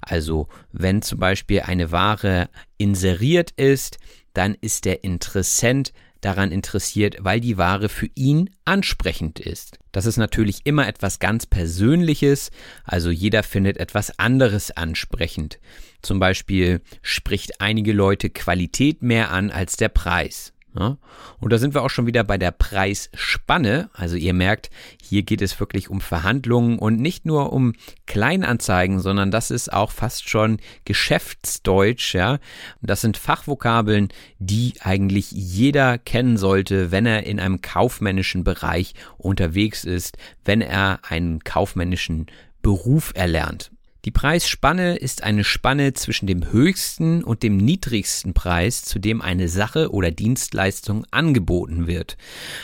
Also 0.00 0.48
wenn 0.72 1.00
zum 1.00 1.20
Beispiel 1.20 1.60
eine 1.60 1.92
Ware 1.92 2.48
inseriert 2.76 3.52
ist, 3.52 3.98
dann 4.34 4.56
ist 4.60 4.84
der 4.84 5.04
Interessent 5.04 5.92
daran 6.24 6.50
interessiert, 6.50 7.16
weil 7.20 7.40
die 7.40 7.58
Ware 7.58 7.88
für 7.88 8.08
ihn 8.14 8.50
ansprechend 8.64 9.38
ist. 9.38 9.78
Das 9.92 10.06
ist 10.06 10.16
natürlich 10.16 10.60
immer 10.64 10.88
etwas 10.88 11.18
ganz 11.18 11.44
Persönliches, 11.46 12.50
also 12.84 13.10
jeder 13.10 13.42
findet 13.42 13.76
etwas 13.76 14.18
anderes 14.18 14.70
ansprechend. 14.70 15.58
Zum 16.00 16.18
Beispiel 16.18 16.80
spricht 17.02 17.60
einige 17.60 17.92
Leute 17.92 18.30
Qualität 18.30 19.02
mehr 19.02 19.30
an 19.30 19.50
als 19.50 19.76
der 19.76 19.88
Preis. 19.88 20.52
Ja? 20.78 20.96
Und 21.38 21.52
da 21.52 21.58
sind 21.58 21.74
wir 21.74 21.82
auch 21.82 21.90
schon 21.90 22.06
wieder 22.06 22.24
bei 22.24 22.38
der 22.38 22.50
Preisspanne. 22.50 23.90
Also 23.92 24.16
ihr 24.16 24.34
merkt, 24.34 24.70
hier 25.02 25.22
geht 25.22 25.42
es 25.42 25.58
wirklich 25.60 25.90
um 25.90 26.00
Verhandlungen 26.00 26.78
und 26.78 27.00
nicht 27.00 27.26
nur 27.26 27.52
um 27.52 27.74
Kleinanzeigen, 28.06 29.00
sondern 29.00 29.30
das 29.30 29.50
ist 29.50 29.72
auch 29.72 29.90
fast 29.90 30.28
schon 30.28 30.58
Geschäftsdeutsch. 30.84 32.14
Ja? 32.14 32.38
Das 32.80 33.00
sind 33.00 33.16
Fachvokabeln, 33.16 34.08
die 34.38 34.74
eigentlich 34.80 35.30
jeder 35.30 35.98
kennen 35.98 36.36
sollte, 36.36 36.90
wenn 36.90 37.06
er 37.06 37.24
in 37.26 37.40
einem 37.40 37.60
kaufmännischen 37.60 38.44
Bereich 38.44 38.94
unterwegs 39.18 39.84
ist, 39.84 40.16
wenn 40.44 40.60
er 40.60 41.00
einen 41.08 41.44
kaufmännischen 41.44 42.26
Beruf 42.62 43.12
erlernt. 43.14 43.70
Die 44.04 44.10
Preisspanne 44.10 44.96
ist 44.96 45.22
eine 45.22 45.44
Spanne 45.44 45.92
zwischen 45.92 46.26
dem 46.26 46.50
höchsten 46.50 47.22
und 47.22 47.44
dem 47.44 47.56
niedrigsten 47.56 48.34
Preis, 48.34 48.82
zu 48.82 48.98
dem 48.98 49.22
eine 49.22 49.48
Sache 49.48 49.92
oder 49.92 50.10
Dienstleistung 50.10 51.06
angeboten 51.12 51.86
wird. 51.86 52.16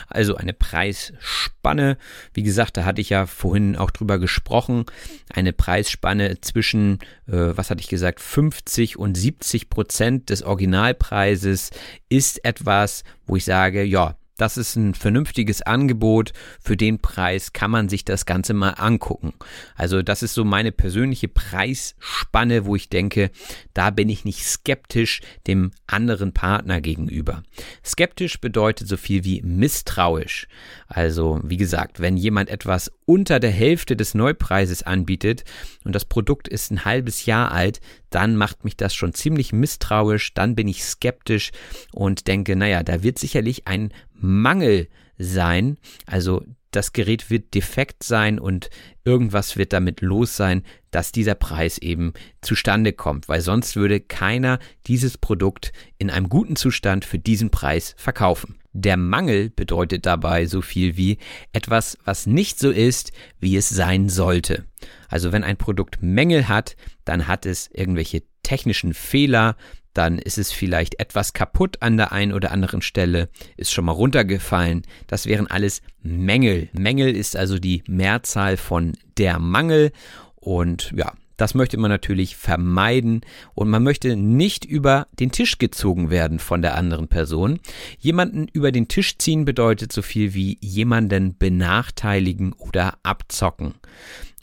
Also 0.08 0.34
eine 0.34 0.52
Preisspanne, 0.52 1.96
wie 2.34 2.42
gesagt, 2.42 2.76
da 2.76 2.84
hatte 2.84 3.00
ich 3.00 3.10
ja 3.10 3.26
vorhin 3.26 3.76
auch 3.76 3.92
drüber 3.92 4.18
gesprochen, 4.18 4.86
eine 5.30 5.52
Preisspanne 5.52 6.40
zwischen, 6.40 6.98
äh, 7.28 7.56
was 7.56 7.70
hatte 7.70 7.82
ich 7.82 7.88
gesagt, 7.88 8.18
50 8.18 8.98
und 8.98 9.16
70 9.16 9.70
Prozent 9.70 10.30
des 10.30 10.42
Originalpreises 10.42 11.70
ist 12.08 12.44
etwas, 12.44 13.04
wo 13.26 13.36
ich 13.36 13.44
sage, 13.44 13.84
ja, 13.84 14.17
das 14.38 14.56
ist 14.56 14.76
ein 14.76 14.94
vernünftiges 14.94 15.62
Angebot. 15.62 16.32
Für 16.60 16.76
den 16.76 17.00
Preis 17.00 17.52
kann 17.52 17.70
man 17.70 17.88
sich 17.88 18.04
das 18.04 18.24
Ganze 18.24 18.54
mal 18.54 18.70
angucken. 18.70 19.34
Also 19.74 20.00
das 20.00 20.22
ist 20.22 20.32
so 20.32 20.44
meine 20.44 20.72
persönliche 20.72 21.28
Preisspanne, 21.28 22.64
wo 22.64 22.76
ich 22.76 22.88
denke, 22.88 23.30
da 23.74 23.90
bin 23.90 24.08
ich 24.08 24.24
nicht 24.24 24.44
skeptisch 24.44 25.20
dem 25.46 25.72
anderen 25.86 26.32
Partner 26.32 26.80
gegenüber. 26.80 27.42
Skeptisch 27.84 28.40
bedeutet 28.40 28.88
so 28.88 28.96
viel 28.96 29.24
wie 29.24 29.42
misstrauisch. 29.42 30.46
Also 30.86 31.40
wie 31.42 31.56
gesagt, 31.56 32.00
wenn 32.00 32.16
jemand 32.16 32.48
etwas 32.48 32.90
unter 33.04 33.40
der 33.40 33.50
Hälfte 33.50 33.96
des 33.96 34.14
Neupreises 34.14 34.82
anbietet 34.82 35.44
und 35.84 35.94
das 35.94 36.04
Produkt 36.04 36.46
ist 36.46 36.70
ein 36.70 36.84
halbes 36.84 37.26
Jahr 37.26 37.52
alt, 37.52 37.80
dann 38.10 38.36
macht 38.36 38.64
mich 38.64 38.76
das 38.76 38.94
schon 38.94 39.12
ziemlich 39.12 39.52
misstrauisch, 39.52 40.32
dann 40.34 40.54
bin 40.54 40.68
ich 40.68 40.84
skeptisch 40.84 41.50
und 41.92 42.26
denke, 42.26 42.56
naja, 42.56 42.82
da 42.82 43.02
wird 43.02 43.18
sicherlich 43.18 43.66
ein 43.66 43.92
Mangel 44.18 44.88
sein. 45.18 45.78
Also 46.06 46.44
das 46.70 46.92
Gerät 46.92 47.30
wird 47.30 47.54
defekt 47.54 48.02
sein 48.02 48.38
und 48.38 48.68
irgendwas 49.04 49.56
wird 49.56 49.72
damit 49.72 50.02
los 50.02 50.36
sein, 50.36 50.62
dass 50.90 51.12
dieser 51.12 51.34
Preis 51.34 51.78
eben 51.78 52.12
zustande 52.42 52.92
kommt, 52.92 53.28
weil 53.28 53.40
sonst 53.40 53.74
würde 53.76 54.00
keiner 54.00 54.58
dieses 54.86 55.16
Produkt 55.16 55.72
in 55.96 56.10
einem 56.10 56.28
guten 56.28 56.56
Zustand 56.56 57.04
für 57.04 57.18
diesen 57.18 57.50
Preis 57.50 57.94
verkaufen. 57.96 58.56
Der 58.72 58.96
Mangel 58.96 59.50
bedeutet 59.50 60.04
dabei 60.04 60.46
so 60.46 60.60
viel 60.60 60.96
wie 60.96 61.18
etwas, 61.52 61.96
was 62.04 62.26
nicht 62.26 62.58
so 62.58 62.70
ist, 62.70 63.12
wie 63.40 63.56
es 63.56 63.68
sein 63.68 64.08
sollte. 64.08 64.66
Also 65.08 65.32
wenn 65.32 65.44
ein 65.44 65.56
Produkt 65.56 66.02
Mängel 66.02 66.48
hat, 66.48 66.76
dann 67.04 67.26
hat 67.26 67.46
es 67.46 67.70
irgendwelche 67.72 68.22
technischen 68.42 68.92
Fehler, 68.92 69.56
dann 69.98 70.18
ist 70.18 70.38
es 70.38 70.52
vielleicht 70.52 71.00
etwas 71.00 71.32
kaputt 71.32 71.82
an 71.82 71.96
der 71.96 72.12
einen 72.12 72.32
oder 72.32 72.52
anderen 72.52 72.82
Stelle, 72.82 73.28
ist 73.56 73.72
schon 73.72 73.84
mal 73.84 73.92
runtergefallen. 73.92 74.82
Das 75.08 75.26
wären 75.26 75.48
alles 75.48 75.82
Mängel. 76.02 76.68
Mängel 76.72 77.16
ist 77.16 77.36
also 77.36 77.58
die 77.58 77.82
Mehrzahl 77.88 78.56
von 78.56 78.92
der 79.16 79.40
Mangel 79.40 79.90
und 80.36 80.92
ja, 80.94 81.12
das 81.36 81.54
möchte 81.54 81.78
man 81.78 81.90
natürlich 81.90 82.36
vermeiden 82.36 83.22
und 83.54 83.70
man 83.70 83.82
möchte 83.82 84.14
nicht 84.14 84.64
über 84.64 85.08
den 85.18 85.32
Tisch 85.32 85.58
gezogen 85.58 86.10
werden 86.10 86.38
von 86.38 86.62
der 86.62 86.76
anderen 86.76 87.08
Person. 87.08 87.58
Jemanden 87.98 88.46
über 88.52 88.70
den 88.70 88.86
Tisch 88.86 89.18
ziehen 89.18 89.44
bedeutet 89.44 89.92
so 89.92 90.02
viel 90.02 90.32
wie 90.34 90.58
jemanden 90.60 91.36
benachteiligen 91.36 92.52
oder 92.52 92.98
abzocken. 93.02 93.74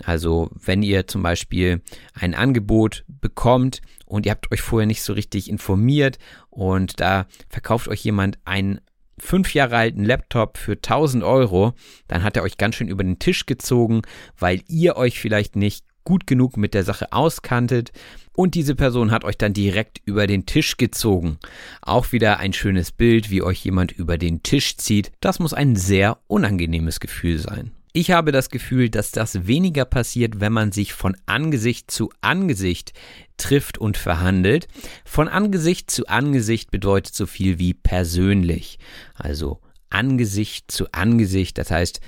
Also 0.04 0.50
wenn 0.54 0.84
ihr 0.84 1.08
zum 1.08 1.24
Beispiel 1.24 1.82
ein 2.14 2.36
Angebot 2.36 3.06
bekommt 3.08 3.82
und 4.06 4.26
ihr 4.26 4.32
habt 4.32 4.52
euch 4.52 4.62
vorher 4.62 4.88
nicht 4.88 5.04
so 5.04 5.14
richtig 5.14 5.50
informiert 5.50 6.18
und 6.50 7.00
da 7.00 7.28
verkauft 7.50 7.88
euch 7.88 8.04
jemand 8.04 8.38
einen 8.46 8.82
fünf 9.18 9.54
Jahre 9.54 9.78
alten 9.78 10.04
Laptop 10.04 10.58
für 10.58 10.74
1000 10.74 11.24
Euro, 11.24 11.74
dann 12.08 12.24
hat 12.24 12.36
er 12.36 12.44
euch 12.44 12.58
ganz 12.58 12.76
schön 12.76 12.90
über 12.90 13.04
den 13.04 13.20
Tisch 13.20 13.46
gezogen, 13.46 14.02
weil 14.38 14.62
ihr 14.68 14.98
euch 14.98 15.20
vielleicht 15.20 15.56
nicht 15.56 15.86
gut 16.04 16.28
genug 16.28 16.58
mit 16.58 16.74
der 16.74 16.84
Sache 16.84 17.14
auskanntet 17.14 17.92
und 18.36 18.56
diese 18.56 18.76
Person 18.76 19.12
hat 19.12 19.24
euch 19.24 19.38
dann 19.38 19.54
direkt 19.54 20.02
über 20.06 20.28
den 20.28 20.46
Tisch 20.46 20.78
gezogen. 20.78 21.40
Auch 21.82 22.12
wieder 22.12 22.40
ein 22.40 22.54
schönes 22.54 22.92
Bild, 22.92 23.32
wie 23.32 23.42
euch 23.42 23.64
jemand 23.64 23.92
über 23.92 24.18
den 24.18 24.44
Tisch 24.44 24.78
zieht. 24.78 25.12
Das 25.20 25.40
muss 25.40 25.54
ein 25.54 25.76
sehr 25.76 26.20
unangenehmes 26.28 27.00
Gefühl 27.00 27.40
sein. 27.40 27.72
Ich 27.98 28.12
habe 28.12 28.34
das 28.34 28.50
Gefühl, 28.50 28.90
dass 28.90 29.12
das 29.12 29.48
weniger 29.48 29.86
passiert, 29.86 30.42
wenn 30.42 30.52
man 30.52 30.74
sich 30.74 30.92
von 30.92 31.16
Angesicht 31.28 31.90
zu 31.90 32.10
Angesicht 32.20 32.92
trifft 33.38 33.78
und 33.78 33.96
verhandelt. 33.96 34.68
Von 35.06 35.30
Angesicht 35.30 35.90
zu 35.90 36.06
Angesicht 36.08 36.72
bedeutet 36.72 37.16
so 37.16 37.26
viel 37.26 37.58
wie 37.58 37.74
persönlich. 37.74 38.80
Also 39.14 39.62
Angesicht 39.90 40.72
zu 40.74 40.92
Angesicht, 40.92 41.58
das 41.58 41.72
heißt, 41.72 42.02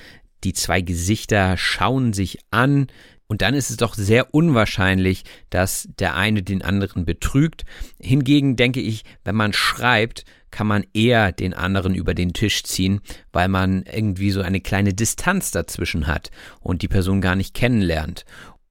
die 0.43 0.51
zwei 0.51 0.81
Gesichter 0.81 1.55
schauen 1.55 2.11
sich 2.11 2.39
an, 2.51 2.87
und 3.29 3.41
dann 3.41 3.53
ist 3.53 3.69
es 3.69 3.77
doch 3.77 3.93
sehr 3.93 4.33
unwahrscheinlich, 4.33 5.23
dass 5.49 5.87
der 5.99 6.15
eine 6.15 6.43
den 6.43 6.61
anderen 6.61 7.05
betrügt. 7.05 7.65
Hingegen 7.99 8.55
denke 8.55 8.79
ich, 8.79 9.03
wenn 9.23 9.35
man 9.35 9.53
schreibt, 9.53 10.23
kann 10.51 10.67
man 10.67 10.85
eher 10.93 11.31
den 11.31 11.53
anderen 11.53 11.95
über 11.95 12.13
den 12.13 12.33
Tisch 12.33 12.63
ziehen, 12.63 13.01
weil 13.31 13.47
man 13.47 13.83
irgendwie 13.83 14.31
so 14.31 14.41
eine 14.41 14.61
kleine 14.61 14.93
Distanz 14.93 15.51
dazwischen 15.51 16.07
hat 16.07 16.31
und 16.59 16.81
die 16.81 16.87
Person 16.87 17.21
gar 17.21 17.35
nicht 17.35 17.53
kennenlernt. 17.53 18.25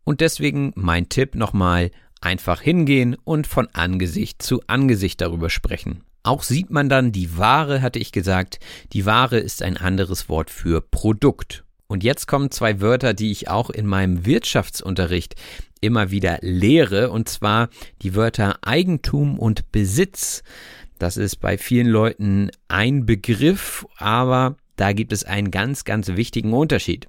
Und 0.04 0.20
deswegen 0.20 0.72
mein 0.76 1.08
Tipp 1.08 1.34
nochmal, 1.34 1.90
einfach 2.20 2.60
hingehen 2.60 3.16
und 3.24 3.46
von 3.46 3.68
Angesicht 3.72 4.42
zu 4.42 4.60
Angesicht 4.66 5.20
darüber 5.20 5.50
sprechen. 5.50 6.02
Auch 6.22 6.42
sieht 6.42 6.70
man 6.70 6.88
dann 6.88 7.12
die 7.12 7.38
Ware, 7.38 7.82
hatte 7.82 8.00
ich 8.00 8.10
gesagt. 8.10 8.58
Die 8.92 9.06
Ware 9.06 9.38
ist 9.38 9.62
ein 9.62 9.76
anderes 9.76 10.28
Wort 10.28 10.50
für 10.50 10.80
Produkt. 10.80 11.62
Und 11.86 12.02
jetzt 12.02 12.26
kommen 12.26 12.50
zwei 12.50 12.80
Wörter, 12.80 13.14
die 13.14 13.30
ich 13.30 13.48
auch 13.48 13.70
in 13.70 13.86
meinem 13.86 14.26
Wirtschaftsunterricht 14.26 15.36
immer 15.80 16.10
wieder 16.10 16.38
lehre, 16.40 17.10
und 17.10 17.28
zwar 17.28 17.68
die 18.02 18.16
Wörter 18.16 18.58
Eigentum 18.62 19.38
und 19.38 19.70
Besitz. 19.70 20.42
Das 20.98 21.16
ist 21.16 21.36
bei 21.36 21.58
vielen 21.58 21.86
Leuten 21.86 22.50
ein 22.68 23.04
Begriff, 23.06 23.86
aber 23.98 24.56
da 24.76 24.92
gibt 24.92 25.12
es 25.12 25.24
einen 25.24 25.50
ganz, 25.50 25.84
ganz 25.84 26.08
wichtigen 26.08 26.52
Unterschied. 26.52 27.08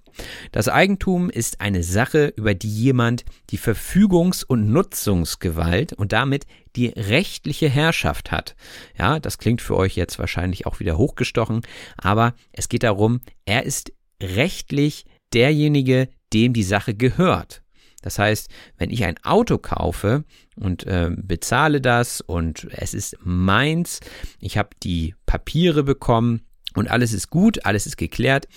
Das 0.51 0.69
Eigentum 0.69 1.29
ist 1.29 1.59
eine 1.59 1.83
Sache, 1.83 2.33
über 2.35 2.53
die 2.53 2.69
jemand 2.69 3.25
die 3.49 3.59
Verfügungs- 3.59 4.45
und 4.45 4.71
Nutzungsgewalt 4.71 5.93
und 5.93 6.13
damit 6.13 6.45
die 6.75 6.87
rechtliche 6.87 7.69
Herrschaft 7.69 8.31
hat. 8.31 8.55
Ja, 8.97 9.19
das 9.19 9.37
klingt 9.37 9.61
für 9.61 9.75
euch 9.75 9.95
jetzt 9.95 10.17
wahrscheinlich 10.17 10.65
auch 10.65 10.79
wieder 10.79 10.97
hochgestochen, 10.97 11.61
aber 11.97 12.33
es 12.53 12.69
geht 12.69 12.83
darum, 12.83 13.19
er 13.45 13.63
ist 13.63 13.91
rechtlich 14.21 15.05
derjenige, 15.33 16.07
dem 16.33 16.53
die 16.53 16.63
Sache 16.63 16.95
gehört. 16.95 17.63
Das 18.07 18.19
heißt, 18.19 18.49
wenn 18.77 18.89
ich 18.89 19.03
ein 19.03 19.21
Auto 19.25 19.57
kaufe 19.57 20.23
und 20.55 20.87
äh, 20.87 21.11
bezahle 21.13 21.81
das 21.81 22.21
und 22.21 22.65
es 22.71 22.93
ist 22.93 23.17
meins, 23.21 23.99
ich 24.39 24.57
habe 24.57 24.69
die 24.81 25.13
Papiere 25.25 25.83
bekommen 25.83 26.39
und 26.73 26.89
alles 26.89 27.11
ist 27.11 27.29
gut, 27.29 27.65
alles 27.65 27.85
ist 27.85 27.97
geklärt, 27.97 28.47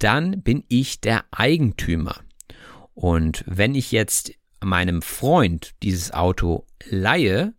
dann 0.00 0.42
bin 0.42 0.64
ich 0.68 1.00
der 1.00 1.24
Eigentümer. 1.30 2.14
Und 2.92 3.42
wenn 3.46 3.74
ich 3.74 3.90
jetzt 3.90 4.32
meinem 4.62 5.00
Freund 5.00 5.70
dieses 5.82 6.12
Auto 6.12 6.66
leihe, 6.84 7.54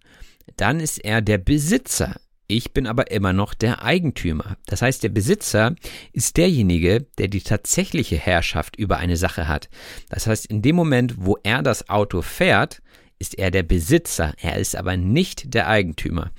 dann 0.57 0.79
ist 0.79 0.99
er 0.99 1.23
der 1.23 1.39
Besitzer. 1.39 2.20
Ich 2.51 2.73
bin 2.73 2.85
aber 2.85 3.11
immer 3.11 3.31
noch 3.31 3.53
der 3.53 3.81
Eigentümer. 3.81 4.57
Das 4.65 4.81
heißt, 4.81 5.03
der 5.03 5.09
Besitzer 5.09 5.73
ist 6.11 6.35
derjenige, 6.35 7.05
der 7.17 7.29
die 7.29 7.39
tatsächliche 7.39 8.17
Herrschaft 8.17 8.75
über 8.75 8.97
eine 8.97 9.15
Sache 9.15 9.47
hat. 9.47 9.69
Das 10.09 10.27
heißt, 10.27 10.47
in 10.47 10.61
dem 10.61 10.75
Moment, 10.75 11.13
wo 11.15 11.37
er 11.43 11.63
das 11.63 11.87
Auto 11.87 12.21
fährt, 12.21 12.81
ist 13.19 13.39
er 13.39 13.51
der 13.51 13.63
Besitzer. 13.63 14.33
Er 14.41 14.57
ist 14.57 14.75
aber 14.75 14.97
nicht 14.97 15.53
der 15.53 15.69
Eigentümer. 15.69 16.31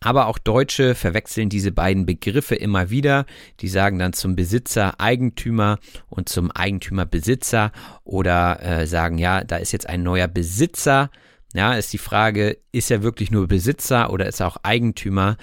Aber 0.00 0.28
auch 0.28 0.38
Deutsche 0.38 0.94
verwechseln 0.94 1.50
diese 1.50 1.72
beiden 1.72 2.06
Begriffe 2.06 2.54
immer 2.54 2.88
wieder. 2.88 3.26
Die 3.60 3.68
sagen 3.68 3.98
dann 3.98 4.14
zum 4.14 4.36
Besitzer 4.36 4.98
Eigentümer 4.98 5.78
und 6.08 6.30
zum 6.30 6.50
Eigentümer 6.50 7.04
Besitzer 7.04 7.70
oder 8.02 8.62
äh, 8.62 8.86
sagen, 8.86 9.18
ja, 9.18 9.44
da 9.44 9.58
ist 9.58 9.72
jetzt 9.72 9.90
ein 9.90 10.02
neuer 10.02 10.26
Besitzer. 10.26 11.10
Ja, 11.54 11.74
ist 11.74 11.92
die 11.92 11.98
Frage, 11.98 12.58
ist 12.72 12.90
er 12.90 13.02
wirklich 13.02 13.30
nur 13.30 13.48
Besitzer 13.48 14.12
oder 14.12 14.26
ist 14.26 14.40
er 14.40 14.46
auch 14.46 14.58
Eigentümer? 14.62 15.36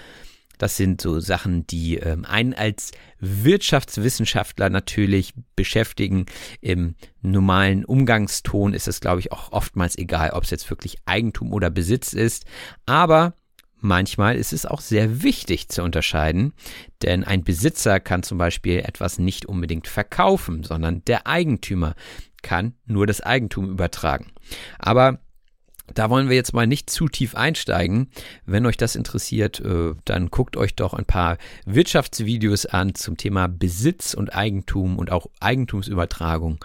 Das 0.57 0.77
sind 0.77 1.01
so 1.01 1.19
Sachen, 1.19 1.67
die 1.67 1.97
ähm, 1.97 2.25
einen 2.25 2.53
als 2.53 2.91
Wirtschaftswissenschaftler 3.19 4.69
natürlich 4.69 5.33
beschäftigen. 5.55 6.25
Im 6.61 6.95
normalen 7.21 7.85
Umgangston 7.85 8.73
ist 8.73 8.87
es, 8.87 8.99
glaube 8.99 9.19
ich, 9.19 9.31
auch 9.31 9.51
oftmals 9.51 9.97
egal, 9.97 10.31
ob 10.31 10.45
es 10.45 10.49
jetzt 10.49 10.69
wirklich 10.69 10.97
Eigentum 11.05 11.53
oder 11.53 11.69
Besitz 11.69 12.13
ist. 12.13 12.45
Aber 12.85 13.33
Manchmal 13.79 14.37
ist 14.37 14.53
es 14.53 14.65
auch 14.65 14.81
sehr 14.81 15.21
wichtig 15.21 15.69
zu 15.69 15.83
unterscheiden, 15.83 16.53
denn 17.03 17.23
ein 17.23 17.43
Besitzer 17.43 17.99
kann 17.99 18.23
zum 18.23 18.39
Beispiel 18.39 18.79
etwas 18.79 19.19
nicht 19.19 19.45
unbedingt 19.45 19.87
verkaufen, 19.87 20.63
sondern 20.63 21.05
der 21.05 21.27
Eigentümer 21.27 21.93
kann 22.41 22.73
nur 22.85 23.05
das 23.05 23.21
Eigentum 23.21 23.69
übertragen. 23.69 24.31
Aber 24.79 25.19
da 25.93 26.09
wollen 26.09 26.29
wir 26.29 26.35
jetzt 26.35 26.53
mal 26.53 26.67
nicht 26.67 26.89
zu 26.89 27.07
tief 27.07 27.35
einsteigen. 27.35 28.09
Wenn 28.45 28.65
euch 28.65 28.77
das 28.77 28.95
interessiert, 28.95 29.59
äh, 29.59 29.93
dann 30.05 30.29
guckt 30.29 30.57
euch 30.57 30.75
doch 30.75 30.93
ein 30.93 31.05
paar 31.05 31.37
Wirtschaftsvideos 31.65 32.65
an 32.65 32.95
zum 32.95 33.17
Thema 33.17 33.47
Besitz 33.47 34.13
und 34.13 34.35
Eigentum 34.35 34.97
und 34.99 35.11
auch 35.11 35.27
Eigentumsübertragung. 35.39 36.59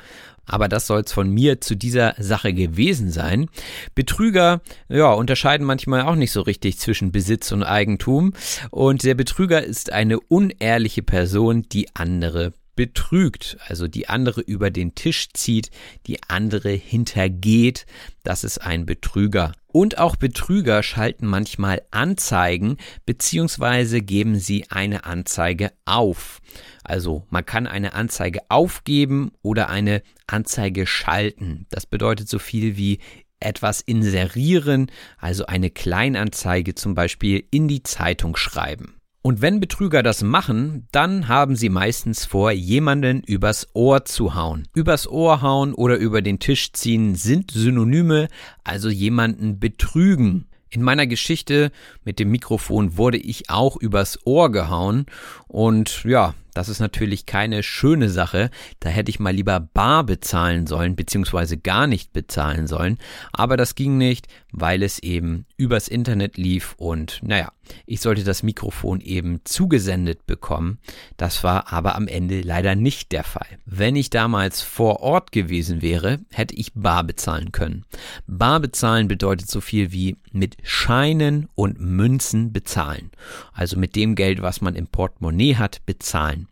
Aber 0.44 0.68
das 0.68 0.86
soll 0.86 1.02
es 1.02 1.12
von 1.12 1.30
mir 1.30 1.60
zu 1.60 1.76
dieser 1.76 2.14
Sache 2.18 2.52
gewesen 2.52 3.10
sein. 3.10 3.48
Betrüger, 3.94 4.60
ja, 4.88 5.12
unterscheiden 5.12 5.66
manchmal 5.66 6.02
auch 6.02 6.16
nicht 6.16 6.32
so 6.32 6.40
richtig 6.40 6.78
zwischen 6.78 7.12
Besitz 7.12 7.52
und 7.52 7.62
Eigentum. 7.62 8.32
Und 8.70 9.04
der 9.04 9.14
Betrüger 9.14 9.62
ist 9.62 9.92
eine 9.92 10.18
unehrliche 10.18 11.02
Person, 11.02 11.62
die 11.70 11.94
andere 11.94 12.52
betrügt, 12.74 13.58
also 13.66 13.88
die 13.88 14.08
andere 14.08 14.40
über 14.40 14.70
den 14.70 14.94
Tisch 14.94 15.28
zieht, 15.32 15.70
die 16.06 16.22
andere 16.28 16.70
hintergeht, 16.70 17.86
das 18.22 18.44
ist 18.44 18.58
ein 18.58 18.86
Betrüger. 18.86 19.52
Und 19.66 19.98
auch 19.98 20.16
Betrüger 20.16 20.82
schalten 20.82 21.26
manchmal 21.26 21.82
Anzeigen 21.90 22.76
beziehungsweise 23.06 24.02
geben 24.02 24.38
sie 24.38 24.70
eine 24.70 25.04
Anzeige 25.04 25.72
auf. 25.86 26.40
Also 26.84 27.26
man 27.30 27.46
kann 27.46 27.66
eine 27.66 27.94
Anzeige 27.94 28.40
aufgeben 28.48 29.32
oder 29.42 29.70
eine 29.70 30.02
Anzeige 30.26 30.86
schalten. 30.86 31.66
Das 31.70 31.86
bedeutet 31.86 32.28
so 32.28 32.38
viel 32.38 32.76
wie 32.76 32.98
etwas 33.40 33.80
inserieren, 33.80 34.90
also 35.18 35.46
eine 35.46 35.70
Kleinanzeige 35.70 36.74
zum 36.74 36.94
Beispiel 36.94 37.44
in 37.50 37.66
die 37.66 37.82
Zeitung 37.82 38.36
schreiben. 38.36 39.01
Und 39.24 39.40
wenn 39.40 39.60
Betrüger 39.60 40.02
das 40.02 40.24
machen, 40.24 40.88
dann 40.90 41.28
haben 41.28 41.54
sie 41.54 41.68
meistens 41.68 42.24
vor, 42.24 42.50
jemanden 42.50 43.22
übers 43.22 43.68
Ohr 43.72 44.04
zu 44.04 44.34
hauen. 44.34 44.66
Übers 44.74 45.08
Ohr 45.08 45.42
hauen 45.42 45.74
oder 45.74 45.96
über 45.96 46.22
den 46.22 46.40
Tisch 46.40 46.72
ziehen 46.72 47.14
sind 47.14 47.52
Synonyme, 47.52 48.26
also 48.64 48.88
jemanden 48.88 49.60
betrügen. 49.60 50.46
In 50.70 50.82
meiner 50.82 51.06
Geschichte 51.06 51.70
mit 52.02 52.18
dem 52.18 52.32
Mikrofon 52.32 52.96
wurde 52.96 53.18
ich 53.18 53.48
auch 53.48 53.76
übers 53.76 54.18
Ohr 54.24 54.50
gehauen 54.50 55.06
und 55.52 56.04
ja, 56.04 56.34
das 56.54 56.68
ist 56.68 56.80
natürlich 56.80 57.26
keine 57.26 57.62
schöne 57.62 58.08
Sache. 58.08 58.50
Da 58.80 58.88
hätte 58.88 59.10
ich 59.10 59.20
mal 59.20 59.34
lieber 59.34 59.60
bar 59.60 60.04
bezahlen 60.04 60.66
sollen, 60.66 60.96
beziehungsweise 60.96 61.56
gar 61.58 61.86
nicht 61.86 62.12
bezahlen 62.12 62.66
sollen. 62.66 62.98
Aber 63.32 63.56
das 63.56 63.74
ging 63.74 63.98
nicht, 63.98 64.28
weil 64.50 64.82
es 64.82 64.98
eben 64.98 65.46
übers 65.56 65.88
Internet 65.88 66.36
lief 66.36 66.74
und 66.76 67.20
naja, 67.22 67.52
ich 67.86 68.00
sollte 68.00 68.24
das 68.24 68.42
Mikrofon 68.42 69.00
eben 69.00 69.40
zugesendet 69.44 70.26
bekommen. 70.26 70.78
Das 71.16 71.42
war 71.42 71.72
aber 71.72 71.94
am 71.94 72.08
Ende 72.08 72.42
leider 72.42 72.74
nicht 72.74 73.12
der 73.12 73.24
Fall. 73.24 73.46
Wenn 73.64 73.96
ich 73.96 74.10
damals 74.10 74.60
vor 74.60 75.00
Ort 75.00 75.32
gewesen 75.32 75.80
wäre, 75.80 76.18
hätte 76.32 76.54
ich 76.54 76.72
bar 76.74 77.04
bezahlen 77.04 77.52
können. 77.52 77.84
Bar 78.26 78.60
bezahlen 78.60 79.08
bedeutet 79.08 79.48
so 79.48 79.60
viel 79.60 79.92
wie 79.92 80.16
mit 80.32 80.56
Scheinen 80.62 81.48
und 81.54 81.80
Münzen 81.80 82.52
bezahlen. 82.52 83.10
Also 83.52 83.78
mit 83.78 83.96
dem 83.96 84.14
Geld, 84.16 84.42
was 84.42 84.60
man 84.60 84.74
im 84.74 84.86
Portemonnaie 84.86 85.41
hat, 85.50 85.84
bezahlen. 85.86 86.48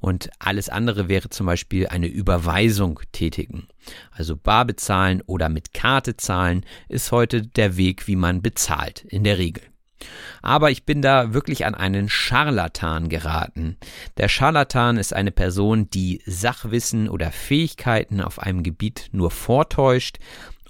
Und 0.00 0.30
alles 0.38 0.68
andere 0.68 1.08
wäre 1.08 1.28
zum 1.28 1.46
Beispiel 1.46 1.86
eine 1.86 2.06
Überweisung 2.06 3.00
tätigen. 3.12 3.68
Also 4.10 4.36
bar 4.36 4.64
bezahlen 4.64 5.22
oder 5.26 5.48
mit 5.48 5.74
Karte 5.74 6.16
zahlen 6.16 6.64
ist 6.88 7.12
heute 7.12 7.42
der 7.42 7.76
Weg, 7.76 8.06
wie 8.06 8.16
man 8.16 8.42
bezahlt, 8.42 9.04
in 9.04 9.24
der 9.24 9.38
Regel. 9.38 9.62
Aber 10.42 10.70
ich 10.70 10.84
bin 10.84 11.02
da 11.02 11.34
wirklich 11.34 11.66
an 11.66 11.74
einen 11.74 12.08
Scharlatan 12.08 13.08
geraten. 13.08 13.76
Der 14.16 14.28
Scharlatan 14.28 14.96
ist 14.96 15.12
eine 15.12 15.30
Person, 15.30 15.90
die 15.90 16.22
Sachwissen 16.24 17.08
oder 17.08 17.30
Fähigkeiten 17.30 18.22
auf 18.22 18.38
einem 18.38 18.62
Gebiet 18.62 19.10
nur 19.12 19.30
vortäuscht 19.30 20.18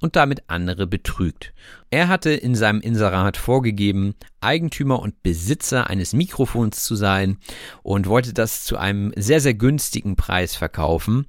und 0.01 0.17
damit 0.17 0.45
andere 0.49 0.87
betrügt. 0.87 1.53
Er 1.91 2.09
hatte 2.09 2.31
in 2.31 2.55
seinem 2.55 2.81
Inserat 2.81 3.37
vorgegeben, 3.37 4.15
Eigentümer 4.41 5.01
und 5.01 5.23
Besitzer 5.23 5.89
eines 5.89 6.13
Mikrofons 6.13 6.85
zu 6.85 6.95
sein 6.95 7.39
und 7.83 8.07
wollte 8.07 8.33
das 8.33 8.65
zu 8.65 8.77
einem 8.77 9.13
sehr, 9.17 9.41
sehr 9.41 9.55
günstigen 9.55 10.17
Preis 10.17 10.57
verkaufen. 10.57 11.27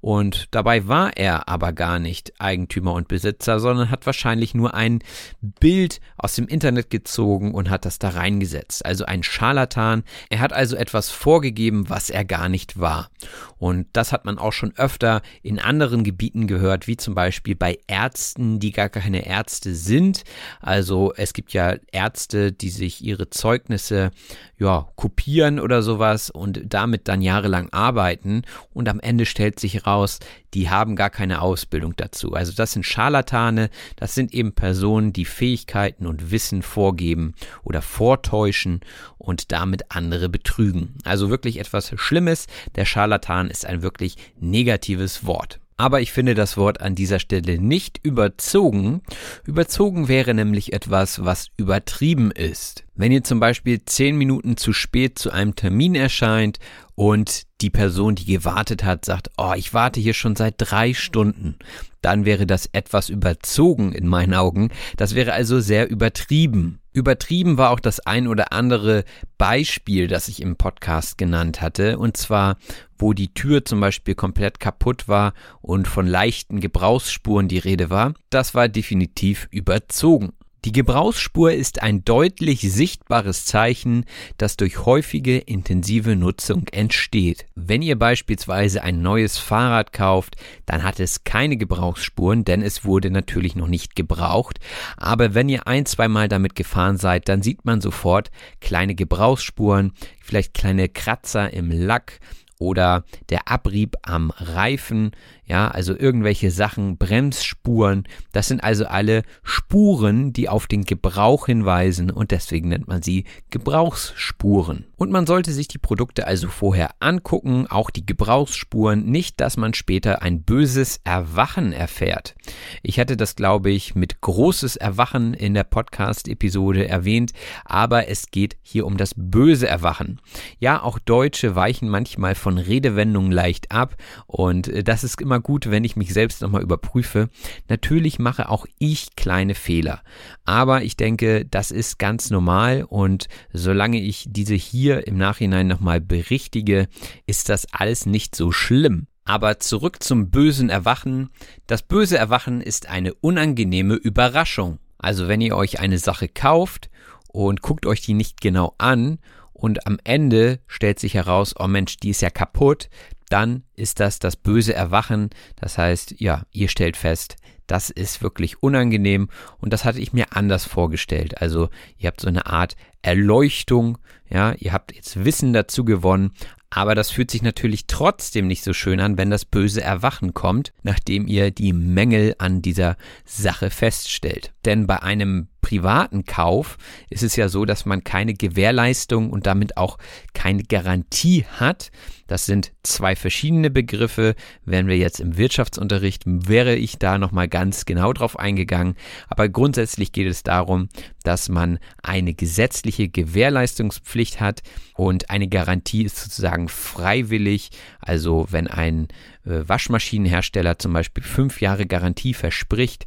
Und 0.00 0.48
dabei 0.50 0.88
war 0.88 1.16
er 1.16 1.48
aber 1.48 1.72
gar 1.72 1.98
nicht 1.98 2.32
Eigentümer 2.38 2.94
und 2.94 3.08
Besitzer, 3.08 3.60
sondern 3.60 3.90
hat 3.90 4.06
wahrscheinlich 4.06 4.54
nur 4.54 4.74
ein 4.74 5.00
Bild 5.40 6.00
aus 6.16 6.34
dem 6.34 6.46
Internet 6.46 6.90
gezogen 6.90 7.52
und 7.54 7.70
hat 7.70 7.84
das 7.84 7.98
da 7.98 8.10
reingesetzt. 8.10 8.84
Also 8.84 9.04
ein 9.04 9.22
Scharlatan. 9.22 10.04
Er 10.28 10.40
hat 10.40 10.52
also 10.52 10.76
etwas 10.76 11.10
vorgegeben, 11.10 11.88
was 11.88 12.10
er 12.10 12.24
gar 12.24 12.48
nicht 12.48 12.78
war. 12.78 13.10
Und 13.58 13.88
das 13.92 14.12
hat 14.12 14.24
man 14.24 14.38
auch 14.38 14.52
schon 14.52 14.72
öfter 14.76 15.22
in 15.42 15.58
anderen 15.58 16.04
Gebieten 16.04 16.46
gehört, 16.46 16.86
wie 16.86 16.96
zum 16.96 17.14
Beispiel 17.14 17.54
bei 17.54 17.78
Ärzten, 17.86 18.58
die 18.58 18.72
gar 18.72 18.88
keine 18.88 19.26
Ärzte 19.26 19.74
sind. 19.74 20.24
Also 20.60 21.12
es 21.14 21.34
gibt 21.34 21.52
ja 21.52 21.76
Ärzte, 21.92 22.52
die 22.52 22.70
sich 22.70 23.04
ihre 23.04 23.28
Zeugnisse 23.28 24.12
ja 24.58 24.88
kopieren 24.96 25.60
oder 25.60 25.82
sowas 25.82 26.30
und 26.30 26.60
damit 26.64 27.08
dann 27.08 27.22
jahrelang 27.22 27.68
arbeiten 27.70 28.42
und 28.72 28.88
am 28.88 29.00
Ende 29.00 29.26
stellt 29.26 29.60
sich 29.60 29.86
raus, 29.90 30.18
die 30.54 30.70
haben 30.70 30.96
gar 30.96 31.10
keine 31.10 31.42
Ausbildung 31.42 31.94
dazu. 31.96 32.32
Also 32.32 32.52
das 32.52 32.72
sind 32.72 32.84
Scharlatane, 32.84 33.70
das 33.96 34.14
sind 34.14 34.32
eben 34.32 34.52
Personen, 34.52 35.12
die 35.12 35.24
Fähigkeiten 35.24 36.06
und 36.06 36.30
Wissen 36.30 36.62
vorgeben 36.62 37.34
oder 37.62 37.82
vortäuschen 37.82 38.80
und 39.18 39.52
damit 39.52 39.90
andere 39.90 40.28
betrügen. 40.28 40.94
Also 41.04 41.30
wirklich 41.30 41.58
etwas 41.58 41.92
Schlimmes. 41.96 42.46
Der 42.76 42.84
Scharlatan 42.84 43.50
ist 43.50 43.66
ein 43.66 43.82
wirklich 43.82 44.16
negatives 44.38 45.26
Wort. 45.26 45.60
Aber 45.80 46.02
ich 46.02 46.12
finde 46.12 46.34
das 46.34 46.58
Wort 46.58 46.82
an 46.82 46.94
dieser 46.94 47.18
Stelle 47.18 47.58
nicht 47.58 48.00
überzogen. 48.02 49.00
Überzogen 49.46 50.08
wäre 50.08 50.34
nämlich 50.34 50.74
etwas, 50.74 51.24
was 51.24 51.46
übertrieben 51.56 52.30
ist. 52.30 52.84
Wenn 52.96 53.12
ihr 53.12 53.24
zum 53.24 53.40
Beispiel 53.40 53.82
zehn 53.86 54.14
Minuten 54.16 54.58
zu 54.58 54.74
spät 54.74 55.18
zu 55.18 55.30
einem 55.30 55.56
Termin 55.56 55.94
erscheint 55.94 56.58
und 56.96 57.44
die 57.62 57.70
Person, 57.70 58.14
die 58.14 58.26
gewartet 58.26 58.84
hat, 58.84 59.06
sagt, 59.06 59.30
oh, 59.38 59.54
ich 59.56 59.72
warte 59.72 60.00
hier 60.00 60.12
schon 60.12 60.36
seit 60.36 60.56
drei 60.58 60.92
Stunden, 60.92 61.56
dann 62.02 62.26
wäre 62.26 62.46
das 62.46 62.68
etwas 62.72 63.08
überzogen 63.08 63.92
in 63.92 64.06
meinen 64.06 64.34
Augen. 64.34 64.68
Das 64.98 65.14
wäre 65.14 65.32
also 65.32 65.60
sehr 65.60 65.88
übertrieben. 65.88 66.79
Übertrieben 66.92 67.56
war 67.56 67.70
auch 67.70 67.78
das 67.78 68.00
ein 68.00 68.26
oder 68.26 68.52
andere 68.52 69.04
Beispiel, 69.38 70.08
das 70.08 70.26
ich 70.26 70.42
im 70.42 70.56
Podcast 70.56 71.18
genannt 71.18 71.60
hatte, 71.60 71.98
und 71.98 72.16
zwar, 72.16 72.56
wo 72.98 73.12
die 73.12 73.32
Tür 73.32 73.64
zum 73.64 73.80
Beispiel 73.80 74.16
komplett 74.16 74.58
kaputt 74.58 75.06
war 75.06 75.32
und 75.60 75.86
von 75.86 76.06
leichten 76.06 76.60
Gebrauchsspuren 76.60 77.46
die 77.46 77.58
Rede 77.58 77.90
war. 77.90 78.14
Das 78.30 78.54
war 78.54 78.68
definitiv 78.68 79.46
überzogen. 79.52 80.32
Die 80.66 80.72
Gebrauchsspur 80.72 81.52
ist 81.52 81.82
ein 81.82 82.04
deutlich 82.04 82.60
sichtbares 82.60 83.46
Zeichen, 83.46 84.04
das 84.36 84.58
durch 84.58 84.84
häufige 84.84 85.38
intensive 85.38 86.16
Nutzung 86.16 86.68
entsteht. 86.68 87.46
Wenn 87.54 87.80
ihr 87.80 87.98
beispielsweise 87.98 88.82
ein 88.82 89.00
neues 89.00 89.38
Fahrrad 89.38 89.94
kauft, 89.94 90.36
dann 90.66 90.82
hat 90.82 91.00
es 91.00 91.24
keine 91.24 91.56
Gebrauchsspuren, 91.56 92.44
denn 92.44 92.60
es 92.60 92.84
wurde 92.84 93.10
natürlich 93.10 93.56
noch 93.56 93.68
nicht 93.68 93.96
gebraucht. 93.96 94.60
Aber 94.98 95.32
wenn 95.32 95.48
ihr 95.48 95.66
ein, 95.66 95.86
zweimal 95.86 96.28
damit 96.28 96.54
gefahren 96.54 96.98
seid, 96.98 97.30
dann 97.30 97.40
sieht 97.40 97.64
man 97.64 97.80
sofort 97.80 98.30
kleine 98.60 98.94
Gebrauchsspuren, 98.94 99.92
vielleicht 100.20 100.52
kleine 100.52 100.90
Kratzer 100.90 101.50
im 101.54 101.70
Lack 101.70 102.20
oder 102.60 103.04
der 103.30 103.48
Abrieb 103.48 103.96
am 104.02 104.30
Reifen, 104.30 105.12
ja, 105.46 105.66
also 105.66 105.98
irgendwelche 105.98 106.52
Sachen, 106.52 106.96
Bremsspuren, 106.96 108.04
das 108.30 108.46
sind 108.46 108.62
also 108.62 108.86
alle 108.86 109.24
Spuren, 109.42 110.32
die 110.32 110.48
auf 110.48 110.68
den 110.68 110.84
Gebrauch 110.84 111.46
hinweisen 111.46 112.12
und 112.12 112.30
deswegen 112.30 112.68
nennt 112.68 112.86
man 112.86 113.02
sie 113.02 113.24
Gebrauchsspuren. 113.50 114.84
Und 114.96 115.10
man 115.10 115.26
sollte 115.26 115.52
sich 115.52 115.66
die 115.66 115.78
Produkte 115.78 116.26
also 116.26 116.46
vorher 116.48 116.90
angucken, 117.00 117.66
auch 117.68 117.90
die 117.90 118.06
Gebrauchsspuren, 118.06 119.06
nicht, 119.06 119.40
dass 119.40 119.56
man 119.56 119.74
später 119.74 120.22
ein 120.22 120.42
böses 120.42 121.00
Erwachen 121.02 121.72
erfährt. 121.72 122.36
Ich 122.82 123.00
hatte 123.00 123.16
das, 123.16 123.34
glaube 123.34 123.70
ich, 123.70 123.94
mit 123.94 124.20
großes 124.20 124.76
Erwachen 124.76 125.34
in 125.34 125.54
der 125.54 125.64
Podcast-Episode 125.64 126.86
erwähnt, 126.86 127.32
aber 127.64 128.08
es 128.08 128.30
geht 128.30 128.56
hier 128.62 128.86
um 128.86 128.98
das 128.98 129.14
böse 129.16 129.66
Erwachen. 129.66 130.20
Ja, 130.58 130.82
auch 130.82 130.98
Deutsche 130.98 131.56
weichen 131.56 131.88
manchmal 131.88 132.34
von 132.34 132.49
Redewendungen 132.58 133.32
leicht 133.32 133.70
ab 133.70 133.96
und 134.26 134.68
äh, 134.68 134.82
das 134.82 135.04
ist 135.04 135.20
immer 135.20 135.40
gut, 135.40 135.70
wenn 135.70 135.84
ich 135.84 135.96
mich 135.96 136.12
selbst 136.12 136.42
nochmal 136.42 136.62
überprüfe. 136.62 137.28
Natürlich 137.68 138.18
mache 138.18 138.48
auch 138.48 138.66
ich 138.78 139.16
kleine 139.16 139.54
Fehler, 139.54 140.02
aber 140.44 140.82
ich 140.82 140.96
denke, 140.96 141.44
das 141.44 141.70
ist 141.70 141.98
ganz 141.98 142.30
normal 142.30 142.84
und 142.88 143.28
solange 143.52 144.00
ich 144.00 144.26
diese 144.28 144.54
hier 144.54 145.06
im 145.06 145.16
Nachhinein 145.16 145.66
nochmal 145.66 146.00
berichtige, 146.00 146.88
ist 147.26 147.48
das 147.48 147.66
alles 147.72 148.06
nicht 148.06 148.34
so 148.34 148.52
schlimm. 148.52 149.06
Aber 149.24 149.60
zurück 149.60 150.02
zum 150.02 150.30
bösen 150.30 150.70
Erwachen. 150.70 151.30
Das 151.66 151.82
böse 151.82 152.18
Erwachen 152.18 152.60
ist 152.60 152.88
eine 152.88 153.14
unangenehme 153.14 153.94
Überraschung. 153.94 154.78
Also 154.98 155.28
wenn 155.28 155.40
ihr 155.40 155.56
euch 155.56 155.78
eine 155.78 155.98
Sache 155.98 156.28
kauft 156.28 156.90
und 157.28 157.62
guckt 157.62 157.86
euch 157.86 158.00
die 158.00 158.14
nicht 158.14 158.40
genau 158.40 158.74
an 158.78 159.18
und 159.60 159.86
am 159.86 159.98
Ende 160.04 160.58
stellt 160.66 160.98
sich 160.98 161.14
heraus, 161.14 161.54
oh 161.58 161.68
Mensch, 161.68 161.98
die 161.98 162.10
ist 162.10 162.22
ja 162.22 162.30
kaputt, 162.30 162.88
dann 163.28 163.62
ist 163.76 164.00
das 164.00 164.18
das 164.18 164.34
böse 164.34 164.74
Erwachen. 164.74 165.28
Das 165.56 165.76
heißt, 165.76 166.14
ja, 166.18 166.44
ihr 166.50 166.68
stellt 166.68 166.96
fest, 166.96 167.36
das 167.66 167.90
ist 167.90 168.22
wirklich 168.22 168.62
unangenehm 168.62 169.28
und 169.58 169.72
das 169.72 169.84
hatte 169.84 170.00
ich 170.00 170.14
mir 170.14 170.34
anders 170.34 170.64
vorgestellt. 170.64 171.42
Also 171.42 171.68
ihr 171.98 172.08
habt 172.08 172.22
so 172.22 172.28
eine 172.28 172.46
Art 172.46 172.74
Erleuchtung, 173.02 173.98
ja, 174.30 174.54
ihr 174.58 174.72
habt 174.72 174.94
jetzt 174.94 175.24
Wissen 175.24 175.52
dazu 175.52 175.84
gewonnen, 175.84 176.32
aber 176.70 176.94
das 176.94 177.10
fühlt 177.10 177.30
sich 177.30 177.42
natürlich 177.42 177.86
trotzdem 177.86 178.46
nicht 178.46 178.64
so 178.64 178.72
schön 178.72 178.98
an, 178.98 179.18
wenn 179.18 179.28
das 179.28 179.44
böse 179.44 179.82
Erwachen 179.82 180.32
kommt, 180.32 180.72
nachdem 180.82 181.26
ihr 181.26 181.50
die 181.50 181.72
Mängel 181.72 182.34
an 182.38 182.62
dieser 182.62 182.96
Sache 183.24 183.70
feststellt. 183.70 184.52
Denn 184.64 184.86
bei 184.86 185.02
einem 185.02 185.48
privaten 185.60 186.24
Kauf 186.24 186.78
ist 187.10 187.22
es 187.22 187.36
ja 187.36 187.48
so, 187.48 187.64
dass 187.64 187.86
man 187.86 188.04
keine 188.04 188.34
Gewährleistung 188.34 189.30
und 189.30 189.46
damit 189.46 189.76
auch 189.76 189.98
keine 190.32 190.62
Garantie 190.62 191.44
hat. 191.58 191.90
Das 192.26 192.46
sind 192.46 192.72
zwei 192.84 193.16
verschiedene 193.16 193.70
Begriffe. 193.70 194.36
Wären 194.64 194.86
wir 194.86 194.96
jetzt 194.96 195.18
im 195.18 195.36
Wirtschaftsunterricht, 195.36 196.22
wäre 196.26 196.76
ich 196.76 196.98
da 196.98 197.18
nochmal 197.18 197.48
ganz 197.48 197.86
genau 197.86 198.12
drauf 198.12 198.38
eingegangen. 198.38 198.94
Aber 199.28 199.48
grundsätzlich 199.48 200.12
geht 200.12 200.28
es 200.28 200.44
darum, 200.44 200.88
dass 201.24 201.48
man 201.48 201.80
eine 202.02 202.32
gesetzliche 202.32 203.08
Gewährleistungspflicht 203.08 204.40
hat 204.40 204.62
und 204.94 205.28
eine 205.28 205.48
Garantie 205.48 206.04
ist 206.04 206.18
sozusagen 206.18 206.68
freiwillig. 206.68 207.70
Also 207.98 208.46
wenn 208.50 208.68
ein 208.68 209.08
äh, 209.44 209.62
Waschmaschinenhersteller 209.66 210.78
zum 210.78 210.92
Beispiel 210.92 211.24
fünf 211.24 211.60
Jahre 211.60 211.86
Garantie 211.86 212.34
verspricht, 212.34 213.06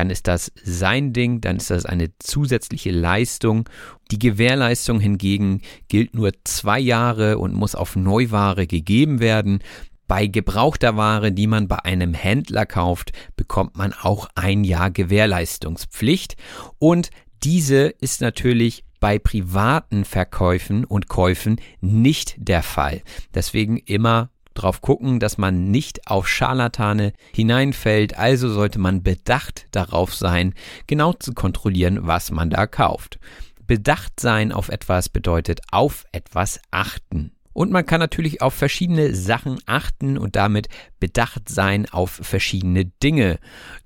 dann 0.00 0.08
ist 0.08 0.28
das 0.28 0.50
sein 0.64 1.12
Ding, 1.12 1.42
dann 1.42 1.58
ist 1.58 1.68
das 1.68 1.84
eine 1.84 2.08
zusätzliche 2.20 2.90
Leistung. 2.90 3.68
Die 4.10 4.18
Gewährleistung 4.18 4.98
hingegen 4.98 5.60
gilt 5.88 6.14
nur 6.14 6.32
zwei 6.44 6.80
Jahre 6.80 7.36
und 7.36 7.52
muss 7.52 7.74
auf 7.74 7.96
Neuware 7.96 8.66
gegeben 8.66 9.20
werden. 9.20 9.58
Bei 10.08 10.26
gebrauchter 10.26 10.96
Ware, 10.96 11.32
die 11.32 11.46
man 11.46 11.68
bei 11.68 11.84
einem 11.84 12.14
Händler 12.14 12.64
kauft, 12.64 13.12
bekommt 13.36 13.76
man 13.76 13.92
auch 13.92 14.30
ein 14.36 14.64
Jahr 14.64 14.90
Gewährleistungspflicht 14.90 16.36
und 16.78 17.10
diese 17.42 17.88
ist 17.88 18.22
natürlich 18.22 18.84
bei 19.00 19.18
privaten 19.18 20.06
Verkäufen 20.06 20.86
und 20.86 21.08
Käufen 21.08 21.60
nicht 21.82 22.36
der 22.38 22.62
Fall. 22.62 23.02
Deswegen 23.34 23.76
immer 23.76 24.30
drauf 24.62 24.80
gucken, 24.80 25.20
dass 25.20 25.38
man 25.38 25.70
nicht 25.70 26.06
auf 26.06 26.28
Scharlatane 26.28 27.12
hineinfällt, 27.32 28.16
also 28.18 28.48
sollte 28.48 28.78
man 28.78 29.02
bedacht 29.02 29.66
darauf 29.70 30.14
sein, 30.14 30.54
genau 30.86 31.12
zu 31.12 31.32
kontrollieren, 31.32 32.06
was 32.06 32.30
man 32.30 32.50
da 32.50 32.66
kauft. 32.66 33.18
Bedacht 33.66 34.18
sein 34.18 34.52
auf 34.52 34.68
etwas 34.68 35.08
bedeutet 35.08 35.60
auf 35.70 36.04
etwas 36.12 36.60
achten. 36.70 37.32
Und 37.52 37.72
man 37.72 37.84
kann 37.84 38.00
natürlich 38.00 38.42
auf 38.42 38.54
verschiedene 38.54 39.14
Sachen 39.14 39.58
achten 39.66 40.16
und 40.16 40.36
damit 40.36 40.68
bedacht 41.00 41.48
sein 41.48 41.86
auf 41.90 42.10
verschiedene 42.10 42.84
Dinge. 42.84 43.38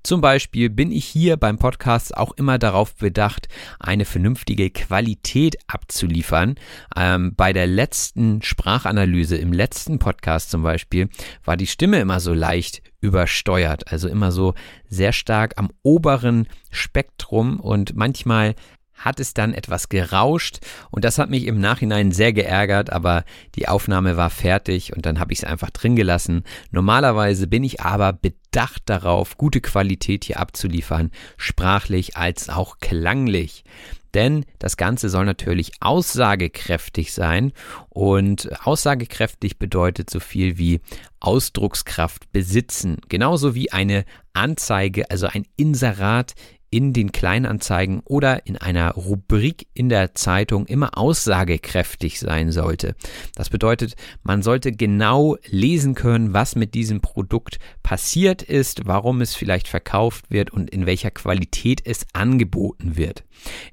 Zum 0.03 0.21
Beispiel 0.21 0.69
bin 0.69 0.91
ich 0.91 1.05
hier 1.05 1.37
beim 1.37 1.57
Podcast 1.57 2.15
auch 2.15 2.33
immer 2.37 2.59
darauf 2.59 2.95
bedacht, 2.95 3.47
eine 3.79 4.05
vernünftige 4.05 4.69
Qualität 4.69 5.57
abzuliefern. 5.67 6.55
Ähm, 6.95 7.33
bei 7.35 7.53
der 7.53 7.67
letzten 7.67 8.41
Sprachanalyse, 8.41 9.37
im 9.37 9.51
letzten 9.51 9.97
Podcast 9.97 10.51
zum 10.51 10.61
Beispiel, 10.61 11.09
war 11.43 11.57
die 11.57 11.67
Stimme 11.67 11.99
immer 11.99 12.19
so 12.19 12.33
leicht 12.33 12.81
übersteuert, 13.01 13.91
also 13.91 14.07
immer 14.07 14.31
so 14.31 14.53
sehr 14.87 15.13
stark 15.13 15.53
am 15.57 15.69
oberen 15.83 16.47
Spektrum 16.71 17.59
und 17.59 17.95
manchmal 17.95 18.55
hat 18.95 19.19
es 19.19 19.33
dann 19.33 19.53
etwas 19.53 19.89
gerauscht 19.89 20.59
und 20.89 21.05
das 21.05 21.17
hat 21.17 21.29
mich 21.29 21.45
im 21.45 21.59
Nachhinein 21.59 22.11
sehr 22.11 22.33
geärgert, 22.33 22.91
aber 22.91 23.23
die 23.55 23.67
Aufnahme 23.67 24.17
war 24.17 24.29
fertig 24.29 24.95
und 24.95 25.05
dann 25.05 25.19
habe 25.19 25.33
ich 25.33 25.39
es 25.39 25.45
einfach 25.45 25.69
drin 25.69 25.95
gelassen. 25.95 26.43
Normalerweise 26.71 27.47
bin 27.47 27.63
ich 27.63 27.81
aber 27.81 28.13
bedacht 28.13 28.83
darauf, 28.85 29.37
gute 29.37 29.61
Qualität 29.61 30.25
hier 30.25 30.39
abzuliefern, 30.39 31.11
sprachlich 31.37 32.17
als 32.17 32.49
auch 32.49 32.79
klanglich. 32.79 33.63
Denn 34.15 34.45
das 34.59 34.77
Ganze 34.77 35.09
soll 35.09 35.25
natürlich 35.25 35.73
aussagekräftig 35.81 37.11
sein 37.11 37.51
und 37.89 38.49
aussagekräftig 38.65 39.59
bedeutet 39.59 40.09
so 40.09 40.21
viel 40.21 40.57
wie 40.57 40.79
Ausdruckskraft 41.19 42.31
besitzen. 42.31 42.97
Genauso 43.09 43.55
wie 43.55 43.73
eine 43.73 44.05
Anzeige, 44.31 45.11
also 45.11 45.27
ein 45.27 45.45
Inserat 45.57 46.33
in 46.69 46.93
den 46.93 47.11
Kleinanzeigen 47.11 48.01
oder 48.05 48.45
in 48.45 48.57
einer 48.57 48.91
Rubrik 48.91 49.67
in 49.73 49.89
der 49.89 50.13
Zeitung 50.15 50.65
immer 50.65 50.97
aussagekräftig 50.97 52.19
sein 52.19 52.51
sollte. 52.51 52.95
Das 53.35 53.49
bedeutet, 53.49 53.95
man 54.23 54.41
sollte 54.41 54.71
genau 54.71 55.37
lesen 55.45 55.95
können, 55.95 56.33
was 56.33 56.55
mit 56.55 56.73
diesem 56.73 57.01
Produkt 57.01 57.59
passiert 57.83 58.41
ist, 58.41 58.85
warum 58.85 59.21
es 59.21 59.35
vielleicht 59.35 59.67
verkauft 59.67 60.25
wird 60.29 60.51
und 60.51 60.69
in 60.69 60.85
welcher 60.85 61.11
Qualität 61.11 61.81
es 61.85 62.05
angeboten 62.13 62.97
wird. 62.97 63.23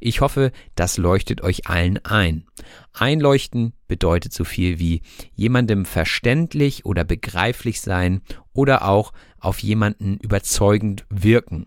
Ich 0.00 0.20
hoffe, 0.20 0.52
das 0.74 0.98
leuchtet 0.98 1.42
euch 1.42 1.66
allen 1.66 2.04
ein. 2.04 2.44
Einleuchten 2.92 3.72
bedeutet 3.88 4.32
so 4.32 4.44
viel 4.44 4.78
wie 4.78 5.02
jemandem 5.34 5.84
verständlich 5.84 6.84
oder 6.84 7.04
begreiflich 7.04 7.80
sein 7.80 8.20
oder 8.52 8.86
auch 8.88 9.12
auf 9.38 9.58
jemanden 9.60 10.18
überzeugend 10.18 11.04
wirken. 11.08 11.66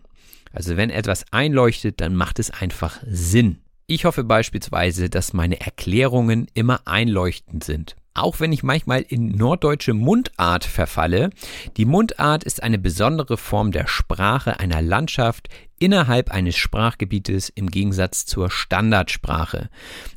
Also 0.56 0.78
wenn 0.78 0.88
etwas 0.88 1.26
einleuchtet, 1.32 2.00
dann 2.00 2.16
macht 2.16 2.38
es 2.38 2.50
einfach 2.50 3.00
Sinn. 3.06 3.58
Ich 3.86 4.06
hoffe 4.06 4.24
beispielsweise, 4.24 5.10
dass 5.10 5.34
meine 5.34 5.60
Erklärungen 5.60 6.46
immer 6.54 6.80
einleuchtend 6.86 7.62
sind. 7.62 7.94
Auch 8.14 8.40
wenn 8.40 8.52
ich 8.52 8.62
manchmal 8.62 9.02
in 9.02 9.32
norddeutsche 9.32 9.92
Mundart 9.92 10.64
verfalle, 10.64 11.28
die 11.76 11.84
Mundart 11.84 12.42
ist 12.42 12.62
eine 12.62 12.78
besondere 12.78 13.36
Form 13.36 13.70
der 13.70 13.86
Sprache 13.86 14.58
einer 14.58 14.80
Landschaft 14.80 15.50
innerhalb 15.78 16.30
eines 16.30 16.56
Sprachgebietes 16.56 17.50
im 17.50 17.68
Gegensatz 17.68 18.24
zur 18.24 18.50
Standardsprache. 18.50 19.68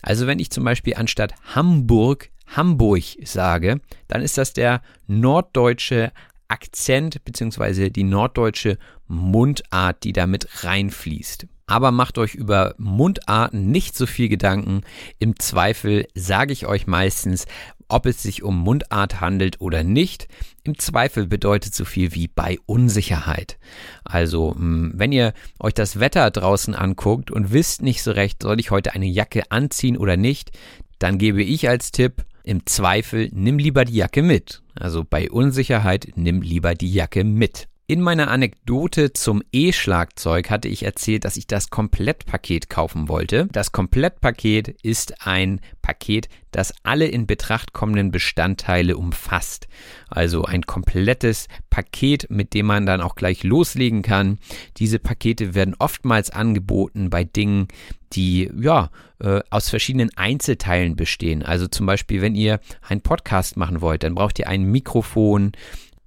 Also 0.01 0.25
wenn 0.25 0.39
ich 0.39 0.51
zum 0.51 0.63
Beispiel 0.63 0.95
anstatt 0.95 1.33
Hamburg 1.53 2.29
Hamburg 2.47 3.03
sage, 3.25 3.81
dann 4.07 4.21
ist 4.21 4.37
das 4.37 4.53
der 4.53 4.81
norddeutsche 5.05 6.13
Akzent 6.47 7.23
bzw. 7.25 7.89
die 7.89 8.03
norddeutsche 8.03 8.77
Mundart, 9.09 10.03
die 10.03 10.13
damit 10.13 10.63
reinfließt. 10.63 11.47
Aber 11.67 11.91
macht 11.91 12.17
euch 12.17 12.33
über 12.33 12.73
Mundarten 12.77 13.69
nicht 13.69 13.95
so 13.95 14.05
viel 14.05 14.29
Gedanken. 14.29 14.81
Im 15.19 15.37
Zweifel 15.37 16.07
sage 16.15 16.53
ich 16.53 16.65
euch 16.65 16.87
meistens, 16.87 17.45
ob 17.89 18.05
es 18.05 18.23
sich 18.23 18.43
um 18.43 18.57
Mundart 18.57 19.19
handelt 19.19 19.59
oder 19.61 19.83
nicht. 19.83 20.27
Im 20.63 20.77
Zweifel 20.79 21.27
bedeutet 21.27 21.75
so 21.75 21.85
viel 21.85 22.13
wie 22.15 22.27
bei 22.27 22.57
Unsicherheit. 22.65 23.57
Also, 24.03 24.55
hm, 24.55 24.93
wenn 24.95 25.11
ihr 25.11 25.33
euch 25.59 25.73
das 25.73 25.99
Wetter 25.99 26.31
draußen 26.31 26.73
anguckt 26.75 27.29
und 27.29 27.51
wisst 27.51 27.81
nicht 27.81 28.03
so 28.03 28.11
recht, 28.11 28.41
soll 28.43 28.59
ich 28.59 28.71
heute 28.71 28.93
eine 28.93 29.07
Jacke 29.07 29.51
anziehen 29.51 29.97
oder 29.97 30.17
nicht, 30.17 30.51
dann 30.99 31.17
gebe 31.17 31.43
ich 31.43 31.67
als 31.67 31.91
Tipp, 31.91 32.25
im 32.43 32.65
Zweifel 32.65 33.29
nimm 33.31 33.59
lieber 33.59 33.85
die 33.85 33.97
Jacke 33.97 34.23
mit. 34.23 34.63
Also 34.75 35.03
bei 35.07 35.29
Unsicherheit 35.29 36.13
nimm 36.15 36.41
lieber 36.41 36.73
die 36.73 36.91
Jacke 36.91 37.23
mit. 37.23 37.67
In 37.89 38.01
meiner 38.01 38.29
Anekdote 38.29 39.13
zum 39.13 39.41
E-Schlagzeug 39.51 40.51
hatte 40.51 40.67
ich 40.67 40.83
erzählt, 40.83 41.25
dass 41.25 41.37
ich 41.37 41.47
das 41.47 41.71
Komplettpaket 41.71 42.69
kaufen 42.69 43.09
wollte. 43.09 43.47
Das 43.51 43.71
Komplettpaket 43.71 44.67
ist 44.83 45.25
ein 45.25 45.59
Paket, 45.81 46.29
das 46.51 46.71
alle 46.83 47.07
in 47.07 47.25
Betracht 47.25 47.73
kommenden 47.73 48.11
Bestandteile 48.11 48.95
umfasst. 48.95 49.67
Also 50.07 50.45
ein 50.45 50.67
komplettes 50.67 51.47
Paket, 51.71 52.29
mit 52.29 52.53
dem 52.53 52.67
man 52.67 52.85
dann 52.85 53.01
auch 53.01 53.15
gleich 53.15 53.41
loslegen 53.41 54.03
kann. 54.03 54.37
Diese 54.77 54.99
Pakete 54.99 55.55
werden 55.55 55.75
oftmals 55.79 56.29
angeboten 56.29 57.09
bei 57.09 57.23
Dingen, 57.23 57.69
die 58.13 58.51
ja 58.59 58.91
äh, 59.19 59.41
aus 59.49 59.69
verschiedenen 59.69 60.11
Einzelteilen 60.15 60.95
bestehen. 60.95 61.41
Also 61.41 61.67
zum 61.67 61.87
Beispiel, 61.87 62.21
wenn 62.21 62.35
ihr 62.35 62.59
einen 62.87 63.01
Podcast 63.01 63.57
machen 63.57 63.81
wollt, 63.81 64.03
dann 64.03 64.13
braucht 64.13 64.37
ihr 64.37 64.47
ein 64.47 64.63
Mikrofon, 64.63 65.53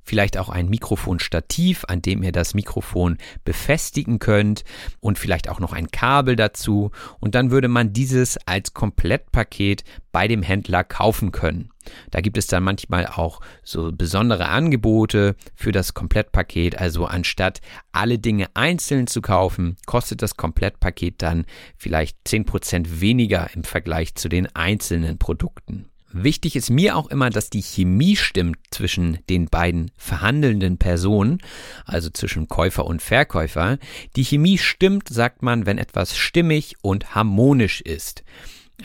vielleicht 0.02 0.38
auch 0.38 0.48
ein 0.48 0.68
Mikrofonstativ, 0.68 1.84
an 1.88 2.02
dem 2.02 2.22
ihr 2.22 2.32
das 2.32 2.54
Mikrofon 2.54 3.18
befestigen 3.44 4.18
könnt 4.18 4.64
und 5.00 5.18
vielleicht 5.18 5.48
auch 5.48 5.60
noch 5.60 5.72
ein 5.72 5.90
Kabel 5.90 6.36
dazu 6.36 6.90
und 7.20 7.34
dann 7.34 7.50
würde 7.50 7.68
man 7.68 7.92
dieses 7.92 8.38
als 8.46 8.74
Komplettpaket 8.74 9.84
bei 10.12 10.28
dem 10.28 10.42
Händler 10.42 10.84
kaufen 10.84 11.32
können. 11.32 11.70
Da 12.10 12.20
gibt 12.20 12.38
es 12.38 12.46
dann 12.46 12.62
manchmal 12.62 13.06
auch 13.06 13.40
so 13.62 13.90
besondere 13.92 14.48
Angebote 14.48 15.34
für 15.54 15.72
das 15.72 15.94
Komplettpaket. 15.94 16.78
Also 16.78 17.06
anstatt 17.06 17.60
alle 17.90 18.18
Dinge 18.18 18.46
einzeln 18.54 19.06
zu 19.06 19.20
kaufen, 19.20 19.76
kostet 19.86 20.22
das 20.22 20.36
Komplettpaket 20.36 21.22
dann 21.22 21.44
vielleicht 21.76 22.16
10% 22.26 23.00
weniger 23.00 23.50
im 23.54 23.64
Vergleich 23.64 24.14
zu 24.14 24.28
den 24.28 24.54
einzelnen 24.54 25.18
Produkten. 25.18 25.86
Wichtig 26.12 26.56
ist 26.56 26.68
mir 26.68 26.96
auch 26.96 27.08
immer, 27.08 27.30
dass 27.30 27.48
die 27.48 27.62
Chemie 27.62 28.16
stimmt 28.16 28.58
zwischen 28.70 29.18
den 29.30 29.46
beiden 29.46 29.90
verhandelnden 29.96 30.76
Personen, 30.76 31.38
also 31.86 32.10
zwischen 32.10 32.48
Käufer 32.48 32.84
und 32.84 33.00
Verkäufer. 33.00 33.78
Die 34.16 34.24
Chemie 34.24 34.58
stimmt, 34.58 35.08
sagt 35.08 35.42
man, 35.42 35.64
wenn 35.64 35.78
etwas 35.78 36.16
stimmig 36.16 36.76
und 36.82 37.14
harmonisch 37.14 37.80
ist. 37.80 38.24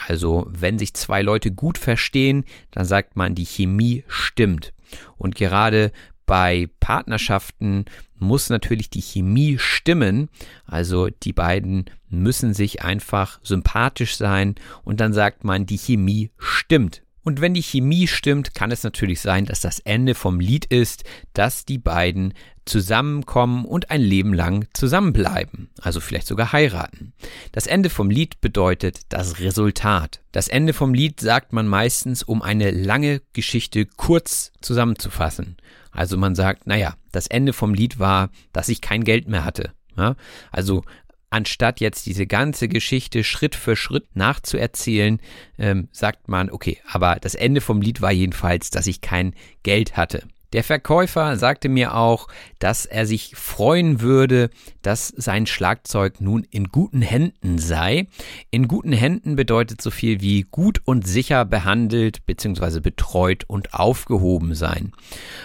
Also 0.08 0.48
wenn 0.50 0.80
sich 0.80 0.94
zwei 0.94 1.22
Leute 1.22 1.52
gut 1.52 1.78
verstehen, 1.78 2.46
dann 2.72 2.86
sagt 2.86 3.16
man, 3.18 3.36
die 3.36 3.46
Chemie 3.46 4.04
stimmt. 4.08 4.74
Und 5.18 5.36
gerade 5.36 5.92
bei 6.26 6.70
Partnerschaften 6.80 7.86
muss 8.16 8.50
natürlich 8.50 8.90
die 8.90 9.02
Chemie 9.02 9.58
stimmen. 9.60 10.30
Also 10.66 11.10
die 11.10 11.34
beiden 11.34 11.86
müssen 12.10 12.54
sich 12.54 12.84
einfach 12.84 13.40
sympathisch 13.44 14.16
sein 14.16 14.56
und 14.84 15.00
dann 15.00 15.14
sagt 15.14 15.44
man, 15.44 15.66
die 15.66 15.78
Chemie 15.78 16.32
stimmt. 16.38 17.02
Und 17.28 17.42
wenn 17.42 17.54
die 17.54 17.62
Chemie 17.62 18.08
stimmt, 18.08 18.56
kann 18.56 18.72
es 18.72 18.84
natürlich 18.84 19.20
sein, 19.20 19.44
dass 19.44 19.60
das 19.60 19.80
Ende 19.80 20.16
vom 20.16 20.40
Lied 20.40 20.64
ist, 20.64 21.04
dass 21.34 21.66
die 21.66 21.78
beiden 21.78 22.34
zusammenkommen 22.64 23.66
und 23.66 23.92
ein 23.92 24.00
Leben 24.00 24.34
lang 24.34 24.66
zusammenbleiben, 24.72 25.70
also 25.82 26.00
vielleicht 26.00 26.26
sogar 26.26 26.54
heiraten. 26.54 27.12
Das 27.52 27.68
Ende 27.68 27.90
vom 27.90 28.10
Lied 28.10 28.40
bedeutet 28.40 29.02
das 29.10 29.42
Resultat. 29.42 30.22
Das 30.32 30.48
Ende 30.48 30.72
vom 30.72 30.94
Lied 30.94 31.20
sagt 31.20 31.52
man 31.52 31.68
meistens, 31.68 32.24
um 32.24 32.42
eine 32.42 32.72
lange 32.72 33.22
Geschichte 33.34 33.86
kurz 33.86 34.54
zusammenzufassen. 34.62 35.58
Also 35.92 36.16
man 36.16 36.34
sagt, 36.34 36.66
naja, 36.66 36.96
das 37.12 37.28
Ende 37.28 37.52
vom 37.52 37.74
Lied 37.74 38.00
war, 38.00 38.30
dass 38.54 38.70
ich 38.70 38.80
kein 38.80 39.04
Geld 39.04 39.28
mehr 39.28 39.44
hatte. 39.44 39.74
Ja? 39.98 40.16
Also 40.50 40.86
anstatt 41.30 41.80
jetzt 41.80 42.06
diese 42.06 42.28
ganze 42.28 42.68
Geschichte 42.68 43.24
Schritt 43.24 43.56
für 43.56 43.76
Schritt 43.76 44.16
nachzuerzählen, 44.16 45.20
ähm, 45.58 45.90
sagt 45.92 46.28
man, 46.28 46.50
okay, 46.50 46.80
aber 46.90 47.18
das 47.20 47.36
Ende 47.36 47.62
vom 47.62 47.82
Lied 47.82 48.02
war 48.02 48.12
jedenfalls, 48.12 48.70
dass 48.70 48.88
ich 48.88 49.02
kein 49.02 49.34
Geld 49.64 49.98
hatte. 49.98 50.24
Der 50.54 50.64
Verkäufer 50.64 51.36
sagte 51.38 51.68
mir 51.68 51.96
auch, 51.96 52.28
dass 52.60 52.86
er 52.86 53.06
sich 53.06 53.36
freuen 53.36 54.02
würde, 54.02 54.50
dass 54.82 55.10
sein 55.10 55.46
Schlagzeug 55.46 56.22
nun 56.22 56.46
in 56.50 56.70
guten 56.70 57.02
Händen 57.02 57.58
sei. 57.58 58.08
In 58.50 58.68
guten 58.68 58.94
Händen 58.94 59.36
bedeutet 59.36 59.82
so 59.82 59.92
viel 59.92 60.22
wie 60.22 60.44
gut 60.44 60.82
und 60.86 61.06
sicher 61.06 61.44
behandelt 61.44 62.26
bzw. 62.26 62.80
betreut 62.80 63.44
und 63.48 63.74
aufgehoben 63.74 64.56
sein. 64.56 64.94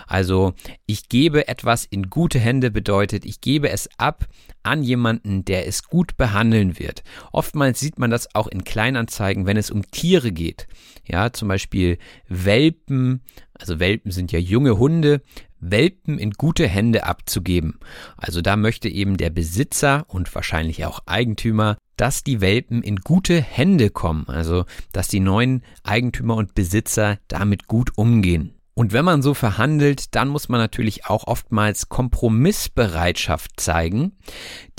Also 0.06 0.54
ich 0.86 1.08
gebe 1.08 1.48
etwas 1.48 1.84
in 1.84 2.08
gute 2.08 2.38
Hände 2.38 2.70
bedeutet, 2.70 3.24
ich 3.24 3.40
gebe 3.40 3.70
es 3.70 3.88
ab 3.98 4.26
an 4.62 4.82
jemanden, 4.82 5.44
der 5.44 5.66
es 5.66 5.84
gut 5.84 6.16
behandeln 6.16 6.78
wird. 6.78 7.02
Oftmals 7.32 7.80
sieht 7.80 7.98
man 7.98 8.10
das 8.10 8.34
auch 8.34 8.46
in 8.46 8.62
Kleinanzeigen, 8.62 9.46
wenn 9.46 9.56
es 9.56 9.70
um 9.70 9.90
Tiere 9.90 10.30
geht. 10.30 10.68
Ja, 11.04 11.32
zum 11.32 11.48
Beispiel 11.48 11.98
Welpen 12.28 13.22
also 13.62 13.78
Welpen 13.78 14.10
sind 14.10 14.32
ja 14.32 14.40
junge 14.40 14.76
Hunde, 14.76 15.22
Welpen 15.60 16.18
in 16.18 16.32
gute 16.32 16.66
Hände 16.66 17.04
abzugeben. 17.04 17.78
Also 18.16 18.42
da 18.42 18.56
möchte 18.56 18.88
eben 18.88 19.16
der 19.16 19.30
Besitzer 19.30 20.04
und 20.08 20.34
wahrscheinlich 20.34 20.84
auch 20.84 20.98
Eigentümer, 21.06 21.76
dass 21.96 22.24
die 22.24 22.40
Welpen 22.40 22.82
in 22.82 22.96
gute 22.96 23.40
Hände 23.40 23.90
kommen, 23.90 24.24
also 24.26 24.64
dass 24.92 25.06
die 25.06 25.20
neuen 25.20 25.62
Eigentümer 25.84 26.34
und 26.34 26.54
Besitzer 26.54 27.18
damit 27.28 27.68
gut 27.68 27.96
umgehen. 27.96 28.52
Und 28.74 28.92
wenn 28.92 29.04
man 29.04 29.22
so 29.22 29.32
verhandelt, 29.32 30.16
dann 30.16 30.26
muss 30.26 30.48
man 30.48 30.58
natürlich 30.58 31.06
auch 31.06 31.28
oftmals 31.28 31.88
Kompromissbereitschaft 31.88 33.60
zeigen. 33.60 34.12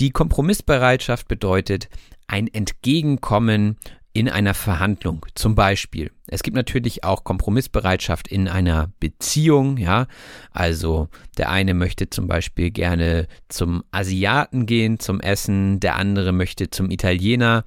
Die 0.01 0.09
Kompromissbereitschaft 0.09 1.29
bedeutet 1.29 1.87
ein 2.27 2.47
Entgegenkommen 2.47 3.77
in 4.13 4.29
einer 4.29 4.53
Verhandlung. 4.53 5.25
Zum 5.33 5.55
Beispiel, 5.55 6.11
es 6.27 6.43
gibt 6.43 6.55
natürlich 6.55 7.03
auch 7.03 7.23
Kompromissbereitschaft 7.23 8.27
in 8.27 8.47
einer 8.47 8.91
Beziehung, 8.99 9.77
ja. 9.77 10.07
Also 10.51 11.09
der 11.37 11.49
eine 11.49 11.73
möchte 11.73 12.09
zum 12.09 12.27
Beispiel 12.27 12.69
gerne 12.69 13.27
zum 13.49 13.83
Asiaten 13.91 14.67
gehen, 14.67 14.99
zum 14.99 15.19
Essen, 15.19 15.79
der 15.79 15.95
andere 15.95 16.31
möchte 16.31 16.69
zum 16.69 16.91
Italiener. 16.91 17.65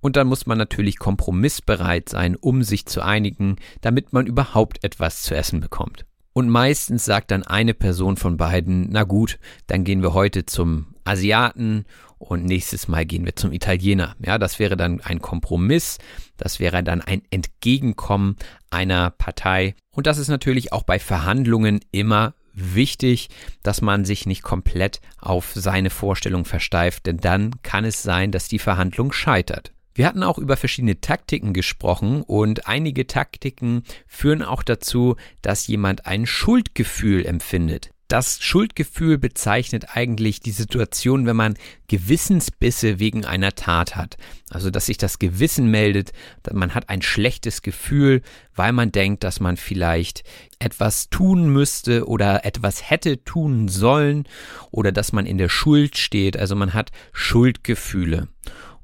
Und 0.00 0.16
dann 0.16 0.28
muss 0.28 0.46
man 0.46 0.56
natürlich 0.56 0.98
kompromissbereit 0.98 2.08
sein, 2.08 2.36
um 2.36 2.62
sich 2.62 2.86
zu 2.86 3.02
einigen, 3.02 3.56
damit 3.82 4.12
man 4.12 4.26
überhaupt 4.26 4.82
etwas 4.82 5.22
zu 5.22 5.34
essen 5.34 5.60
bekommt. 5.60 6.06
Und 6.32 6.48
meistens 6.48 7.04
sagt 7.04 7.30
dann 7.30 7.42
eine 7.42 7.74
Person 7.74 8.16
von 8.16 8.36
beiden, 8.36 8.88
na 8.90 9.04
gut, 9.04 9.38
dann 9.66 9.84
gehen 9.84 10.02
wir 10.02 10.14
heute 10.14 10.46
zum 10.46 10.95
Asiaten 11.06 11.84
und 12.18 12.44
nächstes 12.44 12.88
Mal 12.88 13.04
gehen 13.04 13.24
wir 13.24 13.36
zum 13.36 13.52
Italiener. 13.52 14.16
Ja, 14.24 14.38
das 14.38 14.58
wäre 14.58 14.76
dann 14.76 15.00
ein 15.00 15.20
Kompromiss, 15.20 15.98
das 16.36 16.60
wäre 16.60 16.82
dann 16.82 17.00
ein 17.00 17.22
Entgegenkommen 17.30 18.36
einer 18.70 19.10
Partei. 19.10 19.74
Und 19.90 20.06
das 20.06 20.18
ist 20.18 20.28
natürlich 20.28 20.72
auch 20.72 20.82
bei 20.82 20.98
Verhandlungen 20.98 21.80
immer 21.92 22.34
wichtig, 22.52 23.28
dass 23.62 23.82
man 23.82 24.04
sich 24.04 24.26
nicht 24.26 24.42
komplett 24.42 25.00
auf 25.20 25.52
seine 25.54 25.90
Vorstellung 25.90 26.44
versteift, 26.44 27.06
denn 27.06 27.18
dann 27.18 27.50
kann 27.62 27.84
es 27.84 28.02
sein, 28.02 28.32
dass 28.32 28.48
die 28.48 28.58
Verhandlung 28.58 29.12
scheitert. 29.12 29.72
Wir 29.94 30.06
hatten 30.06 30.22
auch 30.22 30.38
über 30.38 30.58
verschiedene 30.58 31.00
Taktiken 31.00 31.54
gesprochen 31.54 32.22
und 32.22 32.66
einige 32.66 33.06
Taktiken 33.06 33.82
führen 34.06 34.42
auch 34.42 34.62
dazu, 34.62 35.16
dass 35.40 35.66
jemand 35.66 36.04
ein 36.04 36.26
Schuldgefühl 36.26 37.24
empfindet. 37.24 37.90
Das 38.08 38.40
Schuldgefühl 38.40 39.18
bezeichnet 39.18 39.96
eigentlich 39.96 40.38
die 40.38 40.52
Situation, 40.52 41.26
wenn 41.26 41.34
man 41.34 41.54
Gewissensbisse 41.88 43.00
wegen 43.00 43.24
einer 43.24 43.56
Tat 43.56 43.96
hat. 43.96 44.16
Also, 44.48 44.70
dass 44.70 44.86
sich 44.86 44.96
das 44.96 45.18
Gewissen 45.18 45.70
meldet, 45.72 46.12
man 46.52 46.74
hat 46.74 46.88
ein 46.88 47.02
schlechtes 47.02 47.62
Gefühl, 47.62 48.22
weil 48.54 48.72
man 48.72 48.92
denkt, 48.92 49.24
dass 49.24 49.40
man 49.40 49.56
vielleicht 49.56 50.22
etwas 50.60 51.10
tun 51.10 51.50
müsste 51.50 52.06
oder 52.06 52.44
etwas 52.44 52.88
hätte 52.88 53.24
tun 53.24 53.66
sollen 53.66 54.24
oder 54.70 54.92
dass 54.92 55.12
man 55.12 55.26
in 55.26 55.38
der 55.38 55.48
Schuld 55.48 55.98
steht. 55.98 56.36
Also 56.36 56.54
man 56.54 56.74
hat 56.74 56.92
Schuldgefühle. 57.12 58.28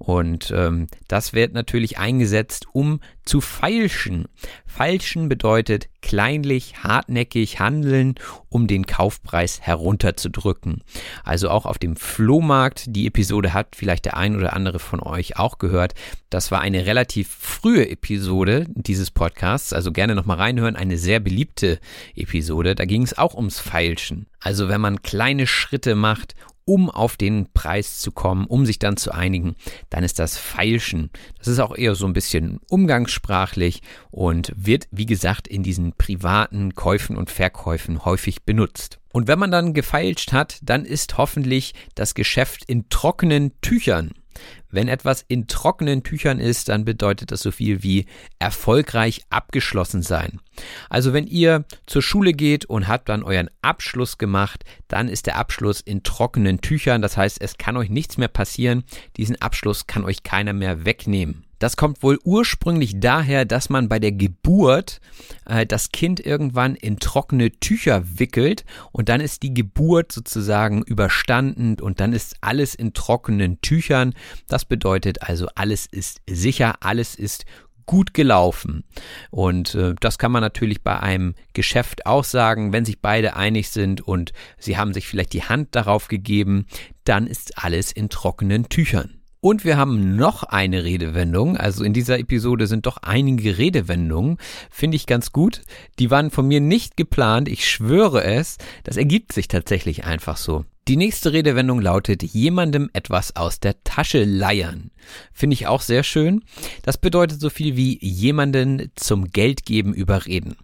Und 0.03 0.53
ähm, 0.57 0.89
das 1.07 1.33
wird 1.33 1.55
natürlich 1.55 1.97
eingesetzt, 1.97 2.67
um 2.73 2.99
zu 3.25 3.41
feilschen. 3.41 4.27
Feilschen 4.67 5.29
bedeutet 5.29 5.89
kleinlich, 6.01 6.83
hartnäckig 6.83 7.61
handeln, 7.61 8.17
um 8.49 8.67
den 8.67 8.85
Kaufpreis 8.87 9.61
herunterzudrücken. 9.61 10.83
Also 11.23 11.51
auch 11.51 11.67
auf 11.67 11.79
dem 11.79 11.95
Flohmarkt, 11.95 12.87
die 12.89 13.07
Episode 13.07 13.55
hat 13.55 13.77
vielleicht 13.77 14.05
der 14.05 14.17
ein 14.17 14.35
oder 14.35 14.55
andere 14.55 14.81
von 14.81 14.99
euch 14.99 15.39
auch 15.39 15.59
gehört. 15.59 15.95
Das 16.31 16.51
war 16.51 16.61
eine 16.61 16.85
relativ 16.85 17.29
frühe 17.29 17.89
Episode 17.89 18.67
dieses 18.75 19.13
Podcasts, 19.13 19.73
also 19.73 19.93
gerne 19.93 20.17
nochmal 20.17 20.39
reinhören, 20.39 20.75
eine 20.75 20.99
sehr 20.99 21.21
beliebte 21.21 21.79
Episode. 22.17 22.75
Da 22.75 22.87
ging 22.87 23.03
es 23.03 23.17
auch 23.17 23.35
ums 23.35 23.61
Feilschen. 23.61 24.27
Also 24.41 24.69
wenn 24.69 24.81
man 24.81 25.03
kleine 25.03 25.47
Schritte 25.47 25.95
macht, 25.95 26.35
um 26.65 26.91
auf 26.91 27.17
den 27.17 27.53
Preis 27.53 27.99
zu 27.99 28.13
kommen, 28.13 28.47
um 28.47 28.67
sich 28.67 28.79
dann 28.79 28.97
zu 28.97 29.13
einigen, 29.13 29.57
dann 29.91 30.05
ist 30.05 30.19
das 30.19 30.37
Feilschen. 30.37 31.11
Das 31.39 31.49
ist 31.49 31.59
auch 31.59 31.77
eher 31.77 31.95
so 31.95 32.07
ein 32.07 32.13
bisschen 32.13 32.61
umgangssprachlich 32.69 33.83
und 34.11 34.53
wird, 34.57 34.89
wie 34.91 35.07
gesagt, 35.07 35.49
in 35.49 35.63
diesen 35.63 35.93
privaten 35.93 36.75
Käufen 36.75 37.17
und 37.17 37.31
Verkäufen 37.31 38.05
häufig 38.05 38.45
benutzt. 38.45 38.99
Und 39.13 39.29
wenn 39.29 39.39
man 39.39 39.51
dann 39.51 39.75
gefeilscht 39.75 40.33
hat, 40.33 40.59
dann 40.63 40.85
ist 40.85 41.19
hoffentlich 41.19 41.75
das 41.95 42.15
Geschäft 42.15 42.65
in 42.65 42.89
trockenen 42.89 43.53
Tüchern. 43.61 44.13
Wenn 44.71 44.89
etwas 44.89 45.25
in 45.27 45.47
trockenen 45.47 46.03
Tüchern 46.03 46.39
ist, 46.39 46.69
dann 46.69 46.85
bedeutet 46.85 47.31
das 47.31 47.41
so 47.41 47.51
viel 47.51 47.83
wie 47.83 48.07
erfolgreich 48.39 49.23
abgeschlossen 49.31 50.03
sein. 50.03 50.41
Also 50.89 51.13
wenn 51.13 51.27
ihr 51.27 51.65
zur 51.87 52.03
Schule 52.03 52.33
geht 52.33 52.65
und 52.65 52.89
habt 52.89 53.09
dann 53.09 53.23
euren 53.23 53.51
Abschluss 53.61 54.19
gemacht, 54.19 54.65
dann 54.89 55.09
ist 55.09 55.27
der 55.27 55.37
Abschluss 55.37 55.81
in 55.81 56.03
trockenen 56.03 56.61
Tüchern. 56.61 57.03
Das 57.03 57.17
heißt, 57.17 57.41
es 57.41 57.59
kann 57.59 57.77
euch 57.77 57.91
nichts 57.91 58.17
mehr 58.17 58.29
passieren. 58.29 58.85
Diesen 59.17 59.41
Abschluss 59.41 59.87
kann 59.87 60.05
euch 60.05 60.23
keiner 60.23 60.53
mehr 60.53 60.85
wegnehmen. 60.85 61.45
Das 61.63 61.77
kommt 61.77 62.03
wohl 62.03 62.19
ursprünglich 62.25 62.99
daher, 62.99 63.45
dass 63.45 63.71
man 63.71 63.89
bei 63.89 64.01
der 64.01 64.11
Geburt 64.11 65.01
äh, 65.47 65.65
das 65.65 65.93
Kind 65.93 66.19
irgendwann 66.19 66.75
in 66.75 66.99
trockene 66.99 67.53
Tücher 67.53 68.03
wickelt 68.19 68.65
und 68.91 69.09
dann 69.09 69.21
ist 69.21 69.45
die 69.45 69.55
Geburt 69.55 70.11
sozusagen 70.11 70.83
überstanden 70.83 71.77
und 71.81 72.01
dann 72.01 72.15
ist 72.15 72.35
alles 72.41 72.75
in 72.75 72.95
trockenen 72.95 73.61
Tüchern. 73.61 74.13
Das 74.49 74.65
bedeutet 74.65 75.23
also, 75.23 75.47
alles 75.55 75.87
ist 75.87 76.21
sicher, 76.29 76.75
alles 76.81 77.15
ist 77.15 77.45
gut 77.87 78.13
gelaufen. 78.13 78.83
Und 79.31 79.77
äh, 79.77 79.95
das 80.01 80.19
kann 80.19 80.33
man 80.33 80.43
natürlich 80.43 80.83
bei 80.83 80.99
einem 80.99 81.37
Geschäft 81.53 82.07
auch 82.07 82.25
sagen, 82.25 82.73
wenn 82.73 82.85
sich 82.85 83.01
beide 83.01 83.37
einig 83.37 83.71
sind 83.71 84.01
und 84.01 84.33
sie 84.59 84.79
haben 84.79 84.93
sich 84.93 85.07
vielleicht 85.07 85.33
die 85.33 85.45
Hand 85.45 85.77
darauf 85.77 86.09
gegeben, 86.09 86.67
dann 87.05 87.29
ist 87.29 87.63
alles 87.63 87.93
in 87.93 88.09
trockenen 88.09 88.69
Tüchern. 88.69 89.22
Und 89.45 89.65
wir 89.65 89.77
haben 89.77 90.15
noch 90.15 90.45
eine 90.45 90.85
Redewendung. 90.85 91.57
Also 91.57 91.83
in 91.83 91.93
dieser 91.93 92.21
Episode 92.21 92.69
sind 92.69 92.87
doch 92.87 92.99
einige 92.99 93.59
Redewendungen. 93.59 94.39
Finde 94.71 94.95
ich 94.95 95.05
ganz 95.05 95.33
gut. 95.33 95.63
Die 95.99 96.13
waren 96.13 96.31
von 96.31 96.47
mir 96.47 96.61
nicht 96.61 96.97
geplant. 96.97 97.49
Ich 97.49 97.69
schwöre 97.69 98.23
es. 98.23 98.59
Das 98.85 98.97
ergibt 98.97 99.33
sich 99.33 99.49
tatsächlich 99.49 100.05
einfach 100.05 100.37
so. 100.37 100.65
Die 100.87 100.97
nächste 100.97 101.33
Redewendung 101.33 101.81
lautet 101.81 102.23
jemandem 102.23 102.89
etwas 102.93 103.35
aus 103.35 103.59
der 103.59 103.83
Tasche 103.83 104.23
leiern. 104.23 104.93
Finde 105.33 105.55
ich 105.55 105.67
auch 105.67 105.81
sehr 105.81 106.05
schön. 106.05 106.45
Das 106.85 106.97
bedeutet 106.97 107.41
so 107.41 107.51
viel 107.51 107.77
wie 107.77 107.99
jemanden 108.01 108.93
zum 108.95 109.33
Geldgeben 109.33 109.93
überreden. 109.93 110.55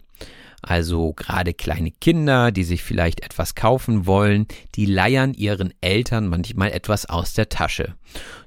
Also 0.61 1.13
gerade 1.13 1.53
kleine 1.53 1.91
Kinder, 1.91 2.51
die 2.51 2.63
sich 2.63 2.83
vielleicht 2.83 3.23
etwas 3.23 3.55
kaufen 3.55 4.05
wollen, 4.05 4.47
die 4.75 4.85
leiern 4.85 5.33
ihren 5.33 5.73
Eltern 5.81 6.27
manchmal 6.27 6.71
etwas 6.71 7.05
aus 7.05 7.33
der 7.33 7.49
Tasche. 7.49 7.95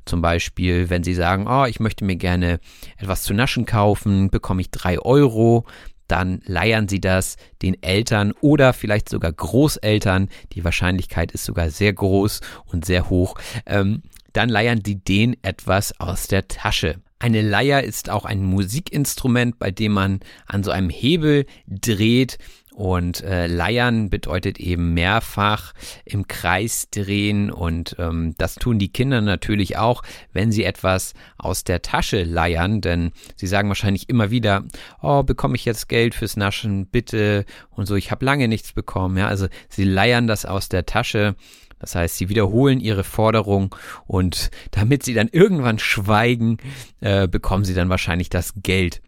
Zum 0.04 0.20
Beispiel, 0.20 0.90
wenn 0.90 1.04
sie 1.04 1.14
sagen, 1.14 1.46
oh, 1.48 1.64
ich 1.64 1.80
möchte 1.80 2.04
mir 2.04 2.16
gerne 2.16 2.60
etwas 2.98 3.22
zu 3.22 3.34
naschen 3.34 3.66
kaufen, 3.66 4.30
bekomme 4.30 4.60
ich 4.60 4.70
drei 4.70 4.98
Euro, 4.98 5.64
dann 6.08 6.42
leiern 6.44 6.88
sie 6.88 7.00
das 7.00 7.36
den 7.62 7.82
Eltern 7.82 8.32
oder 8.40 8.74
vielleicht 8.74 9.08
sogar 9.08 9.32
Großeltern. 9.32 10.28
Die 10.52 10.64
Wahrscheinlichkeit 10.64 11.32
ist 11.32 11.44
sogar 11.44 11.70
sehr 11.70 11.94
groß 11.94 12.40
und 12.66 12.84
sehr 12.84 13.08
hoch. 13.08 13.34
Ähm, 13.64 14.02
dann 14.34 14.48
leiern 14.48 14.82
die 14.82 15.02
denen 15.02 15.36
etwas 15.42 15.98
aus 16.00 16.26
der 16.26 16.48
Tasche. 16.48 16.96
Eine 17.22 17.40
Leier 17.40 17.84
ist 17.84 18.10
auch 18.10 18.24
ein 18.24 18.42
Musikinstrument, 18.42 19.60
bei 19.60 19.70
dem 19.70 19.92
man 19.92 20.18
an 20.48 20.64
so 20.64 20.72
einem 20.72 20.90
Hebel 20.90 21.46
dreht. 21.68 22.36
Und 22.74 23.22
äh, 23.22 23.46
Leiern 23.46 24.10
bedeutet 24.10 24.58
eben 24.58 24.92
mehrfach 24.92 25.72
im 26.04 26.26
Kreis 26.26 26.88
drehen. 26.90 27.52
Und 27.52 27.94
ähm, 28.00 28.34
das 28.38 28.56
tun 28.56 28.80
die 28.80 28.88
Kinder 28.88 29.20
natürlich 29.20 29.76
auch, 29.76 30.02
wenn 30.32 30.50
sie 30.50 30.64
etwas 30.64 31.14
aus 31.38 31.62
der 31.62 31.82
Tasche 31.82 32.24
leiern, 32.24 32.80
denn 32.80 33.12
sie 33.36 33.46
sagen 33.46 33.68
wahrscheinlich 33.68 34.08
immer 34.08 34.32
wieder, 34.32 34.64
oh, 35.00 35.22
bekomme 35.22 35.54
ich 35.54 35.64
jetzt 35.64 35.88
Geld 35.88 36.16
fürs 36.16 36.36
Naschen, 36.36 36.86
bitte. 36.86 37.44
Und 37.70 37.86
so, 37.86 37.94
ich 37.94 38.10
habe 38.10 38.24
lange 38.24 38.48
nichts 38.48 38.72
bekommen. 38.72 39.16
Ja, 39.16 39.28
also 39.28 39.46
sie 39.68 39.84
leiern 39.84 40.26
das 40.26 40.44
aus 40.44 40.68
der 40.68 40.86
Tasche 40.86 41.36
das 41.82 41.96
heißt, 41.96 42.16
sie 42.16 42.28
wiederholen 42.28 42.78
ihre 42.78 43.02
Forderung 43.02 43.74
und 44.06 44.52
damit 44.70 45.02
sie 45.02 45.14
dann 45.14 45.28
irgendwann 45.30 45.80
schweigen, 45.80 46.58
äh, 47.00 47.26
bekommen 47.26 47.64
sie 47.64 47.74
dann 47.74 47.88
wahrscheinlich 47.88 48.30
das 48.30 48.52
Geld. 48.62 49.02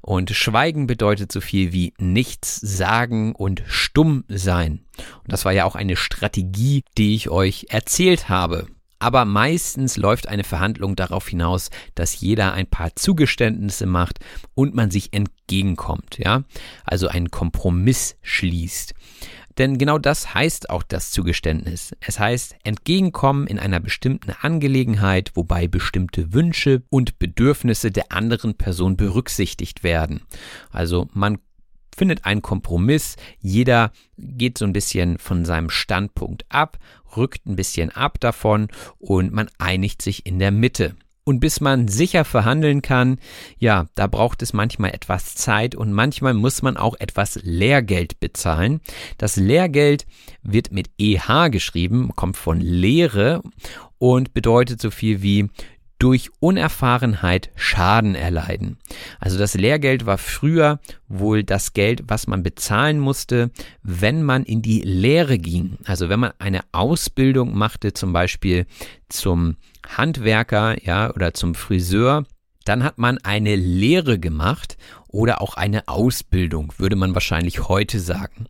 Und 0.00 0.30
Schweigen 0.30 0.88
bedeutet 0.88 1.30
so 1.30 1.40
viel 1.40 1.72
wie 1.72 1.94
nichts 1.98 2.56
sagen 2.60 3.32
und 3.32 3.62
stumm 3.68 4.24
sein. 4.28 4.80
Und 5.22 5.32
das 5.32 5.44
war 5.44 5.52
ja 5.52 5.64
auch 5.66 5.76
eine 5.76 5.94
Strategie, 5.94 6.82
die 6.98 7.14
ich 7.14 7.30
euch 7.30 7.66
erzählt 7.70 8.28
habe. 8.28 8.66
Aber 8.98 9.24
meistens 9.24 9.96
läuft 9.96 10.26
eine 10.26 10.42
Verhandlung 10.42 10.96
darauf 10.96 11.28
hinaus, 11.28 11.70
dass 11.94 12.20
jeder 12.20 12.54
ein 12.54 12.66
paar 12.66 12.96
Zugeständnisse 12.96 13.86
macht 13.86 14.18
und 14.54 14.74
man 14.74 14.90
sich 14.90 15.12
entgegenkommt, 15.12 16.18
ja? 16.18 16.42
Also 16.84 17.06
einen 17.06 17.30
Kompromiss 17.30 18.16
schließt. 18.22 18.94
Denn 19.58 19.78
genau 19.78 19.98
das 19.98 20.34
heißt 20.34 20.70
auch 20.70 20.82
das 20.82 21.10
Zugeständnis. 21.10 21.94
Es 22.00 22.18
heißt 22.18 22.56
entgegenkommen 22.64 23.46
in 23.46 23.58
einer 23.58 23.80
bestimmten 23.80 24.32
Angelegenheit, 24.40 25.32
wobei 25.34 25.66
bestimmte 25.66 26.32
Wünsche 26.32 26.82
und 26.90 27.18
Bedürfnisse 27.18 27.90
der 27.90 28.12
anderen 28.12 28.54
Person 28.56 28.96
berücksichtigt 28.96 29.82
werden. 29.82 30.20
Also 30.70 31.08
man 31.12 31.38
findet 31.96 32.26
einen 32.26 32.42
Kompromiss, 32.42 33.16
jeder 33.40 33.90
geht 34.18 34.58
so 34.58 34.66
ein 34.66 34.74
bisschen 34.74 35.18
von 35.18 35.46
seinem 35.46 35.70
Standpunkt 35.70 36.44
ab, 36.50 36.78
rückt 37.16 37.46
ein 37.46 37.56
bisschen 37.56 37.90
ab 37.90 38.20
davon 38.20 38.68
und 38.98 39.32
man 39.32 39.48
einigt 39.58 40.02
sich 40.02 40.26
in 40.26 40.38
der 40.38 40.50
Mitte. 40.50 40.94
Und 41.28 41.40
bis 41.40 41.60
man 41.60 41.88
sicher 41.88 42.24
verhandeln 42.24 42.82
kann, 42.82 43.18
ja, 43.58 43.86
da 43.96 44.06
braucht 44.06 44.42
es 44.42 44.52
manchmal 44.52 44.94
etwas 44.94 45.34
Zeit 45.34 45.74
und 45.74 45.92
manchmal 45.92 46.34
muss 46.34 46.62
man 46.62 46.76
auch 46.76 46.94
etwas 47.00 47.40
Lehrgeld 47.42 48.20
bezahlen. 48.20 48.80
Das 49.18 49.34
Lehrgeld 49.34 50.06
wird 50.44 50.70
mit 50.70 50.88
EH 50.98 51.48
geschrieben, 51.50 52.12
kommt 52.14 52.36
von 52.36 52.60
Lehre 52.60 53.42
und 53.98 54.34
bedeutet 54.34 54.80
so 54.80 54.92
viel 54.92 55.20
wie 55.20 55.50
durch 55.98 56.30
Unerfahrenheit 56.38 57.50
Schaden 57.56 58.14
erleiden. 58.14 58.78
Also 59.18 59.36
das 59.36 59.54
Lehrgeld 59.54 60.06
war 60.06 60.18
früher 60.18 60.78
wohl 61.08 61.42
das 61.42 61.72
Geld, 61.72 62.04
was 62.06 62.28
man 62.28 62.44
bezahlen 62.44 63.00
musste, 63.00 63.50
wenn 63.82 64.22
man 64.22 64.44
in 64.44 64.62
die 64.62 64.82
Lehre 64.82 65.38
ging. 65.38 65.78
Also 65.86 66.08
wenn 66.08 66.20
man 66.20 66.34
eine 66.38 66.60
Ausbildung 66.70 67.56
machte, 67.56 67.94
zum 67.94 68.12
Beispiel 68.12 68.66
zum 69.08 69.56
Handwerker, 69.86 70.82
ja, 70.84 71.12
oder 71.14 71.34
zum 71.34 71.54
Friseur, 71.54 72.24
dann 72.64 72.82
hat 72.82 72.98
man 72.98 73.18
eine 73.18 73.54
Lehre 73.56 74.18
gemacht 74.18 74.76
oder 75.08 75.40
auch 75.40 75.54
eine 75.54 75.88
Ausbildung, 75.88 76.72
würde 76.78 76.96
man 76.96 77.14
wahrscheinlich 77.14 77.68
heute 77.68 78.00
sagen. 78.00 78.46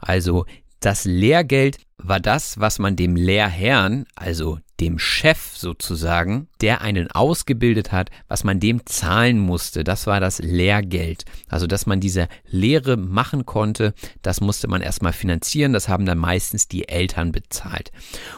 Also 0.00 0.44
das 0.80 1.04
Lehrgeld 1.04 1.78
war 1.98 2.20
das, 2.20 2.58
was 2.58 2.78
man 2.78 2.96
dem 2.96 3.14
Lehrherrn, 3.14 4.06
also 4.16 4.58
dem 4.80 4.98
Chef 4.98 5.56
sozusagen, 5.56 6.48
der 6.60 6.80
einen 6.80 7.10
ausgebildet 7.10 7.92
hat, 7.92 8.10
was 8.28 8.44
man 8.44 8.60
dem 8.60 8.86
zahlen 8.86 9.38
musste. 9.38 9.84
Das 9.84 10.06
war 10.06 10.20
das 10.20 10.38
Lehrgeld. 10.38 11.24
Also, 11.48 11.66
dass 11.66 11.86
man 11.86 12.00
diese 12.00 12.28
Lehre 12.48 12.96
machen 12.96 13.44
konnte, 13.46 13.94
das 14.22 14.40
musste 14.40 14.68
man 14.68 14.80
erstmal 14.80 15.12
finanzieren. 15.12 15.72
Das 15.72 15.88
haben 15.88 16.06
dann 16.06 16.18
meistens 16.18 16.66
die 16.66 16.88
Eltern 16.88 17.32
bezahlt. 17.32 17.92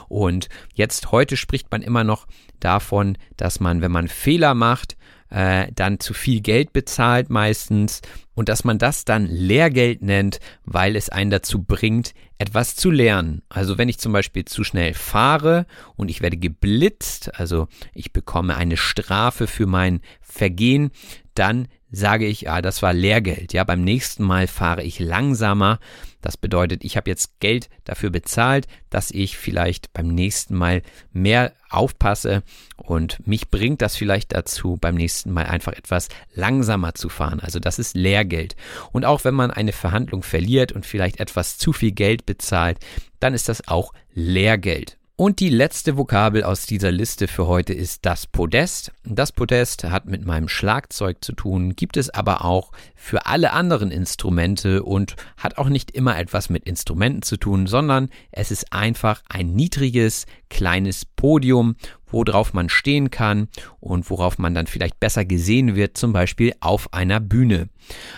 Und 0.09 0.49
jetzt 0.75 1.13
heute 1.13 1.37
spricht 1.37 1.71
man 1.71 1.83
immer 1.83 2.05
noch 2.05 2.27
davon, 2.61 3.17
dass 3.37 3.61
man, 3.61 3.81
wenn 3.81 3.93
man 3.93 4.09
Fehler 4.09 4.55
macht, 4.55 4.97
äh, 5.33 5.69
dann 5.75 5.99
zu 5.99 6.15
viel 6.15 6.41
Geld 6.41 6.73
bezahlt 6.73 7.31
meistens 7.31 8.03
und 8.35 8.49
dass 8.49 8.65
man 8.65 8.79
das 8.79 9.05
dann 9.05 9.27
Lehrgeld 9.27 10.03
nennt, 10.03 10.41
weil 10.65 10.95
es 10.95 11.09
einen 11.09 11.31
dazu 11.31 11.63
bringt, 11.63 12.13
etwas 12.39 12.77
zu 12.77 12.91
lernen. 12.91 13.43
Also 13.49 13.79
wenn 13.79 13.89
ich 13.89 13.99
zum 13.99 14.13
Beispiel 14.13 14.45
zu 14.45 14.65
schnell 14.65 14.95
fahre 14.95 15.67
und 15.97 16.11
ich 16.11 16.21
werde 16.21 16.37
geblitzt, 16.37 17.35
also 17.39 17.69
ich 17.95 18.13
bekomme 18.13 18.57
eine 18.57 18.77
Strafe 18.77 19.47
für 19.47 19.67
mein 19.67 20.01
Vergehen, 20.21 20.91
dann 21.35 21.69
sage 21.93 22.27
ich, 22.27 22.43
ja, 22.43 22.63
das 22.63 22.83
war 22.83 22.95
Lehrgeld. 22.95 23.53
Ja, 23.53 23.65
beim 23.65 23.85
nächsten 23.85 24.25
Mal 24.25 24.47
fahre 24.47 24.83
ich 24.83 24.99
langsamer. 24.99 25.79
Das 26.23 26.37
bedeutet, 26.37 26.85
ich 26.85 26.97
habe 26.97 27.11
jetzt 27.11 27.39
Geld 27.39 27.69
dafür 27.85 28.11
bezahlt, 28.11 28.67
dass 28.91 29.11
ich 29.11 29.37
vielleicht 29.37 29.93
beim 29.93 30.09
nächsten 30.09 30.57
Mal 30.57 30.83
mehr 31.13 31.53
aufpasse 31.69 32.43
und 32.77 33.27
mich 33.27 33.51
bringt 33.51 33.83
das 33.83 33.97
vielleicht 33.97 34.33
dazu, 34.33 34.79
beim 34.81 34.95
nächsten 34.95 35.33
Mal 35.33 35.47
einfach 35.47 35.73
etwas 35.73 36.09
langsamer 36.35 36.95
zu 36.95 37.09
fahren. 37.09 37.41
Also 37.41 37.59
das 37.59 37.79
ist 37.79 37.95
Lehrgeld. 37.95 38.57
Und 38.93 39.05
auch 39.05 39.25
wenn 39.25 39.35
man 39.35 39.51
eine 39.51 39.73
Verhandlung 39.73 40.23
verliert 40.23 40.73
und 40.73 40.87
vielleicht 40.87 41.21
etwas 41.21 41.59
zu 41.59 41.73
viel 41.73 41.93
Geld 41.93 42.25
bezahlt, 42.25 42.79
dann 43.21 43.35
ist 43.35 43.49
das 43.49 43.69
auch 43.69 43.93
Lehrgeld. 44.15 44.97
Und 45.15 45.41
die 45.41 45.51
letzte 45.51 45.99
Vokabel 45.99 46.43
aus 46.43 46.65
dieser 46.65 46.91
Liste 46.91 47.29
für 47.29 47.47
heute 47.47 47.75
ist 47.75 48.07
das 48.07 48.27
Podest. 48.27 48.93
Das 49.05 49.31
Podest 49.31 49.85
hat 49.85 50.07
mit 50.07 50.25
meinem 50.25 50.49
Schlagzeug 50.49 51.23
zu 51.23 51.33
tun, 51.33 51.77
gibt 51.77 51.99
es 51.99 52.09
aber 52.09 52.47
auch 52.47 52.73
für 52.97 53.27
alle 53.27 53.53
anderen 53.53 53.91
Instrumente 53.91 54.83
und 54.83 55.17
hat 55.37 55.59
auch 55.59 55.69
nicht 55.69 55.91
immer 55.91 56.19
etwas 56.19 56.49
mit 56.49 56.65
Instrumenten 56.65 57.21
zu 57.21 57.37
tun, 57.37 57.67
sondern 57.67 58.09
es 58.31 58.51
ist 58.51 58.73
einfach 58.73 59.23
ein 59.29 59.53
niedriges, 59.53 60.25
kleines 60.49 61.05
Podium, 61.05 61.77
worauf 62.07 62.55
man 62.55 62.71
stehen 62.71 63.11
kann 63.11 63.49
und 63.81 64.09
worauf 64.09 64.39
man 64.39 64.55
dann 64.55 64.67
vielleicht 64.67 64.99
besser 64.99 65.27
gesehen 65.27 65.77
wird, 65.77 65.99
zum 65.99 66.15
Beispiel 66.15 66.55
auf 66.61 66.95
einer 66.95 67.21
Bühne. 67.21 67.69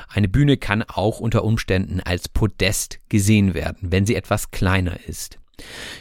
Eine 0.08 0.28
Bühne 0.28 0.58
kann 0.58 0.84
auch 0.84 1.18
unter 1.18 1.42
Umständen 1.42 1.98
als 2.00 2.28
Podest 2.28 3.00
gesehen 3.08 3.52
werden, 3.52 3.90
wenn 3.90 4.06
sie 4.06 4.14
etwas 4.14 4.52
kleiner 4.52 4.96
ist. 5.08 5.40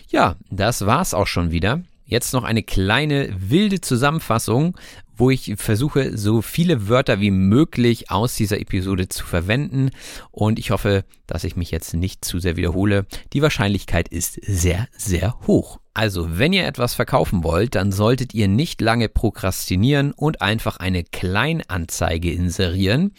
Ja, 0.09 0.35
das 0.49 0.85
war's 0.85 1.13
auch 1.13 1.27
schon 1.27 1.51
wieder. 1.51 1.81
Jetzt 2.05 2.33
noch 2.33 2.43
eine 2.43 2.63
kleine 2.63 3.29
wilde 3.37 3.81
Zusammenfassung, 3.81 4.77
wo 5.15 5.29
ich 5.29 5.53
versuche, 5.57 6.17
so 6.17 6.41
viele 6.41 6.87
Wörter 6.89 7.19
wie 7.19 7.31
möglich 7.31 8.09
aus 8.11 8.35
dieser 8.35 8.59
Episode 8.59 9.09
zu 9.09 9.25
verwenden. 9.25 9.91
Und 10.31 10.59
ich 10.59 10.71
hoffe, 10.71 11.05
dass 11.27 11.43
ich 11.43 11.55
mich 11.55 11.71
jetzt 11.71 11.93
nicht 11.93 12.25
zu 12.25 12.39
sehr 12.39 12.57
wiederhole. 12.57 13.05
Die 13.33 13.41
Wahrscheinlichkeit 13.41 14.09
ist 14.09 14.39
sehr, 14.43 14.87
sehr 14.97 15.39
hoch. 15.47 15.79
Also, 15.95 16.39
wenn 16.39 16.53
ihr 16.53 16.65
etwas 16.65 16.95
verkaufen 16.95 17.43
wollt, 17.43 17.75
dann 17.75 17.91
solltet 17.91 18.33
ihr 18.33 18.47
nicht 18.47 18.81
lange 18.81 19.09
prokrastinieren 19.09 20.11
und 20.11 20.41
einfach 20.41 20.77
eine 20.77 21.03
Kleinanzeige 21.03 22.31
inserieren. 22.31 23.13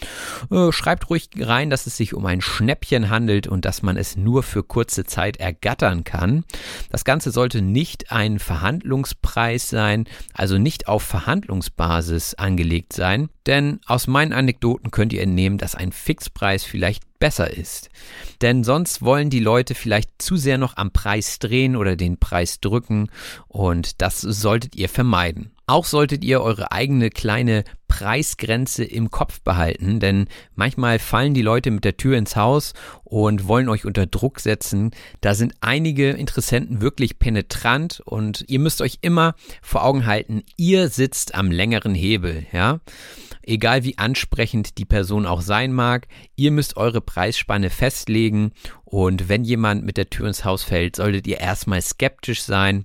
Äh, 0.50 0.72
schreibt 0.72 1.08
ruhig 1.08 1.28
rein, 1.38 1.70
dass 1.70 1.86
es 1.86 1.96
sich 1.96 2.14
um 2.14 2.26
ein 2.26 2.40
Schnäppchen 2.40 3.10
handelt 3.10 3.46
und 3.46 3.64
dass 3.64 3.82
man 3.82 3.96
es 3.96 4.16
nur 4.16 4.42
für 4.42 4.64
kurze 4.64 5.04
Zeit 5.04 5.36
ergattern 5.36 6.02
kann. 6.02 6.44
Das 6.90 7.04
Ganze 7.04 7.30
sollte 7.30 7.62
nicht 7.62 8.10
ein 8.10 8.40
Verhandlungspreis 8.40 9.70
sein, 9.70 10.06
also 10.32 10.58
nicht 10.58 10.88
auf 10.88 11.04
Verhandlungsbasis 11.04 12.34
angelegt 12.34 12.92
sein, 12.92 13.28
denn 13.46 13.80
aus 13.86 14.06
meinen 14.06 14.32
Anekdoten 14.32 14.90
könnt 14.90 15.12
ihr 15.12 15.22
entnehmen, 15.22 15.58
dass 15.58 15.74
ein 15.74 15.92
Fixpreis 15.92 16.64
vielleicht 16.64 17.02
besser 17.18 17.50
ist. 17.56 17.88
Denn 18.42 18.64
sonst 18.64 19.02
wollen 19.02 19.30
die 19.30 19.40
Leute 19.40 19.74
vielleicht 19.74 20.10
zu 20.20 20.36
sehr 20.36 20.58
noch 20.58 20.76
am 20.76 20.90
Preis 20.90 21.38
drehen 21.38 21.76
oder 21.76 21.96
den 21.96 22.18
Preis 22.18 22.60
drücken 22.60 23.08
und 23.48 24.02
das 24.02 24.20
solltet 24.20 24.76
ihr 24.76 24.88
vermeiden. 24.88 25.50
Auch 25.66 25.86
solltet 25.86 26.22
ihr 26.22 26.42
eure 26.42 26.72
eigene 26.72 27.08
kleine 27.08 27.64
Preisgrenze 27.88 28.84
im 28.84 29.10
Kopf 29.10 29.40
behalten, 29.40 29.98
denn 29.98 30.26
manchmal 30.54 30.98
fallen 30.98 31.32
die 31.32 31.40
Leute 31.40 31.70
mit 31.70 31.84
der 31.84 31.96
Tür 31.96 32.18
ins 32.18 32.36
Haus 32.36 32.74
und 33.04 33.48
wollen 33.48 33.70
euch 33.70 33.86
unter 33.86 34.04
Druck 34.04 34.40
setzen. 34.40 34.90
Da 35.22 35.34
sind 35.34 35.54
einige 35.62 36.10
Interessenten 36.10 36.82
wirklich 36.82 37.18
penetrant 37.18 38.02
und 38.04 38.44
ihr 38.48 38.58
müsst 38.58 38.82
euch 38.82 38.98
immer 39.00 39.34
vor 39.62 39.84
Augen 39.84 40.04
halten, 40.04 40.42
ihr 40.58 40.88
sitzt 40.90 41.34
am 41.34 41.50
längeren 41.50 41.94
Hebel, 41.94 42.44
ja? 42.52 42.80
Egal 43.46 43.84
wie 43.84 43.98
ansprechend 43.98 44.78
die 44.78 44.84
Person 44.84 45.26
auch 45.26 45.40
sein 45.40 45.72
mag, 45.72 46.06
ihr 46.36 46.50
müsst 46.50 46.76
eure 46.76 47.00
Preisspanne 47.00 47.70
festlegen 47.70 48.52
und 48.94 49.28
wenn 49.28 49.42
jemand 49.42 49.84
mit 49.84 49.96
der 49.96 50.08
Tür 50.08 50.28
ins 50.28 50.44
Haus 50.44 50.62
fällt, 50.62 50.94
solltet 50.94 51.26
ihr 51.26 51.40
erstmal 51.40 51.82
skeptisch 51.82 52.44
sein, 52.44 52.84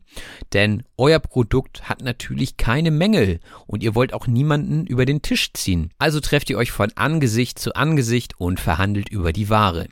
denn 0.54 0.82
euer 0.98 1.20
Produkt 1.20 1.88
hat 1.88 2.02
natürlich 2.02 2.58
keine 2.58 2.90
Mängel 2.90 3.40
und 3.68 3.84
ihr 3.84 3.94
wollt 3.94 4.12
auch 4.16 4.26
niemanden 4.26 4.88
über 4.88 5.06
den 5.06 5.22
Tisch 5.22 5.54
ziehen. 5.54 5.92
Also 6.00 6.20
trefft 6.20 6.50
ihr 6.50 6.58
euch 6.58 6.72
von 6.72 6.92
Angesicht 6.96 7.60
zu 7.60 7.76
Angesicht 7.76 8.40
und 8.40 8.60
verhandelt 8.60 9.10
über 9.10 9.34
die 9.34 9.52
Ware. 9.52 9.88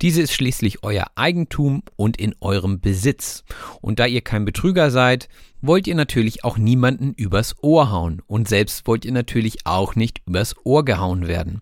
Diese 0.00 0.22
ist 0.22 0.32
schließlich 0.32 0.84
euer 0.84 1.04
Eigentum 1.16 1.82
und 1.96 2.16
in 2.16 2.34
eurem 2.40 2.80
Besitz. 2.80 3.44
Und 3.82 3.98
da 3.98 4.06
ihr 4.06 4.22
kein 4.22 4.46
Betrüger 4.46 4.90
seid, 4.90 5.28
wollt 5.60 5.86
ihr 5.86 5.96
natürlich 5.96 6.44
auch 6.44 6.56
niemanden 6.56 7.12
übers 7.12 7.56
Ohr 7.62 7.90
hauen 7.90 8.22
und 8.26 8.48
selbst 8.48 8.86
wollt 8.86 9.04
ihr 9.04 9.12
natürlich 9.12 9.66
auch 9.66 9.96
nicht 9.96 10.22
übers 10.24 10.54
Ohr 10.64 10.84
gehauen 10.84 11.26
werden. 11.26 11.60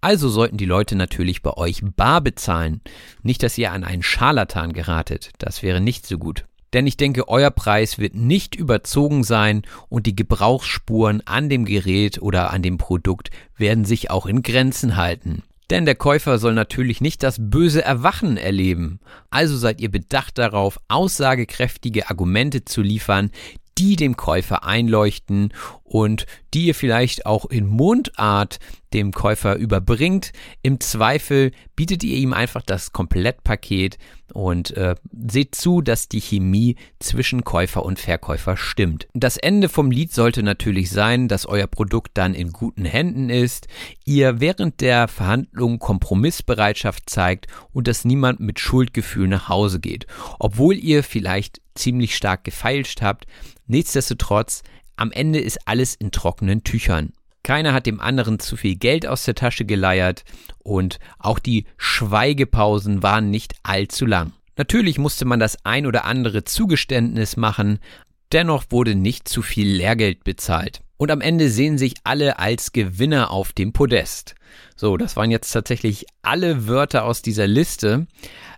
Also 0.00 0.28
sollten 0.28 0.56
die 0.56 0.66
Leute 0.66 0.96
natürlich 0.96 1.42
bei 1.42 1.52
euch 1.52 1.82
bar 1.82 2.20
bezahlen. 2.20 2.80
Nicht, 3.22 3.42
dass 3.42 3.58
ihr 3.58 3.72
an 3.72 3.84
einen 3.84 4.02
Scharlatan 4.02 4.72
geratet. 4.72 5.30
Das 5.38 5.62
wäre 5.62 5.80
nicht 5.80 6.06
so 6.06 6.18
gut. 6.18 6.46
Denn 6.72 6.86
ich 6.86 6.96
denke, 6.96 7.28
euer 7.28 7.50
Preis 7.50 7.98
wird 7.98 8.14
nicht 8.14 8.54
überzogen 8.54 9.24
sein 9.24 9.62
und 9.88 10.06
die 10.06 10.14
Gebrauchsspuren 10.14 11.22
an 11.26 11.48
dem 11.48 11.64
Gerät 11.64 12.22
oder 12.22 12.50
an 12.50 12.62
dem 12.62 12.78
Produkt 12.78 13.30
werden 13.56 13.84
sich 13.84 14.10
auch 14.10 14.26
in 14.26 14.42
Grenzen 14.42 14.96
halten. 14.96 15.42
Denn 15.68 15.84
der 15.84 15.94
Käufer 15.94 16.38
soll 16.38 16.54
natürlich 16.54 17.00
nicht 17.00 17.22
das 17.22 17.36
böse 17.38 17.82
Erwachen 17.84 18.36
erleben. 18.36 19.00
Also 19.30 19.56
seid 19.56 19.80
ihr 19.80 19.90
bedacht 19.90 20.38
darauf, 20.38 20.80
aussagekräftige 20.88 22.08
Argumente 22.08 22.64
zu 22.64 22.82
liefern, 22.82 23.30
die 23.78 23.96
dem 23.96 24.16
Käufer 24.16 24.64
einleuchten 24.64 25.52
und 25.84 26.26
die 26.54 26.66
ihr 26.66 26.74
vielleicht 26.74 27.26
auch 27.26 27.46
in 27.46 27.66
Mundart 27.66 28.58
dem 28.92 29.12
Käufer 29.12 29.56
überbringt. 29.56 30.32
Im 30.62 30.80
Zweifel 30.80 31.52
bietet 31.76 32.02
ihr 32.02 32.16
ihm 32.16 32.32
einfach 32.32 32.62
das 32.62 32.92
Komplettpaket 32.92 33.98
und 34.32 34.76
äh, 34.76 34.94
seht 35.12 35.54
zu, 35.54 35.80
dass 35.80 36.08
die 36.08 36.20
Chemie 36.20 36.76
zwischen 36.98 37.44
Käufer 37.44 37.84
und 37.84 37.98
Verkäufer 37.98 38.56
stimmt. 38.56 39.06
Das 39.14 39.36
Ende 39.36 39.68
vom 39.68 39.90
Lied 39.90 40.12
sollte 40.12 40.42
natürlich 40.42 40.90
sein, 40.90 41.28
dass 41.28 41.46
euer 41.46 41.66
Produkt 41.66 42.12
dann 42.14 42.34
in 42.34 42.52
guten 42.52 42.84
Händen 42.84 43.30
ist, 43.30 43.68
ihr 44.04 44.40
während 44.40 44.80
der 44.80 45.08
Verhandlung 45.08 45.78
Kompromissbereitschaft 45.78 47.08
zeigt 47.08 47.46
und 47.72 47.86
dass 47.88 48.04
niemand 48.04 48.40
mit 48.40 48.58
Schuldgefühl 48.58 49.28
nach 49.28 49.48
Hause 49.48 49.80
geht, 49.80 50.06
obwohl 50.38 50.76
ihr 50.76 51.02
vielleicht 51.02 51.60
ziemlich 51.74 52.16
stark 52.16 52.44
gefeilscht 52.44 53.02
habt. 53.02 53.26
Nichtsdestotrotz 53.66 54.62
am 55.00 55.12
Ende 55.12 55.40
ist 55.40 55.66
alles 55.66 55.94
in 55.94 56.10
trockenen 56.10 56.62
Tüchern. 56.62 57.12
Keiner 57.42 57.72
hat 57.72 57.86
dem 57.86 58.00
anderen 58.00 58.38
zu 58.38 58.56
viel 58.56 58.76
Geld 58.76 59.06
aus 59.06 59.24
der 59.24 59.34
Tasche 59.34 59.64
geleiert 59.64 60.24
und 60.58 60.98
auch 61.18 61.38
die 61.38 61.64
Schweigepausen 61.78 63.02
waren 63.02 63.30
nicht 63.30 63.54
allzu 63.62 64.04
lang. 64.04 64.32
Natürlich 64.56 64.98
musste 64.98 65.24
man 65.24 65.40
das 65.40 65.64
ein 65.64 65.86
oder 65.86 66.04
andere 66.04 66.44
Zugeständnis 66.44 67.38
machen, 67.38 67.78
dennoch 68.30 68.64
wurde 68.68 68.94
nicht 68.94 69.26
zu 69.26 69.40
viel 69.40 69.68
Lehrgeld 69.68 70.22
bezahlt. 70.22 70.82
Und 70.98 71.10
am 71.10 71.22
Ende 71.22 71.48
sehen 71.48 71.78
sich 71.78 71.94
alle 72.04 72.38
als 72.38 72.72
Gewinner 72.72 73.30
auf 73.30 73.54
dem 73.54 73.72
Podest. 73.72 74.34
So, 74.76 74.98
das 74.98 75.16
waren 75.16 75.30
jetzt 75.30 75.50
tatsächlich 75.50 76.04
alle 76.20 76.68
Wörter 76.68 77.04
aus 77.04 77.22
dieser 77.22 77.46
Liste. 77.46 78.06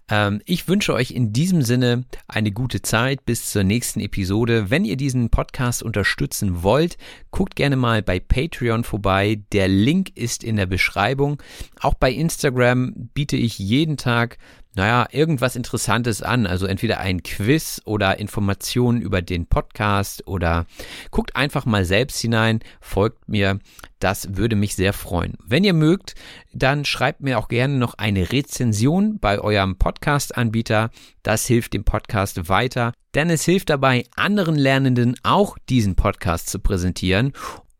Ähm, 0.09 0.41
ich 0.45 0.69
wünsche 0.69 0.95
euch 0.95 1.11
in 1.11 1.33
diesem 1.33 1.63
Sinne 1.63 2.05
eine 2.29 2.53
gute 2.53 2.83
Zeit 2.83 3.25
bis 3.25 3.51
zur 3.51 3.65
nächsten 3.65 4.01
Episode. 4.01 4.71
Wenn 4.71 4.85
ihr 4.85 4.97
diesen 4.97 5.31
Podcast 5.31 5.83
unterstützen 5.83 6.63
wollt, 6.63 6.97
guckt 7.31 7.57
gerne 7.57 7.77
mal 7.77 8.03
bei 8.03 8.21
Patreon 8.21 8.85
vorbei. 8.85 9.43
Der 9.53 9.69
Link 9.69 10.11
ist 10.17 10.45
in 10.45 10.57
der 10.57 10.67
Beschreibung. 10.67 11.43
Auch 11.81 11.95
bei 11.95 12.13
Instagram 12.13 13.11
biete 13.15 13.37
ich 13.37 13.59
jeden 13.59 13.97
Tag 13.97 14.39
naja, 14.75 15.07
irgendwas 15.11 15.57
Interessantes 15.57 16.23
an. 16.23 16.47
Also 16.47 16.67
entweder 16.67 16.99
ein 16.99 17.23
Quiz 17.23 17.83
oder 17.85 18.19
Informationen 18.19 19.03
über 19.03 19.21
den 19.21 19.47
Podcast 19.47 20.27
oder 20.27 20.67
guckt 21.11 21.37
einfach 21.37 21.67
mal 21.67 21.85
selbst 21.85 22.19
hinein, 22.21 22.61
folgt 22.81 23.29
mir. 23.29 23.59
Das 23.99 24.37
würde 24.37 24.57
mich 24.57 24.75
sehr 24.75 24.93
freuen. 24.93 25.37
Wenn 25.47 25.63
ihr 25.63 25.75
mögt, 25.75 26.15
dann 26.53 26.85
schreibt 26.85 27.21
mir 27.21 27.39
auch 27.39 27.49
gerne 27.49 27.75
noch 27.75 27.95
eine 27.95 28.33
Rezension 28.33 29.19
bei 29.19 29.39
eurem 29.39 29.77
Podcast-Anbieter. 29.77 30.91
Das 31.23 31.47
hilft 31.47 31.75
dem 31.75 31.85
Podcast 31.85 32.49
weiter, 32.49 32.95
denn 33.15 33.31
es 33.31 33.45
hilft 33.45 33.71
dabei, 33.71 34.05
anderen 34.17 34.57
Lernenden 34.57 35.17
auch 35.23 35.57
diesen 35.69 35.95
Podcast 35.95 36.49
zu 36.51 36.59
präsentieren. 36.59 37.33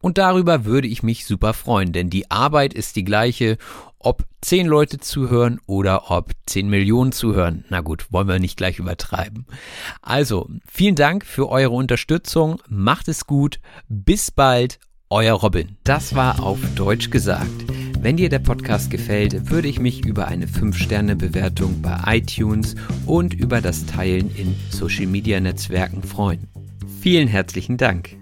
Und 0.03 0.19
darüber 0.19 0.67
würde 0.67 0.89
ich 0.89 1.03
mich 1.03 1.25
super 1.25 1.55
freuen, 1.55 1.93
denn 1.93 2.11
die 2.11 2.31
Arbeit 2.31 2.75
ist 2.75 2.97
die 2.97 3.05
gleiche 3.05 3.57
ob 4.05 4.27
zehn 4.41 4.67
Leute 4.67 4.99
zuhören 4.99 5.61
oder 5.67 6.11
ob 6.11 6.33
zehn 6.47 6.69
Millionen 6.69 7.13
zuhören. 7.13 7.65
Na 7.69 7.81
gut, 7.81 8.07
wollen 8.11 8.29
wir 8.29 8.39
nicht 8.39 8.57
gleich 8.57 8.79
übertreiben. 8.79 9.47
Also, 10.03 10.49
vielen 10.67 10.97
Dank 10.97 11.25
für 11.25 11.49
eure 11.49 11.71
Unterstützung. 11.71 12.61
Macht 12.69 13.09
es 13.09 13.27
gut. 13.27 13.61
Bis 13.89 14.31
bald. 14.31 14.79
Euer 15.09 15.35
Robin. 15.35 15.77
Das 15.85 16.15
war 16.15 16.43
auf 16.43 16.59
Deutsch 16.75 17.11
gesagt. 17.11 17.65
Wenn 18.01 18.17
dir 18.17 18.31
der 18.31 18.39
Podcast 18.39 18.91
gefällt, 18.91 19.51
würde 19.51 19.69
ich 19.69 19.79
mich 19.79 20.05
über 20.05 20.27
eine 20.27 20.47
5-Sterne-Bewertung 20.47 21.83
bei 21.83 22.01
iTunes 22.17 22.75
und 23.07 23.35
über 23.35 23.61
das 23.61 23.85
Teilen 23.87 24.35
in 24.35 24.57
Social-Media-Netzwerken 24.71 26.03
freuen. 26.03 26.49
Vielen 27.01 27.29
herzlichen 27.29 27.77
Dank. 27.77 28.22